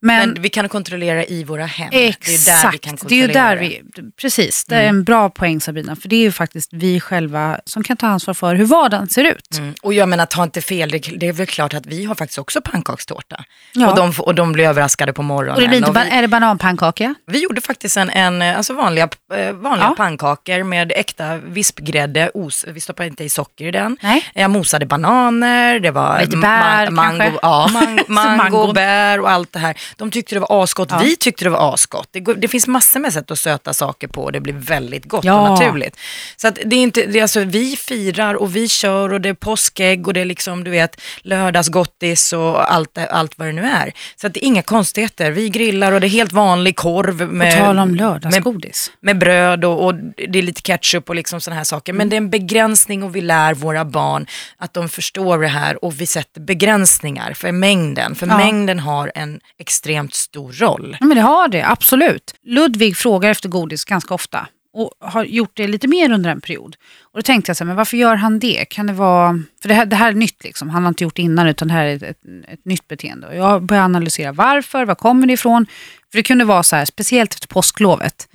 Men, 0.00 0.30
Men 0.30 0.42
vi 0.42 0.48
kan 0.48 0.68
kontrollera 0.68 1.24
i 1.24 1.44
våra 1.44 1.66
hem. 1.66 1.88
Exakt, 1.92 2.26
Det 2.26 2.50
är 2.50 2.62
där 2.62 2.72
vi 2.72 2.78
kan 2.78 2.96
det 3.08 3.14
är 3.14 3.26
ju 3.26 3.26
där 3.26 3.56
vi, 3.56 3.82
precis, 4.20 4.64
det 4.64 4.76
är 4.76 4.88
en 4.88 5.04
bra 5.04 5.30
poäng 5.30 5.60
Sabina, 5.60 5.96
för 5.96 6.08
det 6.08 6.16
är 6.16 6.20
ju 6.20 6.32
faktiskt 6.32 6.72
vi 6.72 7.00
själva 7.00 7.60
som 7.64 7.82
kan 7.82 7.96
ta 7.96 8.06
ansvar 8.06 8.34
för 8.34 8.54
hur 8.54 8.64
vardagen 8.64 9.08
ser 9.08 9.24
ut. 9.24 9.58
Mm. 9.58 9.74
Och 9.82 9.94
jag 9.94 10.08
menar, 10.08 10.26
ta 10.26 10.42
inte 10.42 10.60
fel, 10.60 10.90
det, 10.90 10.98
det 10.98 11.28
är 11.28 11.32
väl 11.32 11.46
klart 11.46 11.74
att 11.74 11.86
vi 11.86 12.04
har 12.04 12.14
faktiskt 12.14 12.38
också 12.38 12.60
pannkakstårta. 12.60 13.44
Ja. 13.72 13.90
Och, 13.90 13.96
de, 13.96 14.12
och 14.18 14.34
de 14.34 14.52
blir 14.52 14.64
överraskade 14.64 15.12
på 15.12 15.22
morgonen. 15.22 15.54
Och 15.54 15.60
det 15.62 15.68
blir 15.68 15.78
inte, 15.78 16.04
vi, 16.04 16.10
är 16.10 16.22
det 16.22 16.28
bananpannkaka? 16.28 17.14
vi 17.26 17.42
gjorde 17.42 17.60
faktiskt 17.60 17.96
en, 17.96 18.10
en 18.10 18.42
alltså 18.42 18.72
vanliga, 18.74 19.08
eh, 19.34 19.52
vanliga 19.52 19.88
Ja. 19.88 19.94
pannkakor 19.96 20.62
med 20.62 20.92
äkta 20.92 21.36
vispgrädde, 21.36 22.30
os, 22.34 22.64
vi 22.68 22.80
stoppade 22.80 23.08
inte 23.08 23.24
i 23.24 23.28
socker 23.28 23.64
i 23.64 23.70
den. 23.70 23.96
Nej. 24.02 24.24
Jag 24.34 24.50
mosade 24.50 24.86
bananer, 24.86 25.80
det 25.80 25.90
var 25.90 26.20
Lite 26.20 26.36
bär, 26.36 26.90
mango, 26.90 27.18
kanske? 27.18 27.38
ja, 27.42 27.70
mango, 28.08 28.36
mango. 28.36 28.72
bär 28.72 29.20
och 29.20 29.30
allt 29.30 29.52
det 29.52 29.58
här. 29.58 29.76
De 29.96 30.10
tyckte 30.10 30.34
det 30.34 30.40
var 30.40 30.62
asgott, 30.62 30.88
Ja. 30.90 30.98
vi 30.98 31.16
tyckte 31.16 31.44
det 31.44 31.50
var 31.50 31.74
asgott. 31.74 32.08
Det, 32.10 32.20
det 32.20 32.48
finns 32.48 32.66
massor 32.66 33.00
med 33.00 33.12
sätt 33.12 33.30
att 33.30 33.38
söta 33.38 33.74
saker 33.74 34.08
på 34.08 34.22
och 34.22 34.32
det 34.32 34.40
blir 34.40 34.54
väldigt 34.54 35.04
gott 35.04 35.24
Ja. 35.24 35.40
och 35.40 35.48
naturligt. 35.50 35.96
Så 36.36 36.48
att 36.48 36.58
det 36.64 36.76
är 36.76 36.80
inte, 36.82 37.06
det 37.06 37.18
är 37.18 37.22
alltså, 37.22 37.40
vi 37.44 37.76
firar 37.76 38.34
och 38.34 38.56
vi 38.56 38.68
kör 38.68 39.12
och 39.12 39.20
det 39.20 39.28
är 39.28 39.34
påskägg 39.34 40.06
och 40.08 40.14
det 40.14 40.20
är 40.20 40.24
liksom, 40.24 40.64
du 40.64 40.70
vet, 40.70 41.00
lördagsgottis 41.22 42.32
och 42.32 42.72
allt, 42.72 42.98
allt 42.98 43.38
vad 43.38 43.48
det 43.48 43.52
nu 43.52 43.62
är. 43.62 43.92
Så 44.20 44.26
att 44.26 44.34
det 44.34 44.44
är 44.44 44.46
inga 44.46 44.62
konstigheter. 44.62 45.30
Vi 45.30 45.48
grillar 45.48 45.92
och 45.92 46.00
det 46.00 46.06
är 46.06 46.08
helt 46.08 46.32
vanlig 46.32 46.76
korv 46.76 47.32
med, 47.32 47.52
om 47.68 47.92
med, 48.30 48.44
med 49.00 49.18
bröd 49.18 49.64
och, 49.64 49.84
och 49.84 49.94
det 50.28 50.38
är 50.38 50.42
lite 50.42 50.62
ketchup 50.62 51.08
och 51.08 51.14
liksom 51.14 51.40
sådana 51.40 51.56
här 51.56 51.64
saker. 51.64 51.92
Men 51.92 52.08
det 52.08 52.16
är 52.16 52.18
en 52.18 52.30
begränsning 52.30 53.02
och 53.02 53.16
vi 53.16 53.20
lär 53.20 53.54
våra 53.54 53.84
barn 53.84 54.26
att 54.56 54.74
de 54.74 54.88
förstår 54.88 55.38
det 55.38 55.48
här 55.48 55.84
och 55.84 56.00
vi 56.00 56.06
sätter 56.06 56.40
begränsningar 56.40 57.32
för 57.32 57.52
mängden. 57.52 58.14
För 58.14 58.26
Ja. 58.26 58.36
mängden 58.36 58.78
har 58.78 59.12
en 59.14 59.40
extremt 59.78 60.14
stor 60.14 60.52
roll. 60.52 60.96
Ja, 61.00 61.06
men 61.06 61.16
det 61.16 61.22
har 61.22 61.48
det, 61.48 61.62
absolut. 61.62 62.34
Ludvig 62.42 62.96
frågar 62.96 63.30
efter 63.30 63.48
godis 63.48 63.84
ganska 63.84 64.14
ofta 64.14 64.48
och 64.72 64.92
har 65.00 65.24
gjort 65.24 65.50
det 65.54 65.68
lite 65.68 65.88
mer 65.88 66.12
under 66.12 66.30
en 66.30 66.40
period. 66.40 66.76
Och 67.02 67.18
då 67.18 67.22
tänkte 67.22 67.50
jag 67.50 67.56
så 67.56 67.64
här, 67.64 67.66
men 67.66 67.76
varför 67.76 67.96
gör 67.96 68.14
han 68.14 68.38
det? 68.38 68.64
Kan 68.64 68.86
det 68.86 68.92
vara, 68.92 69.40
för 69.62 69.68
det 69.68 69.74
här, 69.74 69.86
det 69.86 69.96
här 69.96 70.08
är 70.08 70.14
nytt 70.14 70.44
liksom, 70.44 70.70
han 70.70 70.82
har 70.82 70.88
inte 70.88 71.04
gjort 71.04 71.16
det 71.16 71.22
innan 71.22 71.46
utan 71.46 71.68
det 71.68 71.74
här 71.74 71.84
är 71.84 71.96
ett, 71.96 72.02
ett, 72.02 72.18
ett 72.48 72.64
nytt 72.64 72.88
beteende. 72.88 73.26
Och 73.26 73.36
jag 73.36 73.62
började 73.62 73.84
analysera 73.84 74.32
varför, 74.32 74.84
var 74.84 74.94
kommer 74.94 75.26
det 75.26 75.32
ifrån? 75.32 75.66
För 76.10 76.18
det 76.18 76.22
kunde 76.22 76.44
vara 76.44 76.62
så 76.62 76.76
här, 76.76 76.84
speciellt 76.84 77.34
efter 77.34 77.48
påsklovet. 77.48 78.28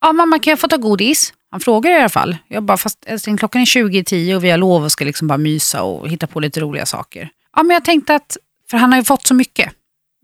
Ja 0.00 0.12
mamma 0.12 0.38
kan 0.38 0.50
jag 0.50 0.58
få 0.58 0.68
ta 0.68 0.76
godis? 0.76 1.32
Han 1.50 1.60
frågar 1.60 1.90
i 1.90 1.94
alla 1.94 2.08
fall. 2.08 2.36
Jag 2.48 2.62
bara, 2.62 2.76
fast 2.76 3.04
älskling 3.06 3.36
klockan 3.36 3.62
är 3.62 3.66
20 3.66 3.98
i 3.98 4.04
10 4.04 4.36
och 4.36 4.44
vi 4.44 4.50
har 4.50 4.58
lov 4.58 4.84
och 4.84 4.92
ska 4.92 5.04
liksom 5.04 5.28
bara 5.28 5.38
mysa 5.38 5.82
och 5.82 6.08
hitta 6.08 6.26
på 6.26 6.40
lite 6.40 6.60
roliga 6.60 6.86
saker. 6.86 7.28
Ja 7.56 7.62
men 7.62 7.74
jag 7.74 7.84
tänkte 7.84 8.14
att, 8.14 8.36
för 8.70 8.78
han 8.78 8.92
har 8.92 8.98
ju 8.98 9.04
fått 9.04 9.26
så 9.26 9.34
mycket 9.34 9.72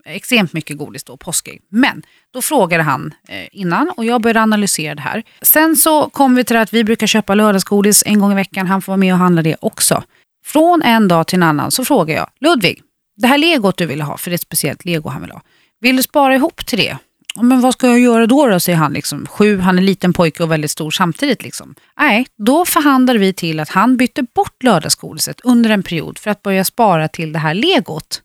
extremt 0.05 0.53
mycket 0.53 0.77
godis 0.77 1.03
då, 1.03 1.17
påskägg. 1.17 1.61
Men 1.69 2.03
då 2.33 2.41
frågade 2.41 2.83
han 2.83 3.13
eh, 3.27 3.47
innan 3.51 3.89
och 3.89 4.05
jag 4.05 4.21
började 4.21 4.41
analysera 4.41 4.95
det 4.95 5.01
här. 5.01 5.23
Sen 5.41 5.75
så 5.75 6.09
kom 6.09 6.35
vi 6.35 6.43
till 6.43 6.55
det 6.55 6.61
att 6.61 6.73
vi 6.73 6.83
brukar 6.83 7.07
köpa 7.07 7.35
lördagsgodis 7.35 8.03
en 8.05 8.19
gång 8.19 8.31
i 8.31 8.35
veckan. 8.35 8.67
Han 8.67 8.81
får 8.81 8.91
vara 8.91 8.97
med 8.97 9.13
och 9.13 9.19
handla 9.19 9.41
det 9.41 9.55
också. 9.61 10.03
Från 10.45 10.81
en 10.81 11.07
dag 11.07 11.27
till 11.27 11.35
en 11.35 11.43
annan 11.43 11.71
så 11.71 11.85
frågar 11.85 12.15
jag, 12.15 12.27
Ludvig, 12.39 12.81
det 13.17 13.27
här 13.27 13.37
legot 13.37 13.77
du 13.77 13.85
ville 13.85 14.03
ha, 14.03 14.17
för 14.17 14.29
det 14.29 14.33
är 14.33 14.35
ett 14.35 14.41
speciellt 14.41 14.85
lego 14.85 15.09
han 15.09 15.21
vill 15.21 15.31
ha. 15.31 15.41
Vill 15.79 15.95
du 15.95 16.03
spara 16.03 16.35
ihop 16.35 16.65
till 16.65 16.79
det? 16.79 16.97
Men 17.35 17.61
vad 17.61 17.73
ska 17.73 17.87
jag 17.87 17.99
göra 17.99 18.27
då, 18.27 18.47
då 18.47 18.59
säger 18.59 18.77
han. 18.77 18.93
Liksom. 18.93 19.27
Sju, 19.27 19.59
han 19.59 19.77
är 19.77 19.81
liten 19.81 20.13
pojke 20.13 20.43
och 20.43 20.51
väldigt 20.51 20.71
stor 20.71 20.91
samtidigt. 20.91 21.43
Liksom. 21.43 21.75
Nej, 21.99 22.27
då 22.37 22.65
förhandlade 22.65 23.19
vi 23.19 23.33
till 23.33 23.59
att 23.59 23.69
han 23.69 23.97
bytte 23.97 24.23
bort 24.23 24.63
lördagsgodiset 24.63 25.41
under 25.41 25.69
en 25.69 25.83
period 25.83 26.17
för 26.17 26.31
att 26.31 26.43
börja 26.43 26.63
spara 26.65 27.07
till 27.07 27.33
det 27.33 27.39
här 27.39 27.53
legot. 27.53 28.21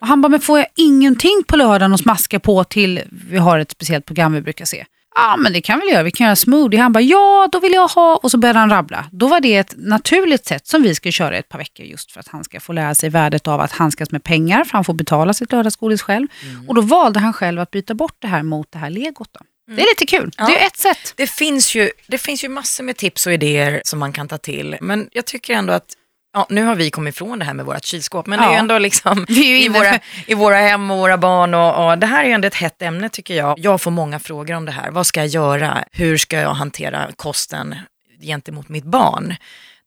Och 0.00 0.06
han 0.06 0.20
bara, 0.20 0.28
men 0.28 0.40
får 0.40 0.58
jag 0.58 0.66
ingenting 0.76 1.42
på 1.46 1.56
lördagen 1.56 1.94
att 1.94 2.00
smaska 2.00 2.40
på 2.40 2.64
till 2.64 3.02
vi 3.10 3.38
har 3.38 3.58
ett 3.58 3.70
speciellt 3.70 4.06
program 4.06 4.32
vi 4.32 4.40
brukar 4.40 4.64
se? 4.64 4.84
Ja, 5.14 5.36
men 5.36 5.52
det 5.52 5.60
kan 5.60 5.80
vi 5.80 5.92
göra. 5.92 6.02
Vi 6.02 6.10
kan 6.10 6.24
göra 6.24 6.36
smoothie. 6.36 6.80
Han 6.80 6.92
bara, 6.92 7.00
ja, 7.00 7.48
då 7.52 7.60
vill 7.60 7.72
jag 7.72 7.88
ha. 7.88 8.16
Och 8.16 8.30
så 8.30 8.38
började 8.38 8.58
han 8.58 8.70
rabbla. 8.70 9.06
Då 9.12 9.26
var 9.28 9.40
det 9.40 9.56
ett 9.56 9.74
naturligt 9.76 10.46
sätt 10.46 10.66
som 10.66 10.82
vi 10.82 10.94
ska 10.94 11.10
köra 11.10 11.36
ett 11.36 11.48
par 11.48 11.58
veckor 11.58 11.86
just 11.86 12.12
för 12.12 12.20
att 12.20 12.28
han 12.28 12.44
ska 12.44 12.60
få 12.60 12.72
lära 12.72 12.94
sig 12.94 13.10
värdet 13.10 13.48
av 13.48 13.60
att 13.60 13.72
handskas 13.72 14.10
med 14.10 14.24
pengar, 14.24 14.64
för 14.64 14.72
han 14.72 14.84
får 14.84 14.94
betala 14.94 15.34
sitt 15.34 15.52
lördagsgodis 15.52 16.02
själv. 16.02 16.26
Och 16.68 16.74
då 16.74 16.80
valde 16.80 17.20
han 17.20 17.32
själv 17.32 17.60
att 17.60 17.70
byta 17.70 17.94
bort 17.94 18.16
det 18.18 18.28
här 18.28 18.42
mot 18.42 18.72
det 18.72 18.78
här 18.78 18.90
legot. 18.90 19.28
Då. 19.32 19.40
Det 19.76 19.82
är 19.82 19.86
lite 19.86 20.06
kul. 20.06 20.30
Det 20.36 20.62
är 20.62 20.66
ett 20.66 20.76
sätt. 20.76 21.14
Det 21.16 21.26
finns, 21.26 21.74
ju, 21.74 21.90
det 22.06 22.18
finns 22.18 22.44
ju 22.44 22.48
massor 22.48 22.84
med 22.84 22.96
tips 22.96 23.26
och 23.26 23.32
idéer 23.32 23.82
som 23.84 23.98
man 23.98 24.12
kan 24.12 24.28
ta 24.28 24.38
till. 24.38 24.76
Men 24.80 25.08
jag 25.12 25.24
tycker 25.24 25.54
ändå 25.54 25.72
att 25.72 25.96
Ja, 26.32 26.46
nu 26.50 26.64
har 26.64 26.74
vi 26.74 26.90
kommit 26.90 27.14
ifrån 27.14 27.38
det 27.38 27.44
här 27.44 27.54
med 27.54 27.66
vårt 27.66 27.84
kylskåp, 27.84 28.26
men 28.26 28.38
det 28.38 28.44
är 28.44 28.48
Ja. 28.48 28.52
ju 28.52 28.58
ändå 28.58 28.78
liksom 28.78 29.26
i, 29.28 29.68
våra, 29.68 29.98
i 30.26 30.34
våra 30.34 30.56
hem 30.56 30.90
och 30.90 30.98
våra 30.98 31.18
barn. 31.18 31.54
Och, 31.54 31.86
och 31.90 31.98
det 31.98 32.06
här 32.06 32.22
är 32.24 32.28
ju 32.28 32.32
ändå 32.32 32.46
ett 32.46 32.54
hett 32.54 32.82
ämne 32.82 33.08
tycker 33.08 33.34
jag. 33.34 33.58
Jag 33.58 33.80
får 33.80 33.90
många 33.90 34.18
frågor 34.18 34.54
om 34.54 34.64
det 34.64 34.72
här. 34.72 34.90
Vad 34.90 35.06
ska 35.06 35.20
jag 35.20 35.26
göra? 35.28 35.84
Hur 35.92 36.16
ska 36.18 36.38
jag 36.40 36.54
hantera 36.54 37.10
kosten 37.16 37.74
gentemot 38.22 38.68
mitt 38.68 38.84
barn? 38.84 39.36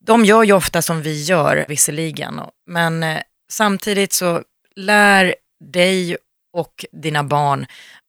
De 0.05 0.25
gör 0.25 0.43
ju 0.43 0.53
ofta 0.53 0.81
som 0.81 1.01
vi 1.01 1.23
gör 1.23 1.65
visserligen, 1.67 2.41
men 2.67 3.03
eh, 3.03 3.19
samtidigt 3.51 4.13
så 4.13 4.41
lär 4.75 5.35
dig 5.73 6.17
och 6.53 6.85
dina 6.91 7.23
barn 7.23 7.65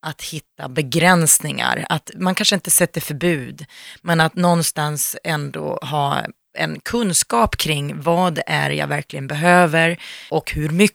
att 0.07 0.23
hitta 0.23 0.69
begränsningar. 0.69 1.87
Att 1.89 2.11
man 2.17 2.35
kanske 2.35 2.55
inte 2.55 2.71
sätter 2.71 3.01
förbud, 3.01 3.65
men 4.03 4.21
att 4.21 4.35
någonstans 4.37 5.17
ändå 5.25 5.79
ha 5.83 6.23
en 6.55 6.81
kunskap 6.81 7.57
kring 7.57 8.01
vad 8.01 8.35
det 8.35 8.43
är 8.47 8.71
jag 8.71 8.87
verkligen 8.87 9.27
behöver 9.27 9.97
och 10.31 10.53
hur 10.53 10.69
mycket 10.69 10.95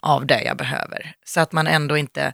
av 0.00 0.26
det 0.26 0.42
jag 0.42 0.56
behöver. 0.56 1.12
Så 1.26 1.40
att 1.40 1.52
man 1.52 1.66
ändå 1.66 1.96
inte 1.96 2.32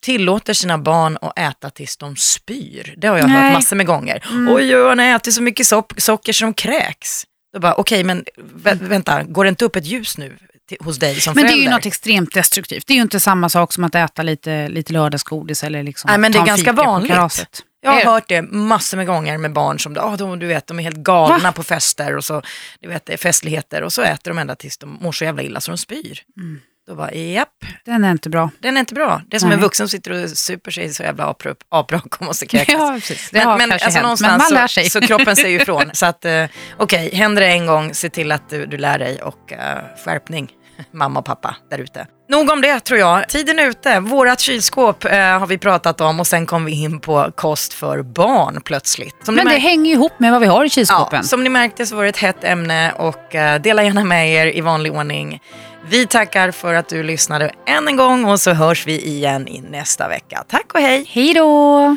tillåter 0.00 0.54
sina 0.54 0.78
barn 0.78 1.18
att 1.20 1.38
äta 1.38 1.70
tills 1.70 1.96
de 1.96 2.16
spyr. 2.16 2.94
Det 2.96 3.06
har 3.08 3.18
jag 3.18 3.28
Nej. 3.28 3.42
hört 3.42 3.52
massor 3.52 3.76
med 3.76 3.86
gånger. 3.86 4.24
Mm. 4.30 4.54
Oj, 4.54 4.76
oj, 4.76 4.88
han 4.88 5.00
ätit 5.00 5.34
så 5.34 5.42
mycket 5.42 5.66
so 5.66 5.82
socker 5.96 6.32
som 6.32 6.54
kräks. 6.54 7.24
Då 7.52 7.60
bara, 7.60 7.74
okej, 7.74 8.04
men 8.04 8.24
vä 8.36 8.74
vänta, 8.74 9.22
går 9.22 9.44
det 9.44 9.48
inte 9.48 9.64
upp 9.64 9.76
ett 9.76 9.86
ljus 9.86 10.18
nu 10.18 10.36
hos 10.80 10.98
dig 10.98 11.20
som 11.20 11.34
Men 11.34 11.44
det 11.44 11.48
är 11.48 11.50
förälder? 11.50 11.64
ju 11.64 11.70
något 11.70 11.86
extremt 11.86 12.34
destruktivt. 12.34 12.86
Det 12.86 12.92
är 12.92 12.96
ju 12.96 13.02
inte 13.02 13.20
samma 13.20 13.48
sak 13.48 13.72
som 13.72 13.84
att 13.84 13.94
äta 13.94 14.22
lite, 14.22 14.68
lite 14.68 14.92
lördagsgodis 14.92 15.64
eller 15.64 15.82
liksom 15.82 16.08
Nej, 16.08 16.18
men 16.18 16.32
det 16.32 16.38
är 16.38 16.46
ganska 16.46 16.72
vanligt. 16.72 17.64
Jag 17.86 17.92
har 17.92 18.00
är- 18.00 18.04
hört 18.14 18.28
det 18.28 18.42
massor 18.42 18.96
med 18.96 19.06
gånger 19.06 19.38
med 19.38 19.52
barn 19.52 19.78
som, 19.78 19.92
oh, 19.98 20.16
de, 20.16 20.38
du 20.38 20.46
vet, 20.46 20.66
de 20.66 20.78
är 20.78 20.82
helt 20.82 20.96
galna 20.96 21.38
Va? 21.38 21.52
på 21.52 21.62
fester 21.62 22.16
och 22.16 22.24
så, 22.24 22.42
du 22.80 22.88
vet, 22.88 23.06
det 23.06 23.12
är 23.12 23.16
festligheter 23.16 23.82
och 23.82 23.92
så 23.92 24.02
äter 24.02 24.30
de 24.30 24.38
ända 24.38 24.54
tills 24.56 24.78
de 24.78 24.98
mår 25.00 25.12
så 25.12 25.24
jävla 25.24 25.42
illa 25.42 25.60
så 25.60 25.70
de 25.70 25.78
spyr. 25.78 26.22
Mm. 26.36 26.60
Då 26.88 26.94
bara, 26.94 27.12
japp, 27.14 27.48
Den 27.84 28.04
är 28.04 28.10
inte 28.10 28.30
bra. 28.30 28.50
den 28.58 28.76
är 28.76 28.80
inte 28.80 28.94
bra. 28.94 29.22
Det 29.28 29.36
är 29.36 29.40
som 29.40 29.48
Nej. 29.48 29.56
en 29.56 29.62
vuxen 29.62 29.88
som 29.88 29.90
sitter 29.98 30.10
och 30.24 30.30
super 30.30 30.70
sig 30.70 30.94
så 30.94 31.02
jävla 31.02 31.34
aprak 31.68 32.04
och 32.20 32.22
måste 32.26 32.46
kräkas. 32.46 32.74
Ja, 32.78 32.92
precis. 32.94 33.30
Det 33.30 33.44
Men, 33.44 33.58
men, 33.58 33.72
alltså, 33.72 33.84
hänt, 33.84 33.94
men 33.94 34.02
någonstans 34.02 34.42
man 34.50 34.54
lär 34.60 34.66
så, 34.66 34.72
sig. 34.72 34.90
så 34.90 35.00
kroppen 35.00 35.36
säger 35.36 35.60
ifrån. 35.62 35.90
Så 35.92 36.06
att, 36.06 36.24
eh, 36.24 36.44
okej, 36.76 37.14
händer 37.14 37.42
det 37.42 37.48
en 37.48 37.66
gång, 37.66 37.94
se 37.94 38.08
till 38.08 38.32
att 38.32 38.50
du, 38.50 38.66
du 38.66 38.76
lär 38.78 38.98
dig 38.98 39.22
och 39.22 39.52
eh, 39.52 39.78
skärpning, 40.04 40.52
mamma 40.92 41.20
och 41.20 41.26
pappa 41.26 41.56
där 41.70 41.78
ute. 41.78 42.06
Nog 42.28 42.50
om 42.50 42.60
det 42.60 42.80
tror 42.80 43.00
jag. 43.00 43.28
Tiden 43.28 43.58
är 43.58 43.66
ute. 43.66 44.00
Vårat 44.00 44.40
kylskåp 44.40 45.04
eh, 45.04 45.10
har 45.12 45.46
vi 45.46 45.58
pratat 45.58 46.00
om 46.00 46.20
och 46.20 46.26
sen 46.26 46.46
kom 46.46 46.64
vi 46.64 46.82
in 46.82 47.00
på 47.00 47.32
kost 47.34 47.72
för 47.72 48.02
barn 48.02 48.60
plötsligt. 48.64 49.16
Som 49.22 49.34
Men 49.34 49.46
det 49.46 49.58
hänger 49.58 49.92
ihop 49.92 50.12
med 50.18 50.32
vad 50.32 50.40
vi 50.40 50.46
har 50.46 50.64
i 50.64 50.68
kylskåpen. 50.70 51.18
Ja, 51.18 51.22
som 51.22 51.44
ni 51.44 51.48
märkte 51.50 51.86
så 51.86 51.96
var 51.96 52.02
det 52.02 52.08
ett 52.08 52.16
hett 52.16 52.44
ämne 52.44 52.92
och 52.92 53.34
eh, 53.34 53.60
dela 53.60 53.84
gärna 53.84 54.04
med 54.04 54.30
er 54.30 54.56
i 54.56 54.60
vanlig 54.60 54.92
ordning. 54.92 55.40
Vi 55.88 56.06
tackar 56.06 56.50
för 56.50 56.74
att 56.74 56.88
du 56.88 57.02
lyssnade 57.02 57.50
än 57.66 57.88
en 57.88 57.96
gång 57.96 58.24
och 58.24 58.40
så 58.40 58.52
hörs 58.52 58.86
vi 58.86 59.06
igen 59.06 59.48
i 59.48 59.60
nästa 59.60 60.08
vecka. 60.08 60.44
Tack 60.48 60.74
och 60.74 60.80
hej! 60.80 61.04
Hej 61.08 61.34
då! 61.34 61.96